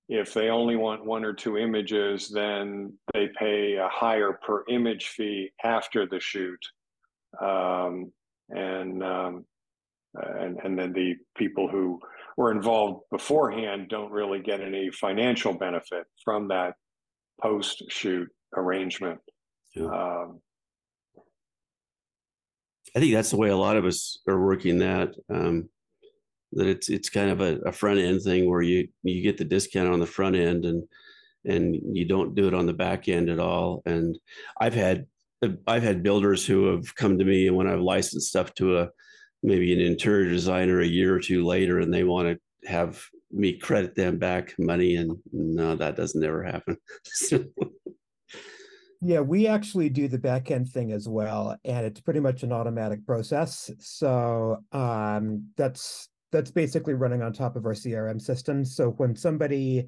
If 0.09 0.33
they 0.33 0.49
only 0.49 0.75
want 0.75 1.05
one 1.05 1.23
or 1.23 1.31
two 1.31 1.57
images, 1.57 2.27
then 2.27 2.91
they 3.13 3.29
pay 3.39 3.77
a 3.77 3.87
higher 3.87 4.33
per 4.45 4.65
image 4.67 5.07
fee 5.07 5.51
after 5.63 6.05
the 6.05 6.19
shoot. 6.19 6.59
Um, 7.41 8.11
and, 8.49 9.01
um, 9.01 9.45
and, 10.15 10.59
and 10.61 10.77
then 10.77 10.91
the 10.91 11.15
people 11.37 11.69
who 11.69 12.01
were 12.35 12.51
involved 12.51 13.03
beforehand 13.09 13.87
don't 13.87 14.11
really 14.11 14.41
get 14.41 14.59
any 14.59 14.91
financial 14.91 15.53
benefit 15.53 16.03
from 16.25 16.49
that 16.49 16.73
post 17.41 17.81
shoot 17.87 18.27
arrangement. 18.57 19.21
Yeah. 19.73 19.85
Um, 19.85 20.41
I 22.95 22.99
think 22.99 23.13
that's 23.13 23.31
the 23.31 23.37
way 23.37 23.49
a 23.49 23.57
lot 23.57 23.77
of 23.77 23.85
us 23.85 24.19
are 24.27 24.41
working 24.41 24.79
that. 24.79 25.13
Um, 25.29 25.69
that 26.53 26.67
it's 26.67 26.89
it's 26.89 27.09
kind 27.09 27.29
of 27.29 27.41
a, 27.41 27.57
a 27.65 27.71
front 27.71 27.99
end 27.99 28.21
thing 28.21 28.49
where 28.49 28.61
you 28.61 28.87
you 29.03 29.21
get 29.21 29.37
the 29.37 29.43
discount 29.43 29.91
on 29.91 29.99
the 29.99 30.05
front 30.05 30.35
end 30.35 30.65
and 30.65 30.83
and 31.43 31.75
you 31.93 32.05
don't 32.05 32.35
do 32.35 32.47
it 32.47 32.53
on 32.53 32.65
the 32.65 32.73
back 32.73 33.07
end 33.07 33.29
at 33.29 33.39
all. 33.39 33.81
And 33.85 34.17
I've 34.59 34.73
had 34.73 35.05
I've 35.67 35.83
had 35.83 36.03
builders 36.03 36.45
who 36.45 36.67
have 36.67 36.95
come 36.95 37.17
to 37.19 37.25
me 37.25 37.47
and 37.47 37.55
when 37.55 37.67
I've 37.67 37.81
licensed 37.81 38.29
stuff 38.29 38.53
to 38.55 38.79
a 38.79 38.89
maybe 39.43 39.73
an 39.73 39.79
interior 39.79 40.29
designer 40.29 40.81
a 40.81 40.87
year 40.87 41.13
or 41.13 41.19
two 41.19 41.45
later, 41.45 41.79
and 41.79 41.93
they 41.93 42.03
want 42.03 42.27
to 42.29 42.69
have 42.69 43.03
me 43.31 43.57
credit 43.57 43.95
them 43.95 44.17
back 44.17 44.55
money, 44.57 44.95
and 44.95 45.17
no, 45.31 45.75
that 45.75 45.95
doesn't 45.95 46.23
ever 46.23 46.43
happen. 46.43 46.77
Yeah, 49.01 49.19
we 49.19 49.47
actually 49.47 49.89
do 49.89 50.07
the 50.07 50.17
back 50.17 50.51
end 50.51 50.69
thing 50.69 50.91
as 50.91 51.07
well, 51.07 51.55
and 51.63 51.85
it's 51.85 51.99
pretty 51.99 52.19
much 52.19 52.43
an 52.43 52.51
automatic 52.51 53.05
process. 53.05 53.69
So 53.79 54.57
um, 54.71 55.49
that's 55.57 56.09
that's 56.31 56.51
basically 56.51 56.93
running 56.93 57.21
on 57.21 57.33
top 57.33 57.55
of 57.55 57.65
our 57.65 57.73
CRM 57.73 58.21
system. 58.21 58.65
So 58.65 58.91
when 58.91 59.15
somebody 59.15 59.87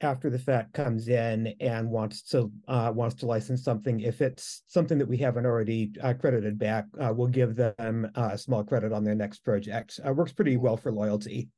after 0.00 0.30
the 0.30 0.38
fact 0.38 0.72
comes 0.72 1.08
in 1.08 1.54
and 1.60 1.88
wants 1.88 2.22
to 2.22 2.50
uh, 2.68 2.92
wants 2.94 3.16
to 3.16 3.26
license 3.26 3.62
something, 3.62 4.00
if 4.00 4.20
it's 4.20 4.62
something 4.66 4.98
that 4.98 5.08
we 5.08 5.16
haven't 5.16 5.46
already 5.46 5.92
uh, 6.02 6.14
credited 6.14 6.58
back, 6.58 6.86
uh, 7.00 7.12
we'll 7.14 7.28
give 7.28 7.56
them 7.56 8.10
uh, 8.14 8.30
a 8.32 8.38
small 8.38 8.64
credit 8.64 8.92
on 8.92 9.04
their 9.04 9.14
next 9.14 9.40
project. 9.44 9.98
Uh, 10.06 10.12
works 10.12 10.32
pretty 10.32 10.56
well 10.56 10.76
for 10.76 10.92
loyalty. 10.92 11.48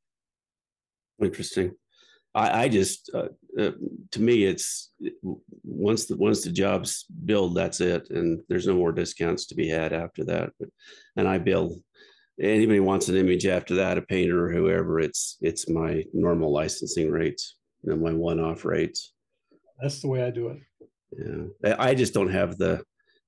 Interesting. 1.20 1.72
I, 2.34 2.64
I 2.64 2.68
just, 2.68 3.10
uh, 3.14 3.28
uh, 3.58 3.70
to 4.10 4.20
me, 4.20 4.44
it's 4.44 4.92
once 5.62 6.06
the 6.06 6.16
once 6.16 6.42
the 6.42 6.50
jobs 6.50 7.06
build, 7.24 7.54
that's 7.54 7.80
it, 7.80 8.10
and 8.10 8.40
there's 8.48 8.66
no 8.66 8.74
more 8.74 8.92
discounts 8.92 9.46
to 9.46 9.54
be 9.54 9.68
had 9.68 9.92
after 9.92 10.24
that. 10.24 10.50
But, 10.58 10.68
and 11.16 11.28
I 11.28 11.38
bill 11.38 11.78
anybody 12.40 12.80
wants 12.80 13.08
an 13.08 13.16
image 13.16 13.46
after 13.46 13.76
that, 13.76 13.98
a 13.98 14.02
painter 14.02 14.46
or 14.46 14.52
whoever. 14.52 14.98
It's 14.98 15.36
it's 15.40 15.68
my 15.68 16.04
normal 16.12 16.52
licensing 16.52 17.10
rates, 17.10 17.56
and 17.84 18.02
my 18.02 18.12
one-off 18.12 18.64
rates. 18.64 19.12
That's 19.80 20.00
the 20.00 20.08
way 20.08 20.24
I 20.24 20.30
do 20.30 20.48
it. 20.48 20.58
Yeah, 21.62 21.76
I 21.78 21.94
just 21.94 22.14
don't 22.14 22.30
have 22.30 22.58
the 22.58 22.82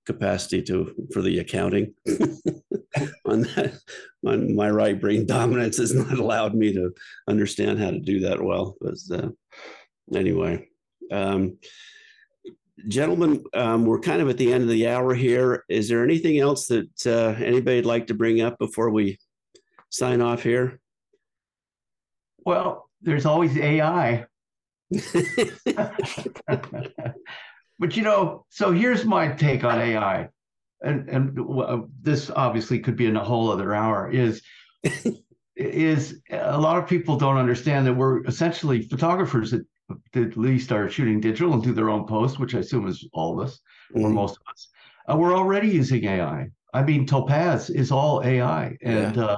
capacity 0.06 0.62
to 0.62 0.94
for 1.12 1.22
the 1.22 1.38
accounting 1.40 1.94
on 3.24 3.42
that 3.42 3.74
my, 4.22 4.36
my 4.36 4.70
right 4.70 5.00
brain 5.00 5.26
dominance 5.26 5.78
has 5.78 5.94
not 5.94 6.18
allowed 6.18 6.54
me 6.54 6.72
to 6.72 6.92
understand 7.28 7.78
how 7.78 7.90
to 7.90 8.00
do 8.00 8.20
that 8.20 8.42
well 8.42 8.76
but 8.80 8.94
uh, 9.12 9.28
anyway 10.14 10.66
um, 11.12 11.58
gentlemen 12.88 13.44
um, 13.54 13.84
we're 13.84 14.00
kind 14.00 14.20
of 14.20 14.28
at 14.28 14.38
the 14.38 14.52
end 14.52 14.62
of 14.62 14.68
the 14.68 14.88
hour 14.88 15.14
here. 15.14 15.64
Is 15.68 15.88
there 15.88 16.04
anything 16.04 16.38
else 16.38 16.66
that 16.66 17.06
uh, 17.06 17.34
anybody'd 17.42 17.86
like 17.86 18.08
to 18.08 18.14
bring 18.14 18.40
up 18.40 18.58
before 18.58 18.90
we 18.90 19.18
sign 19.90 20.20
off 20.20 20.42
here? 20.42 20.80
Well 22.44 22.88
there's 23.02 23.26
always 23.26 23.56
ai 23.56 24.26
but 27.78 27.96
you 27.96 28.02
know, 28.02 28.46
so 28.48 28.72
here's 28.72 29.04
my 29.04 29.28
take 29.28 29.64
on 29.64 29.78
AI, 29.80 30.28
and 30.82 31.08
and 31.08 31.38
uh, 31.38 31.78
this 32.02 32.30
obviously 32.30 32.78
could 32.78 32.96
be 32.96 33.06
in 33.06 33.16
a 33.16 33.24
whole 33.24 33.50
other 33.50 33.74
hour. 33.74 34.10
Is 34.10 34.42
is 35.56 36.20
a 36.30 36.58
lot 36.58 36.78
of 36.78 36.88
people 36.88 37.16
don't 37.16 37.38
understand 37.38 37.86
that 37.86 37.94
we're 37.94 38.24
essentially 38.26 38.82
photographers 38.82 39.52
that, 39.52 39.64
at 40.14 40.36
least 40.36 40.72
are 40.72 40.90
shooting 40.90 41.20
digital 41.20 41.52
and 41.54 41.62
do 41.62 41.72
their 41.72 41.90
own 41.90 42.06
post, 42.06 42.38
which 42.38 42.54
I 42.54 42.58
assume 42.58 42.88
is 42.88 43.06
all 43.12 43.38
of 43.38 43.46
us 43.46 43.60
mm-hmm. 43.94 44.04
or 44.04 44.10
most 44.10 44.36
of 44.36 44.42
us. 44.50 44.68
Uh, 45.08 45.16
we're 45.16 45.36
already 45.36 45.68
using 45.68 46.04
AI. 46.04 46.48
I 46.74 46.82
mean, 46.82 47.06
Topaz 47.06 47.70
is 47.70 47.92
all 47.92 48.22
AI, 48.24 48.76
and 48.82 49.16
yeah. 49.16 49.24
uh, 49.24 49.36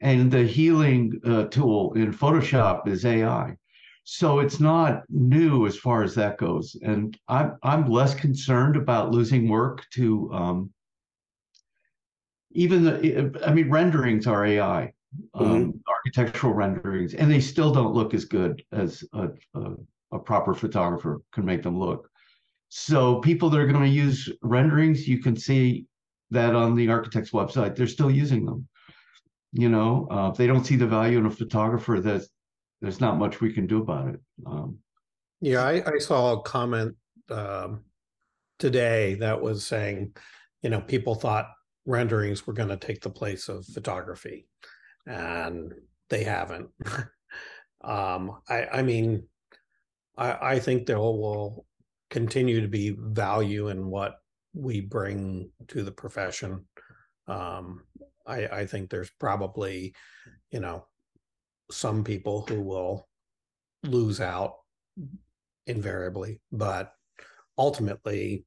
and 0.00 0.30
the 0.30 0.44
healing 0.44 1.20
uh, 1.26 1.44
tool 1.44 1.92
in 1.94 2.12
Photoshop 2.12 2.86
is 2.88 3.04
AI. 3.04 3.56
So 4.04 4.38
it's 4.38 4.60
not 4.60 5.02
new 5.08 5.66
as 5.66 5.78
far 5.78 6.02
as 6.02 6.14
that 6.14 6.36
goes. 6.36 6.76
And 6.82 7.18
I'm 7.26 7.56
I'm 7.62 7.90
less 7.90 8.14
concerned 8.14 8.76
about 8.76 9.10
losing 9.10 9.48
work 9.48 9.84
to 9.94 10.30
um, 10.32 10.70
even 12.52 12.84
the 12.84 13.42
I 13.46 13.52
mean 13.52 13.70
renderings 13.70 14.26
are 14.26 14.44
AI, 14.44 14.92
um, 15.32 15.46
mm-hmm. 15.46 15.70
architectural 15.88 16.52
renderings, 16.52 17.14
and 17.14 17.30
they 17.30 17.40
still 17.40 17.72
don't 17.72 17.94
look 17.94 18.12
as 18.12 18.26
good 18.26 18.62
as 18.72 19.02
a, 19.14 19.30
a, 19.54 19.72
a 20.12 20.18
proper 20.18 20.52
photographer 20.52 21.22
can 21.32 21.46
make 21.46 21.62
them 21.62 21.78
look. 21.78 22.10
So 22.68 23.20
people 23.20 23.48
that 23.50 23.60
are 23.60 23.66
going 23.66 23.84
to 23.84 23.88
use 23.88 24.28
renderings, 24.42 25.08
you 25.08 25.22
can 25.22 25.36
see 25.36 25.86
that 26.30 26.54
on 26.54 26.74
the 26.74 26.90
architect's 26.90 27.30
website, 27.30 27.74
they're 27.74 27.86
still 27.86 28.10
using 28.10 28.44
them. 28.44 28.68
You 29.52 29.68
know, 29.68 30.08
uh, 30.10 30.30
if 30.30 30.36
they 30.36 30.46
don't 30.46 30.64
see 30.64 30.76
the 30.76 30.86
value 30.86 31.18
in 31.18 31.26
a 31.26 31.30
photographer 31.30 32.00
that 32.00 32.26
there's 32.84 33.00
not 33.00 33.18
much 33.18 33.40
we 33.40 33.52
can 33.52 33.66
do 33.66 33.82
about 33.82 34.08
it. 34.08 34.20
Um, 34.46 34.78
yeah, 35.40 35.62
I, 35.62 35.82
I, 35.86 35.98
saw 35.98 36.32
a 36.32 36.42
comment 36.42 36.94
um, 37.30 37.84
today 38.58 39.14
that 39.16 39.40
was 39.40 39.66
saying, 39.66 40.14
you 40.62 40.70
know, 40.70 40.80
people 40.80 41.14
thought 41.14 41.50
renderings 41.86 42.46
were 42.46 42.52
going 42.52 42.68
to 42.68 42.76
take 42.76 43.02
the 43.02 43.10
place 43.10 43.48
of 43.48 43.66
photography, 43.66 44.46
and 45.06 45.74
they 46.08 46.24
haven't. 46.24 46.68
um, 47.84 48.38
I, 48.48 48.66
I 48.72 48.82
mean, 48.82 49.24
I, 50.16 50.54
I 50.54 50.58
think 50.58 50.86
there 50.86 50.98
will 50.98 51.66
continue 52.10 52.60
to 52.60 52.68
be 52.68 52.96
value 52.98 53.68
in 53.68 53.86
what 53.86 54.16
we 54.54 54.80
bring 54.80 55.50
to 55.68 55.82
the 55.82 55.92
profession. 55.92 56.64
Um, 57.26 57.82
I, 58.26 58.46
I 58.46 58.66
think 58.66 58.88
there's 58.88 59.10
probably, 59.18 59.94
you 60.50 60.60
know, 60.60 60.86
some 61.74 62.04
people 62.04 62.46
who 62.48 62.60
will 62.60 63.08
lose 63.82 64.20
out 64.20 64.54
invariably, 65.66 66.40
but 66.52 66.92
ultimately, 67.58 68.46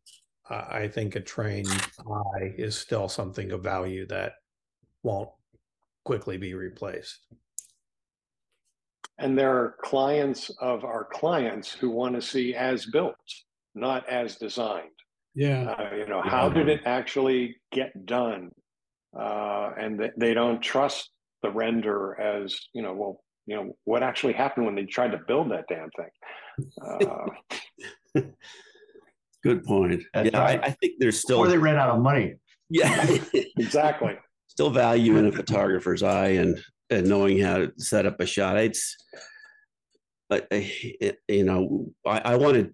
uh, 0.49 0.65
I 0.69 0.87
think 0.87 1.15
a 1.15 1.19
trained 1.19 1.67
eye 1.99 2.53
is 2.57 2.77
still 2.77 3.09
something 3.09 3.51
of 3.51 3.61
value 3.63 4.07
that 4.07 4.33
won't 5.03 5.29
quickly 6.05 6.37
be 6.37 6.53
replaced. 6.53 7.19
And 9.19 9.37
there 9.37 9.53
are 9.55 9.75
clients 9.81 10.49
of 10.61 10.85
our 10.85 11.05
clients 11.11 11.73
who 11.73 11.89
want 11.89 12.15
to 12.15 12.21
see 12.21 12.55
as 12.55 12.85
built, 12.85 13.15
not 13.75 14.07
as 14.07 14.37
designed. 14.37 14.91
Yeah. 15.35 15.71
Uh, 15.71 15.95
you 15.95 16.07
know, 16.07 16.21
how 16.21 16.49
did 16.49 16.69
it 16.69 16.81
actually 16.85 17.57
get 17.71 18.05
done? 18.05 18.51
Uh, 19.17 19.71
and 19.77 19.99
th- 19.99 20.11
they 20.17 20.33
don't 20.33 20.61
trust 20.61 21.09
the 21.43 21.51
render 21.51 22.19
as 22.19 22.55
you 22.73 22.81
know 22.81 22.93
well 22.93 23.21
you 23.45 23.55
know 23.55 23.77
what 23.85 24.03
actually 24.03 24.33
happened 24.33 24.65
when 24.65 24.75
they 24.75 24.85
tried 24.85 25.11
to 25.11 25.19
build 25.27 25.51
that 25.51 25.65
damn 25.69 25.89
thing. 25.91 27.09
Uh, 28.15 28.21
good 29.43 29.63
point. 29.63 30.03
Yeah 30.13 30.41
I, 30.41 30.59
I, 30.61 30.71
think 30.71 30.95
there's 30.99 31.21
still 31.21 31.39
or 31.39 31.47
they 31.47 31.57
ran 31.57 31.77
out 31.77 31.89
of 31.89 32.01
money. 32.01 32.35
Yeah. 32.69 33.17
Exactly. 33.57 34.17
Still 34.47 34.69
value 34.69 35.17
in 35.17 35.27
a 35.27 35.31
photographer's 35.31 36.03
eye 36.03 36.29
and 36.29 36.61
and 36.89 37.07
knowing 37.07 37.39
how 37.39 37.57
to 37.57 37.71
set 37.77 38.05
up 38.05 38.19
a 38.19 38.25
shot. 38.25 38.57
It's 38.57 38.95
but 40.29 40.47
you 40.51 41.43
know 41.45 41.87
i, 42.05 42.19
I 42.19 42.35
want 42.35 42.55
to 42.55 42.73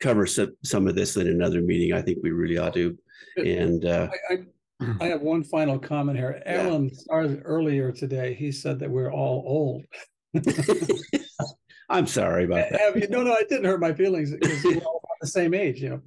cover 0.00 0.26
some, 0.26 0.54
some 0.62 0.86
of 0.86 0.94
this 0.94 1.16
in 1.16 1.28
another 1.28 1.62
meeting. 1.62 1.94
I 1.94 2.02
think 2.02 2.18
we 2.22 2.30
really 2.30 2.58
ought 2.58 2.74
to. 2.74 2.96
And 3.36 3.84
uh, 3.84 4.08
I. 4.30 4.38
I 5.00 5.06
have 5.06 5.22
one 5.22 5.44
final 5.44 5.78
comment 5.78 6.18
here. 6.18 6.42
Alan 6.46 6.88
yeah. 6.88 6.94
started 6.94 7.42
earlier 7.44 7.92
today. 7.92 8.34
He 8.34 8.52
said 8.52 8.78
that 8.80 8.90
we're 8.90 9.12
all 9.12 9.44
old. 9.46 9.84
I'm 11.88 12.06
sorry 12.06 12.44
about 12.44 12.70
that. 12.70 12.96
You, 12.96 13.08
no, 13.08 13.22
no, 13.22 13.34
it 13.34 13.48
didn't 13.48 13.66
hurt 13.66 13.80
my 13.80 13.92
feelings 13.92 14.32
because 14.32 14.64
we're 14.64 14.78
all 14.78 15.00
about 15.04 15.20
the 15.20 15.26
same 15.26 15.54
age. 15.54 15.80
You 15.80 15.90
know, 15.90 16.00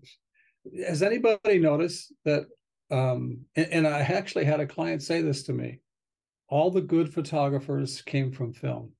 has 0.85 1.01
anybody 1.01 1.59
noticed 1.59 2.13
that? 2.25 2.45
Um, 2.89 3.41
and, 3.55 3.67
and 3.67 3.87
I 3.87 3.99
actually 3.99 4.45
had 4.45 4.59
a 4.59 4.67
client 4.67 5.03
say 5.03 5.21
this 5.21 5.43
to 5.43 5.53
me. 5.53 5.79
All 6.49 6.71
the 6.71 6.81
good 6.81 7.13
photographers 7.13 8.01
came 8.01 8.31
from 8.31 8.53
film. 8.53 8.93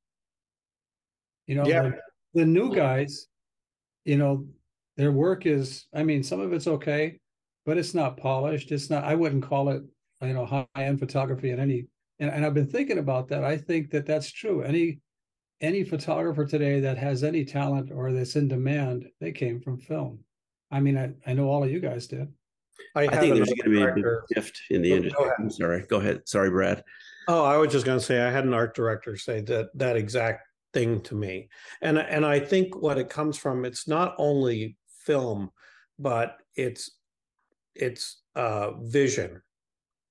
You 1.45 1.55
know, 1.55 1.65
yeah. 1.65 1.84
the, 1.84 1.99
the 2.34 2.45
new 2.45 2.76
guys, 2.76 3.28
you 4.03 4.18
know, 4.18 4.45
their 4.97 5.11
work 5.11 5.45
is. 5.45 5.86
I 5.93 6.03
mean, 6.03 6.24
some 6.24 6.41
of 6.41 6.53
it's 6.53 6.68
okay, 6.68 7.20
but 7.68 7.78
it's 7.78 7.93
not 7.93 8.18
polished. 8.18 8.72
It's 8.72 8.89
not. 8.89 9.03
I 9.03 9.13
wouldn't 9.13 9.43
call 9.43 9.70
it, 9.70 9.84
you 10.22 10.34
know, 10.34 10.45
high 10.45 10.65
end 10.78 10.99
photography 10.99 11.51
in 11.51 11.59
any. 11.59 11.86
And, 12.18 12.32
and 12.32 12.45
I've 12.45 12.53
been 12.53 12.65
thinking 12.65 12.97
about 12.97 13.28
that. 13.28 13.43
I 13.43 13.57
think 13.57 13.91
that 13.91 14.07
that's 14.07 14.32
true. 14.32 14.63
Any 14.63 15.01
any 15.59 15.84
photographer 15.84 16.45
today 16.45 16.80
that 16.80 16.97
has 16.97 17.24
any 17.24 17.43
talent 17.43 17.91
or 17.91 18.13
that's 18.13 18.38
in 18.38 18.47
demand, 18.47 19.07
they 19.20 19.34
came 19.34 19.59
from 19.59 19.78
film. 19.78 20.20
I 20.72 20.80
mean, 20.80 20.97
I, 20.97 21.11
I 21.30 21.34
know 21.34 21.49
all 21.49 21.63
of 21.63 21.70
you 21.70 21.80
guys 21.80 22.07
did. 22.07 22.32
I, 22.95 23.01
I 23.07 23.18
think 23.18 23.36
there's 23.36 23.49
going 23.49 23.63
to 23.63 23.70
be 23.70 23.84
a 23.84 23.93
big 23.93 24.05
shift 24.34 24.61
in 24.70 24.82
the 24.82 24.93
oh, 24.93 24.97
industry. 24.97 25.26
I'm 25.38 25.49
sorry. 25.49 25.86
Go 25.89 25.97
ahead. 25.97 26.22
Sorry, 26.26 26.49
Brad. 26.49 26.84
Oh, 27.28 27.43
I 27.43 27.57
was 27.57 27.72
just 27.72 27.86
going 27.86 27.99
to 27.99 28.05
say 28.05 28.22
I 28.22 28.32
had 28.32 28.45
an 28.45 28.53
art 28.53 28.76
director 28.76 29.18
say 29.18 29.41
that 29.41 29.78
that 29.78 29.97
exact 29.97 30.47
thing 30.74 31.01
to 31.01 31.15
me, 31.15 31.49
and 31.82 31.97
and 31.97 32.26
I 32.26 32.39
think 32.39 32.82
what 32.82 32.97
it 32.97 33.09
comes 33.09 33.38
from 33.38 33.65
it's 33.65 33.89
not 33.89 34.15
only 34.18 34.78
film, 35.05 35.51
but 35.99 36.38
it's 36.55 36.91
it's 37.80 38.22
uh, 38.36 38.72
vision 38.82 39.42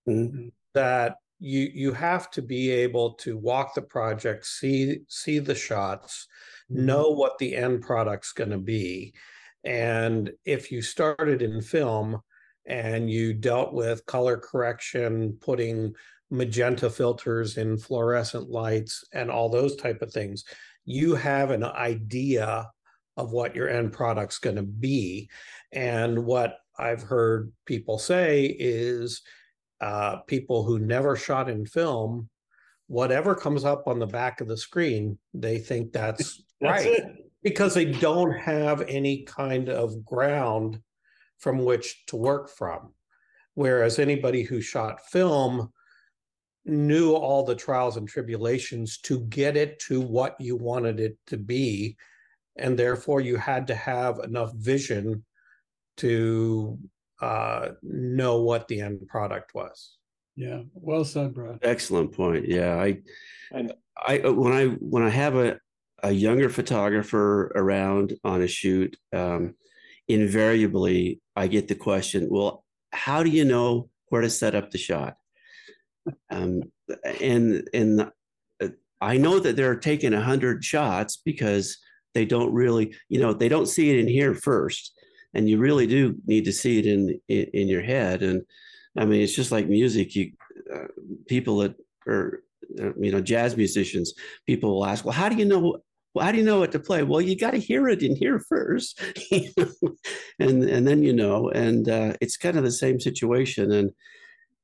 mm-hmm. 0.09 0.49
that 0.75 1.17
you 1.39 1.71
you 1.73 1.93
have 1.93 2.31
to 2.31 2.43
be 2.43 2.71
able 2.71 3.13
to 3.15 3.37
walk 3.37 3.75
the 3.75 3.83
project, 3.83 4.47
see 4.47 5.01
see 5.09 5.39
the 5.39 5.55
shots, 5.55 6.27
Mm-hmm. 6.71 6.87
know 6.87 7.11
what 7.11 7.39
the 7.39 7.55
end 7.55 7.83
product's 7.83 8.33
going 8.33 8.51
to 8.51 8.59
be. 8.59 9.15
And 9.63 10.33
if 10.45 10.73
you 10.73 10.83
started 10.83 11.43
in 11.43 11.61
film 11.61 12.21
and 12.67 13.09
you 13.09 13.35
dealt 13.35 13.73
with 13.73 14.07
color 14.07 14.37
correction, 14.37 15.39
putting 15.41 15.95
magenta 16.31 16.91
filters 16.91 17.57
in 17.57 17.79
fluorescent 17.79 18.51
lights 18.51 19.05
and 19.13 19.31
all 19.31 19.49
those 19.49 19.77
type 19.77 20.03
of 20.03 20.13
things, 20.13 20.45
you 20.85 21.15
have 21.15 21.53
an 21.53 21.63
idea 21.63 22.69
of 23.17 23.31
what 23.31 23.55
your 23.55 23.69
end 23.69 23.93
product's 23.93 24.39
going 24.39 24.57
to 24.57 24.63
be. 24.65 25.31
And 25.73 26.25
what 26.25 26.59
I've 26.79 27.03
heard 27.03 27.53
people 27.65 27.99
say 27.99 28.47
is 28.59 29.23
uh, 29.81 30.17
people 30.27 30.65
who 30.65 30.79
never 30.79 31.17
shot 31.17 31.49
in 31.49 31.67
film, 31.67 32.29
whatever 32.87 33.35
comes 33.35 33.65
up 33.65 33.87
on 33.87 33.99
the 33.99 34.07
back 34.07 34.41
of 34.41 34.49
the 34.49 34.57
screen, 34.57 35.19
they 35.35 35.59
think 35.59 35.93
that's, 35.93 36.43
That's 36.61 36.85
right 36.85 36.99
it. 36.99 37.05
because 37.43 37.75
they 37.75 37.85
don't 37.85 38.33
have 38.33 38.81
any 38.89 39.25
kind 39.25 39.69
of 39.69 40.05
ground 40.05 40.81
from 41.39 41.65
which 41.65 42.07
to 42.07 42.17
work 42.17 42.49
from. 42.49 42.95
Whereas 43.55 43.99
anybody 43.99 44.43
who 44.43 44.61
shot 44.61 45.07
film 45.07 45.71
knew 46.65 47.13
all 47.13 47.45
the 47.45 47.55
trials 47.55 47.97
and 47.97 48.09
tribulations 48.09 48.99
to 48.99 49.21
get 49.21 49.57
it 49.57 49.79
to 49.79 50.01
what 50.01 50.41
you 50.41 50.57
wanted 50.57 50.99
it 50.99 51.17
to 51.29 51.37
be. 51.37 51.97
And 52.57 52.79
therefore, 52.79 53.21
you 53.21 53.37
had 53.37 53.67
to 53.69 53.75
have 53.75 54.19
enough 54.21 54.53
vision 54.55 55.25
to 55.99 56.79
uh, 57.21 57.71
know 57.83 58.43
what 58.43 58.69
the 58.69 58.81
end 58.81 59.07
product 59.09 59.55
was. 59.55 59.97
Yeah, 60.37 60.63
well 60.75 61.05
said, 61.05 61.35
Brad. 61.35 61.59
Excellent 61.63 62.13
point. 62.13 62.47
Yeah, 62.47 62.77
I 62.77 62.99
And 63.53 63.73
I 64.07 64.19
uh, 64.21 64.33
when 64.33 64.53
I 64.53 64.67
when 64.67 65.03
I 65.03 65.09
have 65.09 65.35
a 65.37 65.59
a 66.03 66.13
younger 66.13 66.51
photographer 66.51 67.53
around 67.55 68.15
on 68.23 68.43
a 68.43 68.47
shoot, 68.47 68.97
um, 69.15 69.55
invariably 70.09 71.21
I 71.35 71.47
get 71.47 71.69
the 71.69 71.75
question, 71.75 72.29
"Well, 72.31 72.65
how 72.93 73.23
do 73.23 73.31
you 73.31 73.45
know 73.45 73.89
where 74.09 74.21
to 74.21 74.29
set 74.29 74.55
up 74.55 74.71
the 74.71 74.79
shot?" 74.79 75.17
Um, 76.31 76.63
and 77.21 77.67
and 77.73 78.11
uh, 78.61 78.69
I 79.01 79.17
know 79.17 79.39
that 79.39 79.57
they're 79.57 79.77
taking 79.77 80.13
a 80.13 80.21
hundred 80.21 80.63
shots 80.63 81.17
because 81.25 81.79
they 82.15 82.25
don't 82.25 82.53
really, 82.53 82.95
you 83.09 83.21
know, 83.21 83.33
they 83.33 83.49
don't 83.49 83.67
see 83.67 83.91
it 83.91 83.99
in 83.99 84.09
here 84.09 84.35
first, 84.35 84.96
and 85.37 85.51
you 85.51 85.59
really 85.59 85.87
do 85.87 86.17
need 86.27 86.47
to 86.47 86.53
see 86.53 86.79
it 86.79 86.87
in 86.87 87.21
in, 87.29 87.45
in 87.53 87.69
your 87.69 87.83
head. 87.83 88.23
And 88.23 88.43
I 88.99 89.05
mean, 89.05 89.21
it's 89.21 89.35
just 89.35 89.53
like 89.53 89.69
music. 89.69 90.17
You 90.17 90.33
uh, 90.75 90.89
people 91.27 91.59
that 91.59 91.75
are 92.09 92.43
uh, 92.81 92.95
you 92.97 93.13
know 93.13 93.21
jazz 93.21 93.57
musicians 93.57 94.15
people 94.47 94.71
will 94.71 94.87
ask 94.87 95.05
well 95.05 95.13
how 95.13 95.29
do 95.29 95.37
you 95.37 95.45
know 95.45 95.79
well, 96.15 96.25
how 96.25 96.33
do 96.33 96.39
you 96.39 96.45
know 96.45 96.59
what 96.59 96.73
to 96.73 96.81
play? 96.81 97.03
Well 97.03 97.21
you 97.21 97.37
got 97.37 97.51
to 97.51 97.59
hear 97.59 97.89
it 97.89 98.03
in 98.03 98.17
here 98.17 98.41
first. 98.49 99.01
And 100.39 100.65
and 100.65 100.87
then 100.87 101.03
you 101.03 101.15
know. 101.15 101.49
And 101.51 101.89
uh, 101.89 102.13
it's 102.21 102.37
kind 102.37 102.59
of 102.59 102.65
the 102.65 102.73
same 102.85 102.99
situation. 103.01 103.73
And 103.73 103.91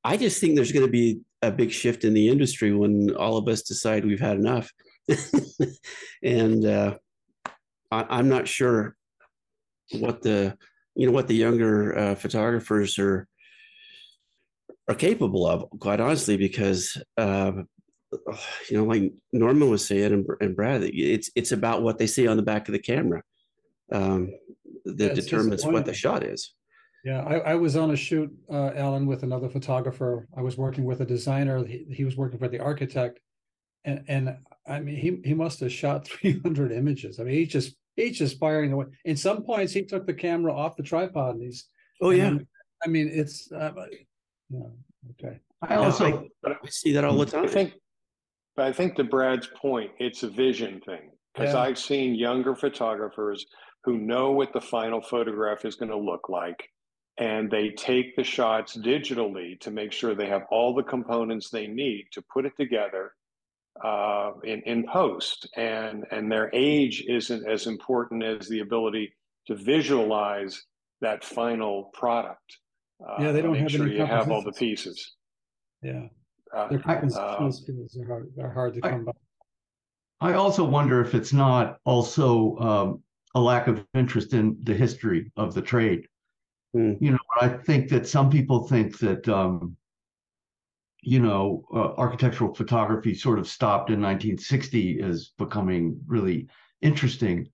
i 0.04 0.16
just 0.16 0.40
think 0.40 0.54
there's 0.54 0.72
going 0.72 0.86
to 0.86 0.98
be 1.02 1.20
a 1.42 1.50
big 1.50 1.70
shift 1.70 2.04
in 2.04 2.12
the 2.12 2.28
industry 2.28 2.72
when 2.72 3.14
all 3.16 3.36
of 3.36 3.48
us 3.48 3.62
decide 3.62 4.04
we've 4.04 4.28
had 4.28 4.36
enough. 4.36 4.70
And 6.22 6.64
uh, 6.64 6.96
I, 7.90 8.00
i'm 8.16 8.28
not 8.28 8.46
sure 8.46 8.96
what 10.00 10.22
the 10.22 10.56
you 10.94 11.06
know 11.06 11.12
what 11.12 11.28
the 11.28 11.34
younger 11.34 11.96
uh, 11.98 12.14
photographers 12.14 12.98
are 12.98 13.26
are 14.88 14.94
capable 14.94 15.46
of 15.46 15.68
quite 15.80 16.00
honestly 16.00 16.36
because 16.36 17.02
uh, 17.16 17.52
you 18.68 18.76
know 18.76 18.84
like 18.84 19.12
norman 19.32 19.70
was 19.70 19.86
saying 19.86 20.12
and, 20.12 20.26
and 20.40 20.56
brad 20.56 20.82
it's 20.82 21.30
it's 21.34 21.52
about 21.52 21.82
what 21.82 21.98
they 21.98 22.06
see 22.06 22.26
on 22.26 22.36
the 22.36 22.42
back 22.42 22.68
of 22.68 22.72
the 22.72 22.78
camera 22.78 23.22
um, 23.92 24.30
that 24.84 25.08
Yeah, 25.08 25.14
determines 25.14 25.64
what 25.64 25.84
the 25.84 25.94
shot 25.94 26.22
is 26.22 26.54
Yeah, 27.04 27.22
I, 27.24 27.52
I 27.52 27.54
was 27.56 27.74
on 27.76 27.90
a 27.90 27.96
shoot, 27.96 28.30
uh, 28.48 28.70
Alan, 28.76 29.06
with 29.06 29.24
another 29.24 29.48
photographer. 29.48 30.28
I 30.36 30.42
was 30.42 30.56
working 30.56 30.84
with 30.84 31.00
a 31.00 31.04
designer. 31.04 31.64
He, 31.64 31.84
he 31.90 32.04
was 32.04 32.16
working 32.16 32.38
for 32.38 32.48
the 32.48 32.60
architect. 32.60 33.18
And, 33.84 34.04
and 34.06 34.36
I 34.68 34.78
mean, 34.78 34.96
he, 34.96 35.20
he 35.28 35.34
must 35.34 35.58
have 35.60 35.72
shot 35.72 36.06
three 36.08 36.38
hundred 36.40 36.70
images. 36.70 37.18
I 37.18 37.24
mean, 37.24 37.34
he 37.34 37.46
just, 37.46 37.74
he's 37.96 38.18
just 38.18 38.38
firing 38.38 38.72
away. 38.72 38.86
In 39.04 39.16
some 39.16 39.42
points, 39.42 39.72
he 39.72 39.82
took 39.82 40.06
the 40.06 40.14
camera 40.14 40.54
off 40.54 40.76
the 40.76 40.82
tripod 40.82 41.36
and 41.36 41.44
he's. 41.44 41.66
oh 42.00 42.10
yeah 42.10 42.24
then- 42.24 42.46
I 42.84 42.88
mean, 42.88 43.08
it's, 43.12 43.50
uh, 43.52 43.70
yeah, 44.50 44.60
okay. 45.12 45.38
I 45.62 45.76
also, 45.76 46.28
i 46.44 46.56
see 46.68 46.90
that 46.94 47.04
all 47.04 47.16
the 47.16 47.26
time 47.26 47.44
I 47.44 47.46
think, 47.46 47.74
but 48.56 48.66
I 48.66 48.72
think 48.72 48.96
to 48.96 49.04
Brad's 49.04 49.46
point, 49.46 49.92
it's 50.00 50.24
a 50.24 50.28
vision 50.28 50.80
thing. 50.80 51.12
Because 51.32 51.54
Yeah. 51.54 51.60
I've 51.60 51.78
seen 51.78 52.16
younger 52.16 52.56
photographers 52.56 53.46
who 53.84 53.98
know 53.98 54.32
what 54.32 54.52
the 54.52 54.60
final 54.60 55.00
photograph 55.00 55.64
is 55.64 55.76
going 55.76 55.92
to 55.92 55.96
look 55.96 56.28
like. 56.28 56.68
And 57.18 57.48
they 57.48 57.70
take 57.70 58.16
the 58.16 58.24
shots 58.24 58.76
digitally 58.76 59.60
to 59.60 59.70
make 59.70 59.92
sure 59.92 60.14
they 60.14 60.28
have 60.28 60.46
all 60.50 60.74
the 60.74 60.82
components 60.82 61.50
they 61.50 61.68
need 61.68 62.06
to 62.12 62.22
put 62.34 62.46
it 62.46 62.54
together 62.58 63.12
uh, 63.82 64.32
in, 64.44 64.60
in 64.62 64.84
post. 64.86 65.48
And, 65.56 66.04
and 66.10 66.30
their 66.30 66.50
age 66.54 67.04
isn't 67.08 67.46
as 67.46 67.66
important 67.66 68.22
as 68.22 68.48
the 68.48 68.60
ability 68.60 69.12
to 69.46 69.54
visualize 69.54 70.62
that 71.00 71.24
final 71.24 71.90
product. 71.94 72.58
Uh, 73.04 73.16
Yeah, 73.22 73.32
they 73.32 73.42
don't 73.42 73.52
make 73.52 73.62
have 73.62 73.70
sure 73.72 73.86
any 73.86 73.96
you 73.96 74.06
have 74.06 74.30
all 74.30 74.42
the 74.42 74.52
pieces. 74.52 75.16
Yeah. 75.82 76.06
Uh, 76.54 76.68
Their 76.68 76.82
I- 76.84 76.96
compositional 76.96 77.48
uh, 77.48 77.50
skills 77.50 77.96
are 78.00 78.06
hard, 78.06 78.32
are 78.40 78.50
hard 78.52 78.74
to 78.74 78.80
I- 78.84 78.90
come 78.90 79.04
by. 79.06 79.12
I 80.20 80.34
also 80.34 80.62
wonder 80.64 81.00
if 81.00 81.16
it's 81.16 81.32
not 81.32 81.78
also 81.84 82.56
um, 82.58 83.02
a 83.34 83.40
lack 83.40 83.66
of 83.66 83.84
interest 83.94 84.34
in 84.34 84.56
the 84.62 84.74
history 84.74 85.32
of 85.36 85.52
the 85.52 85.62
trade. 85.62 86.06
Hmm. 86.72 86.92
You 87.00 87.12
know, 87.12 87.18
I 87.40 87.48
think 87.48 87.88
that 87.88 88.06
some 88.06 88.30
people 88.30 88.68
think 88.68 88.98
that, 89.00 89.28
um, 89.28 89.76
you 91.02 91.20
know, 91.20 91.64
uh, 91.74 91.94
architectural 91.98 92.54
photography 92.54 93.14
sort 93.14 93.38
of 93.40 93.48
stopped 93.48 93.90
in 93.90 94.00
1960 94.00 95.00
as 95.02 95.32
becoming 95.38 96.00
really 96.06 96.48
interesting. 96.80 97.48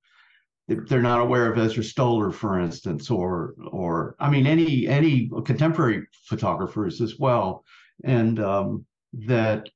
They- 0.68 0.76
They're 0.76 1.02
not 1.02 1.20
aware 1.22 1.50
of 1.52 1.58
Ezra 1.58 1.84
Stoller, 1.84 2.30
for 2.32 2.60
instance, 2.60 3.10
or 3.10 3.54
or 3.70 4.16
I 4.20 4.30
mean 4.30 4.46
any 4.46 4.86
any 4.88 5.30
contemporary 5.44 6.06
photographers 6.26 7.00
as 7.00 7.18
well, 7.18 7.64
and 8.04 8.38
um, 8.40 8.86
that 9.14 9.68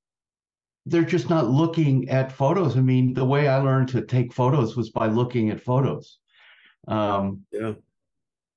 they're 0.87 1.05
just 1.05 1.31
not 1.31 1.49
looking 1.51 2.09
at 2.09 2.33
photos. 2.33 2.77
I 2.77 2.81
mean, 2.81 3.14
the 3.14 3.25
way 3.25 3.49
I 3.49 3.59
learned 3.59 3.89
to 3.91 4.03
take 4.05 4.33
photos 4.33 4.77
was 4.77 4.91
by 4.91 5.07
looking 5.07 5.51
at 5.51 5.61
photos. 5.61 6.18
Um, 6.89 7.43
Yeah. 7.53 7.75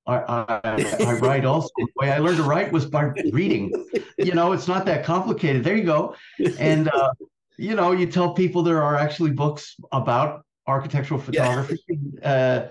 I, 0.06 0.16
I, 0.18 1.04
I 1.06 1.12
write 1.14 1.44
also. 1.44 1.68
The 1.76 1.86
way 1.96 2.12
I 2.12 2.18
learned 2.18 2.36
to 2.38 2.44
write 2.44 2.70
was 2.72 2.86
by 2.86 3.12
reading. 3.32 3.72
You 4.18 4.34
know, 4.34 4.52
it's 4.52 4.68
not 4.68 4.84
that 4.86 5.04
complicated. 5.04 5.64
There 5.64 5.76
you 5.76 5.84
go. 5.84 6.14
And, 6.58 6.88
uh, 6.88 7.12
you 7.58 7.74
know, 7.74 7.92
you 7.92 8.06
tell 8.06 8.34
people 8.34 8.62
there 8.62 8.82
are 8.82 8.96
actually 8.96 9.32
books 9.32 9.74
about 9.92 10.44
architectural 10.66 11.20
photography. 11.20 11.78
Uh, 12.22 12.66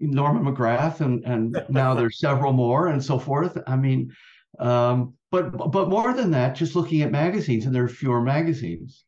Norman 0.00 0.44
McGrath, 0.44 1.00
and 1.00 1.24
and 1.24 1.64
now 1.68 1.94
there's 1.94 2.18
several 2.18 2.52
more, 2.52 2.88
and 2.88 3.02
so 3.02 3.18
forth. 3.18 3.56
I 3.66 3.76
mean, 3.76 4.12
um, 4.58 5.14
but 5.30 5.56
but 5.70 5.88
more 5.88 6.12
than 6.12 6.30
that, 6.32 6.56
just 6.56 6.74
looking 6.74 7.02
at 7.02 7.12
magazines, 7.12 7.66
and 7.66 7.74
there 7.74 7.84
are 7.84 7.88
fewer 7.88 8.20
magazines, 8.20 9.04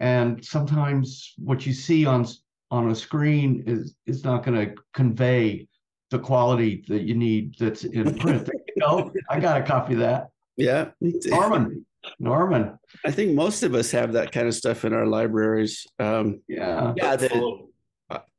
and 0.00 0.44
sometimes 0.44 1.32
what 1.38 1.66
you 1.66 1.72
see 1.72 2.04
on 2.04 2.26
on 2.70 2.90
a 2.90 2.94
screen 2.94 3.64
is 3.66 3.94
is 4.06 4.24
not 4.24 4.44
going 4.44 4.58
to 4.66 4.74
convey 4.92 5.66
the 6.12 6.18
quality 6.18 6.84
that 6.88 7.02
you 7.02 7.14
need 7.14 7.56
that's 7.58 7.84
in 7.84 8.14
print. 8.18 8.48
You 8.76 8.82
go. 8.82 9.12
I 9.28 9.40
got 9.40 9.60
a 9.60 9.64
copy 9.64 9.94
of 9.94 10.00
that. 10.00 10.28
yeah. 10.56 10.90
Norman, 11.00 11.84
Norman, 12.18 12.78
i 13.06 13.10
think 13.10 13.32
most 13.32 13.62
of 13.62 13.74
us 13.74 13.90
have 13.90 14.12
that 14.12 14.32
kind 14.32 14.46
of 14.46 14.54
stuff 14.54 14.84
in 14.84 14.92
our 14.92 15.06
libraries 15.06 15.86
um, 15.98 16.40
yeah. 16.48 16.92
yeah 16.96 17.16
the, 17.16 17.58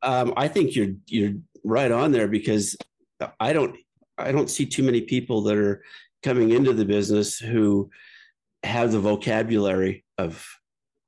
um, 0.01 0.33
i 0.37 0.47
think 0.47 0.75
you're 0.75 0.93
you're 1.07 1.33
right 1.63 1.91
on 1.91 2.11
there 2.11 2.27
because 2.27 2.75
i 3.39 3.53
don't 3.53 3.75
i 4.17 4.31
don't 4.31 4.49
see 4.49 4.65
too 4.65 4.83
many 4.83 5.01
people 5.01 5.41
that 5.41 5.57
are 5.57 5.81
coming 6.21 6.51
into 6.51 6.73
the 6.73 6.85
business 6.85 7.39
who 7.39 7.89
have 8.63 8.91
the 8.91 8.99
vocabulary 8.99 10.03
of 10.17 10.45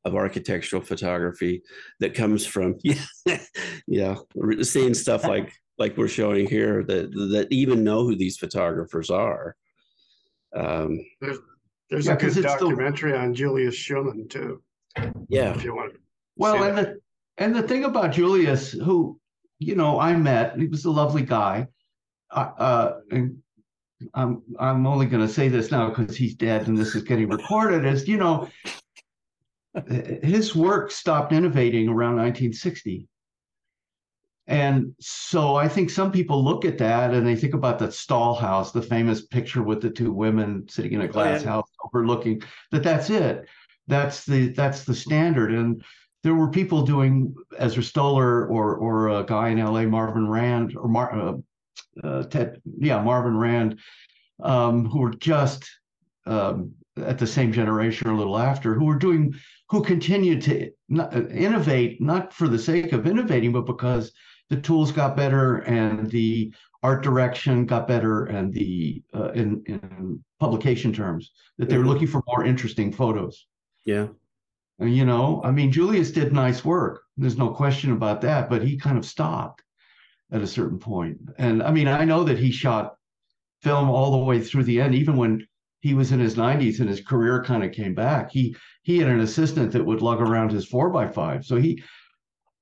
of 0.06 0.16
architectural 0.16 0.82
photography 0.82 1.62
that 2.00 2.14
comes 2.14 2.46
from 2.46 2.78
yeah 2.84 3.38
yeah 3.86 4.16
seeing 4.62 4.94
stuff 4.94 5.24
like 5.36 5.52
like 5.78 5.98
we're 5.98 6.08
showing 6.08 6.48
here 6.48 6.84
that 6.84 7.12
that 7.12 7.48
even 7.52 7.84
know 7.84 8.04
who 8.04 8.16
these 8.16 8.38
photographers 8.38 9.10
are 9.10 9.56
um 10.56 11.00
There's 11.22 11.38
there's 11.90 12.06
Yeah, 12.08 12.14
a 12.14 12.18
'cause 12.18 12.36
good 12.36 12.46
it's 12.46 12.54
the- 12.54 12.60
documentary 12.70 13.14
on 13.16 13.34
Julius 13.34 13.76
Shulman 13.76 14.30
too, 14.30 14.62
yeah 15.30 15.54
if 15.56 15.64
you 15.64 15.76
want. 15.76 15.94
to 15.94 16.00
Well, 16.38 16.64
and 16.64 16.78
that. 16.78 16.96
the 16.96 17.00
and 17.38 17.54
the 17.56 17.64
thing 17.64 17.84
about 17.84 18.14
Julius, 18.14 18.72
who 18.72 19.20
you 19.60 19.76
know 19.76 20.00
I 20.00 20.16
met, 20.16 20.58
he 20.58 20.68
was 20.68 20.86
a 20.86 20.92
lovely 20.92 21.22
guy, 21.24 21.68
uh, 22.32 22.52
uh, 22.58 23.00
and 23.12 23.38
I'm 24.14 24.42
I'm 24.60 24.88
only 24.88 25.06
going 25.06 25.26
to 25.28 25.34
say 25.34 25.48
this 25.50 25.70
now 25.72 25.90
because 25.90 26.16
he's 26.18 26.36
dead 26.36 26.68
and 26.68 26.78
this 26.78 26.96
is 26.96 27.04
getting 27.04 27.30
recorded. 27.30 27.86
Is 27.86 28.08
you 28.08 28.18
know, 28.18 28.50
his 30.24 30.56
work 30.56 30.92
stopped 30.92 31.34
innovating 31.34 31.88
around 31.90 32.16
1960. 32.16 33.08
And 34.48 34.94
so 35.00 35.56
I 35.56 35.68
think 35.68 35.90
some 35.90 36.12
people 36.12 36.44
look 36.44 36.66
at 36.66 36.78
that 36.78 37.14
and 37.14 37.26
they 37.26 37.36
think 37.36 37.56
about 37.56 37.80
that 37.80 37.94
Stahl 37.94 38.36
house, 38.36 38.72
the 38.72 38.82
famous 38.82 39.26
picture 39.26 39.64
with 39.64 39.82
the 39.82 39.90
two 39.90 40.12
women 40.12 40.68
sitting 40.70 40.94
in 40.94 41.02
a 41.02 41.08
glass 41.08 41.42
oh, 41.42 41.44
yeah. 41.44 41.50
house 41.50 41.70
overlooking 41.84 42.44
that 42.72 42.84
that's 42.84 43.10
it. 43.10 43.48
That's 43.88 44.26
the 44.26 44.50
that's 44.50 44.84
the 44.84 44.94
standard. 44.94 45.52
And 45.52 45.84
there 46.24 46.36
were 46.36 46.50
people 46.50 46.84
doing 46.84 47.36
Ezra 47.58 47.84
Stoller 47.84 48.48
or 48.48 48.76
or 48.76 49.10
a 49.10 49.24
guy 49.24 49.50
in 49.50 49.64
LA, 49.64 49.84
Marvin 49.84 50.28
Rand 50.28 50.76
or 50.76 50.88
Mar, 50.88 51.14
uh, 51.14 51.34
uh, 52.04 52.24
Ted, 52.24 52.62
yeah, 52.80 53.02
Marvin 53.02 53.38
Rand, 53.38 53.80
um, 54.44 54.86
who 54.86 55.00
were 55.00 55.12
just 55.14 55.70
um, 56.26 56.74
at 56.98 57.18
the 57.18 57.28
same 57.28 57.52
generation 57.52 58.08
or 58.08 58.14
a 58.14 58.18
little 58.18 58.38
after, 58.38 58.74
who 58.74 58.86
were 58.86 58.98
doing, 58.98 59.34
who 59.70 59.84
continued 59.84 60.42
to 60.44 60.72
not, 60.90 61.16
uh, 61.16 61.28
innovate, 61.28 62.02
not 62.02 62.34
for 62.34 62.48
the 62.48 62.60
sake 62.60 62.94
of 62.94 63.08
innovating, 63.08 63.52
but 63.52 63.66
because 63.66 64.12
the 64.50 64.58
tools 64.58 64.92
got 64.92 65.16
better 65.16 65.58
and 65.60 66.10
the 66.10 66.54
art 66.84 67.04
direction 67.04 67.66
got 67.66 67.88
better 67.88 68.26
and 68.26 68.54
the 68.54 69.02
uh, 69.16 69.32
in, 69.32 69.64
in 69.66 70.24
publication 70.40 70.94
terms 70.94 71.32
that 71.58 71.70
they 71.70 71.78
were 71.78 71.84
mm-hmm. 71.84 71.94
looking 71.94 72.08
for 72.08 72.22
more 72.28 72.46
interesting 72.46 72.92
photos. 72.92 73.48
Yeah. 73.86 74.08
And, 74.80 74.94
you 74.96 75.06
know 75.06 75.42
i 75.46 75.52
mean 75.52 75.72
julius 75.72 76.12
did 76.12 76.34
nice 76.34 76.66
work. 76.66 77.04
There's 77.18 77.38
no 77.38 77.50
question 77.50 77.92
about 77.92 78.22
that 78.22 78.50
but 78.50 78.62
he 78.62 78.78
kind 78.78 78.98
of 78.98 79.06
stopped 79.06 79.64
at 80.32 80.42
a 80.42 80.48
certain 80.48 80.80
point. 80.80 81.18
And 81.38 81.64
i 81.64 81.72
mean 81.72 81.88
i 81.88 82.04
know 82.06 82.24
that 82.24 82.38
he 82.38 82.52
shot 82.52 82.96
film 83.62 83.90
all 83.90 84.12
the 84.12 84.26
way 84.26 84.40
through 84.42 84.66
the 84.66 84.82
end 84.82 84.94
even 84.94 85.18
when 85.18 85.48
he 85.80 85.94
was 85.94 86.12
in 86.12 86.20
his 86.20 86.36
90s 86.36 86.80
and 86.80 86.90
his 86.90 87.02
career 87.02 87.44
kind 87.44 87.64
of 87.64 87.72
came 87.72 87.94
back. 87.94 88.32
He 88.32 88.56
he 88.82 88.98
had 88.98 89.08
an 89.08 89.20
assistant 89.20 89.72
that 89.72 89.86
would 89.86 90.02
lug 90.02 90.20
around 90.20 90.52
his 90.52 90.68
four 90.68 90.90
by 90.90 91.08
five. 91.08 91.46
So 91.46 91.58
he 91.58 91.82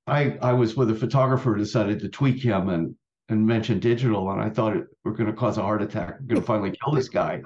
I 0.06 0.36
I 0.42 0.52
was 0.52 0.76
with 0.76 0.90
a 0.90 0.94
photographer 0.94 1.54
who 1.54 1.58
decided 1.58 2.00
to 2.00 2.08
tweak 2.08 2.42
him 2.42 2.68
and 2.68 2.94
and 3.30 3.46
mention 3.46 3.80
digital, 3.80 4.30
and 4.30 4.40
I 4.40 4.50
thought 4.50 4.76
it 4.76 4.86
we're 5.04 5.12
going 5.12 5.30
to 5.30 5.36
cause 5.36 5.56
a 5.56 5.62
heart 5.62 5.82
attack. 5.82 6.16
We're 6.20 6.26
going 6.26 6.40
to 6.40 6.46
finally 6.46 6.76
kill 6.82 6.94
this 6.94 7.08
guy, 7.08 7.42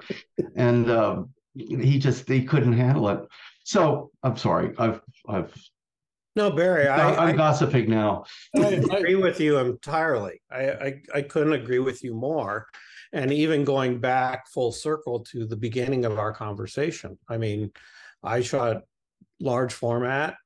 and 0.56 0.90
um, 0.90 1.30
he 1.54 1.98
just 1.98 2.28
he 2.28 2.44
couldn't 2.44 2.72
handle 2.72 3.08
it. 3.10 3.20
So 3.64 4.10
I'm 4.22 4.36
sorry. 4.36 4.74
I've 4.78 5.00
I've 5.28 5.54
no 6.34 6.50
Barry. 6.50 6.86
I, 6.86 7.30
am 7.30 7.36
gossiping 7.36 7.90
now. 7.90 8.24
I, 8.56 8.66
agree 8.66 9.16
with 9.16 9.40
you 9.40 9.58
entirely. 9.58 10.40
I, 10.50 10.70
I 10.70 11.02
I 11.14 11.22
couldn't 11.22 11.52
agree 11.52 11.80
with 11.80 12.02
you 12.02 12.14
more. 12.14 12.66
And 13.12 13.32
even 13.32 13.64
going 13.64 14.00
back 14.00 14.48
full 14.48 14.70
circle 14.70 15.20
to 15.30 15.46
the 15.46 15.56
beginning 15.56 16.04
of 16.04 16.18
our 16.18 16.32
conversation, 16.32 17.18
I 17.28 17.38
mean, 17.38 17.72
I 18.22 18.42
shot 18.42 18.82
large 19.40 19.72
format 19.72 20.36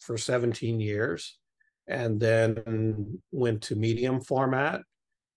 for 0.00 0.16
17 0.16 0.80
years 0.80 1.38
and 1.88 2.20
then 2.20 3.20
went 3.32 3.62
to 3.62 3.76
medium 3.76 4.20
format 4.20 4.82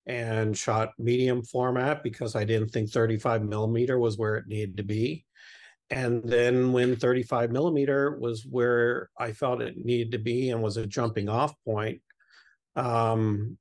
and 0.06 0.58
shot 0.58 0.92
medium 0.98 1.44
format 1.44 2.04
because 2.04 2.36
I 2.36 2.44
didn't 2.44 2.70
think 2.70 2.90
35 2.90 3.44
millimeter 3.44 4.00
was 4.00 4.18
where 4.18 4.36
it 4.36 4.48
needed 4.48 4.78
to 4.78 4.84
be. 4.84 5.26
And 5.90 6.24
then 6.24 6.72
when 6.72 6.96
35 6.96 7.52
millimeter 7.52 8.18
was 8.18 8.46
where 8.46 9.10
I 9.18 9.34
felt 9.34 9.62
it 9.62 9.78
needed 9.78 10.12
to 10.14 10.20
be 10.20 10.50
and 10.50 10.62
was 10.62 10.78
a 10.78 10.88
jumping 10.88 11.30
off 11.30 11.54
point, 11.66 12.02
um, 12.76 13.58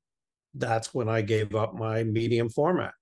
that's 0.53 0.93
when 0.93 1.09
I 1.09 1.21
gave 1.21 1.55
up 1.55 1.75
my 1.75 2.03
medium 2.03 2.49
format. 2.49 2.93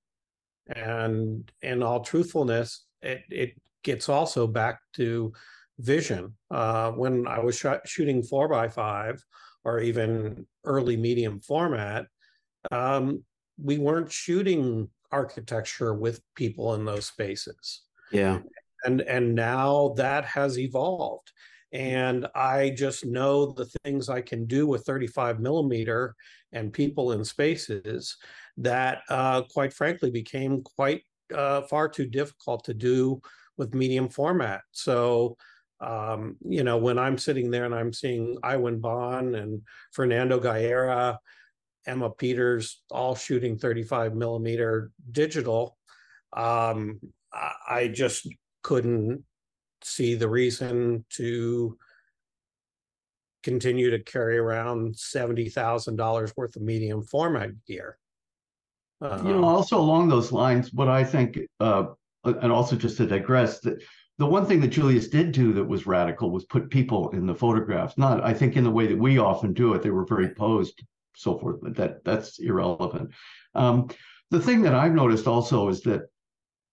And 0.68 1.52
in 1.62 1.82
all 1.84 2.02
truthfulness, 2.02 2.86
it, 3.02 3.22
it 3.30 3.62
gets 3.84 4.10
also 4.10 4.48
back 4.48 4.80
to 4.96 5.34
vision. 5.80 6.36
Uh, 6.52 6.92
when 6.92 7.28
I 7.28 7.40
was 7.40 7.58
sh- 7.58 7.86
shooting 7.86 8.22
four 8.24 8.48
by 8.48 8.68
five, 8.68 9.24
or 9.64 9.80
even 9.80 10.45
early 10.66 10.97
medium 10.97 11.39
format, 11.39 12.05
um, 12.72 13.24
we 13.62 13.78
weren't 13.78 14.12
shooting 14.12 14.89
architecture 15.12 15.93
with 15.93 16.22
people 16.36 16.76
in 16.76 16.86
those 16.86 17.05
spaces. 17.05 17.82
Yeah. 18.12 18.39
And 18.86 19.01
and 19.01 19.36
now 19.36 19.93
that 19.97 20.26
has 20.26 20.57
evolved. 20.57 21.32
And 21.72 22.28
I 22.34 22.72
just 22.72 23.05
know 23.05 23.51
the 23.51 23.70
things 23.84 24.10
I 24.10 24.22
can 24.22 24.45
do 24.45 24.66
with 24.66 24.86
35 24.86 25.39
millimeter 25.39 26.16
and 26.51 26.74
people 26.74 27.12
in 27.12 27.24
spaces 27.24 28.18
that, 28.57 29.01
uh, 29.10 29.43
quite 29.43 29.74
frankly, 29.74 30.10
became 30.10 30.64
quite 30.64 31.03
uh, 31.36 31.62
far 31.64 31.88
too 31.88 32.07
difficult 32.07 32.64
to 32.66 32.74
do 32.74 33.22
with 33.57 33.76
medium 33.76 34.10
format. 34.10 34.62
So 34.72 35.38
um, 35.82 36.36
you 36.46 36.64
know, 36.64 36.78
when 36.78 37.00
I'm 37.00 37.18
sitting 37.18 37.52
there 37.52 37.66
and 37.66 37.74
I'm 37.74 37.94
seeing 37.94 38.38
Iwan 38.44 38.80
Baan 38.80 39.36
and 39.36 39.62
Fernando 39.94 40.40
Guerra, 40.40 41.20
Emma 41.88 42.10
Peters, 42.10 42.82
all 42.92 43.16
shooting 43.16 43.58
35 43.58 44.16
millimeter 44.16 44.92
digital, 45.12 45.78
um, 46.34 47.00
I 47.34 47.90
just 47.94 48.28
couldn't 48.64 49.24
see 49.84 50.16
the 50.16 50.28
reason 50.28 51.06
to 51.12 51.78
continue 53.44 53.92
to 53.92 54.00
carry 54.00 54.38
around 54.38 54.96
$70,000 54.96 56.34
worth 56.36 56.56
of 56.56 56.62
medium 56.62 57.04
format 57.04 57.52
gear. 57.66 57.98
Uh, 59.02 59.22
you 59.24 59.32
know, 59.32 59.46
also 59.46 59.80
along 59.80 60.10
those 60.10 60.32
lines, 60.34 60.74
what 60.74 60.90
I 60.90 61.06
think, 61.06 61.40
uh, 61.62 61.86
and 62.26 62.52
also 62.52 62.76
just 62.76 62.98
to 62.98 63.06
digress, 63.06 63.62
that 63.62 63.82
the 64.20 64.26
one 64.26 64.45
thing 64.45 64.59
that 64.59 64.67
Julius 64.67 65.07
did 65.07 65.32
do 65.32 65.53
that 65.53 65.63
was 65.63 65.88
radical 65.88 66.30
was 66.30 66.43
put 66.43 66.70
people 66.70 67.09
in 67.11 67.26
the 67.26 67.34
photographs. 67.34 67.97
Not, 67.97 68.22
I 68.22 68.34
think, 68.34 68.57
in 68.57 68.65
the 68.65 68.70
way 68.70 68.86
that 68.86 68.97
we 68.97 69.17
often 69.17 69.53
do 69.53 69.74
it. 69.74 69.82
They 69.82 69.91
were 69.91 70.05
very 70.05 70.30
posed, 70.36 70.84
so 71.15 71.39
forth. 71.39 71.61
But 71.61 71.76
that 71.78 72.03
that's 72.03 72.38
irrelevant. 72.39 73.11
Um, 73.55 73.89
the 74.30 74.41
thing 74.41 74.61
that 74.63 74.76
I've 74.76 74.91
noticed 74.93 75.26
also 75.26 75.70
is 75.70 75.82
that 75.84 76.01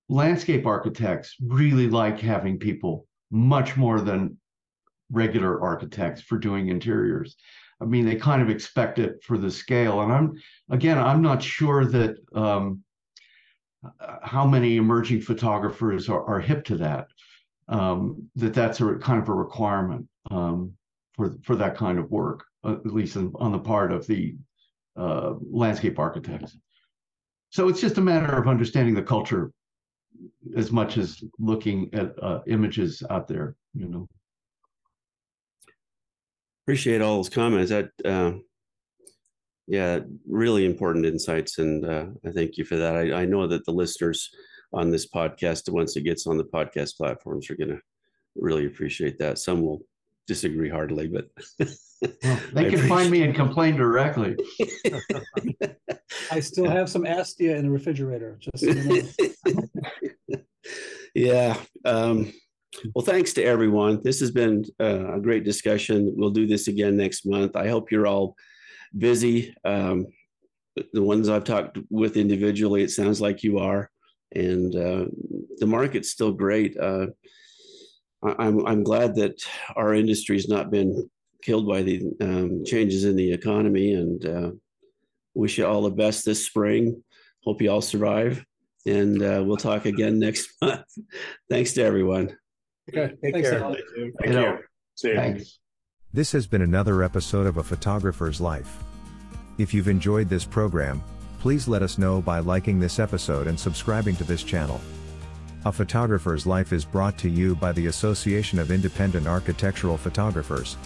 landscape 0.08 0.66
architects 0.66 1.36
really 1.40 1.88
like 1.88 2.18
having 2.18 2.58
people 2.58 3.06
much 3.30 3.76
more 3.76 4.00
than 4.00 4.36
regular 5.12 5.62
architects 5.62 6.22
for 6.22 6.38
doing 6.38 6.68
interiors. 6.68 7.36
I 7.80 7.84
mean, 7.84 8.06
they 8.06 8.16
kind 8.16 8.42
of 8.42 8.50
expect 8.50 8.98
it 8.98 9.22
for 9.22 9.38
the 9.38 9.52
scale. 9.52 10.00
And 10.00 10.12
I'm 10.12 10.34
again, 10.68 10.98
I'm 10.98 11.22
not 11.22 11.44
sure 11.44 11.84
that 11.84 12.16
um, 12.34 12.82
how 14.22 14.44
many 14.44 14.78
emerging 14.78 15.20
photographers 15.20 16.08
are, 16.08 16.24
are 16.24 16.40
hip 16.40 16.64
to 16.64 16.76
that 16.78 17.06
um, 17.68 18.28
that 18.36 18.54
that's 18.54 18.80
a 18.80 18.94
kind 18.96 19.20
of 19.20 19.28
a 19.28 19.34
requirement 19.34 20.06
um, 20.30 20.72
for 21.14 21.34
for 21.42 21.56
that 21.56 21.76
kind 21.76 21.98
of 21.98 22.10
work, 22.10 22.44
uh, 22.64 22.72
at 22.72 22.86
least 22.86 23.16
in, 23.16 23.32
on 23.36 23.52
the 23.52 23.58
part 23.58 23.92
of 23.92 24.06
the 24.06 24.36
uh, 24.96 25.34
landscape 25.50 25.98
architects. 25.98 26.56
So 27.50 27.68
it's 27.68 27.80
just 27.80 27.98
a 27.98 28.02
matter 28.02 28.36
of 28.36 28.48
understanding 28.48 28.94
the 28.94 29.02
culture 29.02 29.52
as 30.56 30.72
much 30.72 30.98
as 30.98 31.22
looking 31.38 31.90
at 31.92 32.12
uh, 32.22 32.40
images 32.46 33.02
out 33.10 33.28
there. 33.28 33.56
You 33.74 33.88
know. 33.88 34.08
Appreciate 36.64 37.00
all 37.00 37.16
those 37.16 37.28
comments. 37.28 37.70
That 37.70 37.90
uh, 38.04 38.32
yeah, 39.66 40.00
really 40.28 40.64
important 40.64 41.06
insights, 41.06 41.58
and 41.58 41.84
uh, 41.84 42.06
I 42.24 42.30
thank 42.30 42.56
you 42.56 42.64
for 42.64 42.76
that. 42.76 42.96
I, 42.96 43.22
I 43.22 43.24
know 43.24 43.46
that 43.46 43.64
the 43.64 43.72
listeners 43.72 44.30
on 44.76 44.90
this 44.90 45.08
podcast 45.08 45.68
once 45.70 45.96
it 45.96 46.02
gets 46.02 46.26
on 46.26 46.36
the 46.36 46.44
podcast 46.44 46.96
platforms 46.96 47.50
are 47.50 47.56
going 47.56 47.70
to 47.70 47.80
really 48.36 48.66
appreciate 48.66 49.18
that. 49.18 49.38
Some 49.38 49.62
will 49.62 49.80
disagree 50.26 50.68
heartily, 50.68 51.08
but 51.08 51.28
well, 52.22 52.40
they 52.52 52.70
can 52.70 52.86
find 52.88 53.10
me 53.10 53.22
and 53.22 53.34
complain 53.34 53.76
directly. 53.76 54.36
I 56.30 56.40
still 56.40 56.68
have 56.68 56.90
some 56.90 57.04
Astia 57.04 57.56
in 57.56 57.64
the 57.64 57.70
refrigerator. 57.70 58.38
Just 58.38 58.64
so 58.64 58.70
you 58.70 59.08
know. 59.46 60.38
yeah. 61.14 61.56
Um, 61.84 62.32
well, 62.94 63.04
thanks 63.04 63.32
to 63.34 63.42
everyone. 63.42 64.02
This 64.02 64.20
has 64.20 64.30
been 64.30 64.66
uh, 64.78 65.14
a 65.14 65.20
great 65.20 65.44
discussion. 65.44 66.12
We'll 66.16 66.30
do 66.30 66.46
this 66.46 66.68
again 66.68 66.96
next 66.98 67.24
month. 67.24 67.56
I 67.56 67.68
hope 67.68 67.90
you're 67.90 68.06
all 68.06 68.36
busy. 68.96 69.54
Um, 69.64 70.08
the 70.92 71.02
ones 71.02 71.30
I've 71.30 71.44
talked 71.44 71.78
with 71.88 72.18
individually, 72.18 72.82
it 72.82 72.90
sounds 72.90 73.22
like 73.22 73.42
you 73.42 73.58
are 73.58 73.90
and 74.36 74.74
uh, 74.74 75.06
the 75.58 75.66
market's 75.66 76.10
still 76.10 76.32
great. 76.32 76.76
Uh, 76.76 77.06
I'm 78.22 78.66
I'm 78.66 78.82
glad 78.82 79.14
that 79.16 79.40
our 79.74 79.94
industry's 79.94 80.48
not 80.48 80.70
been 80.70 81.08
killed 81.42 81.68
by 81.68 81.82
the 81.82 82.02
um, 82.20 82.64
changes 82.64 83.04
in 83.04 83.16
the 83.16 83.32
economy, 83.32 83.94
and 83.94 84.26
uh, 84.26 84.50
wish 85.34 85.58
you 85.58 85.66
all 85.66 85.82
the 85.82 85.90
best 85.90 86.24
this 86.24 86.44
spring. 86.44 87.02
Hope 87.44 87.62
you 87.62 87.70
all 87.70 87.82
survive, 87.82 88.44
and 88.86 89.22
uh, 89.22 89.42
we'll 89.44 89.56
talk 89.56 89.86
again 89.86 90.18
next 90.18 90.50
month. 90.62 90.84
Thanks 91.50 91.72
to 91.74 91.82
everyone. 91.82 92.36
Okay, 92.88 93.14
take 93.22 93.34
Thanks, 93.34 93.50
care. 93.50 93.60
Thank 93.60 93.78
you. 93.96 94.12
Thank 94.20 94.34
you. 94.34 94.58
See 94.94 95.08
you. 95.08 95.16
Thanks. 95.16 95.58
This 96.12 96.32
has 96.32 96.46
been 96.46 96.62
another 96.62 97.02
episode 97.02 97.46
of 97.46 97.58
A 97.58 97.62
Photographer's 97.62 98.40
Life. 98.40 98.82
If 99.58 99.74
you've 99.74 99.88
enjoyed 99.88 100.28
this 100.28 100.44
program, 100.44 101.02
Please 101.46 101.68
let 101.68 101.80
us 101.84 101.96
know 101.96 102.20
by 102.20 102.40
liking 102.40 102.80
this 102.80 102.98
episode 102.98 103.46
and 103.46 103.56
subscribing 103.56 104.16
to 104.16 104.24
this 104.24 104.42
channel. 104.42 104.80
A 105.64 105.70
Photographer's 105.70 106.44
Life 106.44 106.72
is 106.72 106.84
brought 106.84 107.16
to 107.18 107.30
you 107.30 107.54
by 107.54 107.70
the 107.70 107.86
Association 107.86 108.58
of 108.58 108.72
Independent 108.72 109.28
Architectural 109.28 109.96
Photographers. 109.96 110.76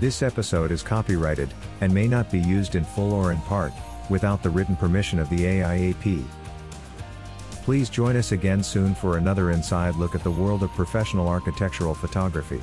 This 0.00 0.22
episode 0.22 0.70
is 0.70 0.82
copyrighted, 0.82 1.52
and 1.82 1.92
may 1.92 2.08
not 2.08 2.32
be 2.32 2.38
used 2.38 2.76
in 2.76 2.84
full 2.86 3.12
or 3.12 3.30
in 3.30 3.38
part, 3.42 3.74
without 4.08 4.42
the 4.42 4.48
written 4.48 4.74
permission 4.74 5.18
of 5.18 5.28
the 5.28 5.40
AIAP. 5.40 6.24
Please 7.64 7.90
join 7.90 8.16
us 8.16 8.32
again 8.32 8.62
soon 8.62 8.94
for 8.94 9.18
another 9.18 9.50
inside 9.50 9.96
look 9.96 10.14
at 10.14 10.24
the 10.24 10.30
world 10.30 10.62
of 10.62 10.70
professional 10.70 11.28
architectural 11.28 11.94
photography. 11.94 12.62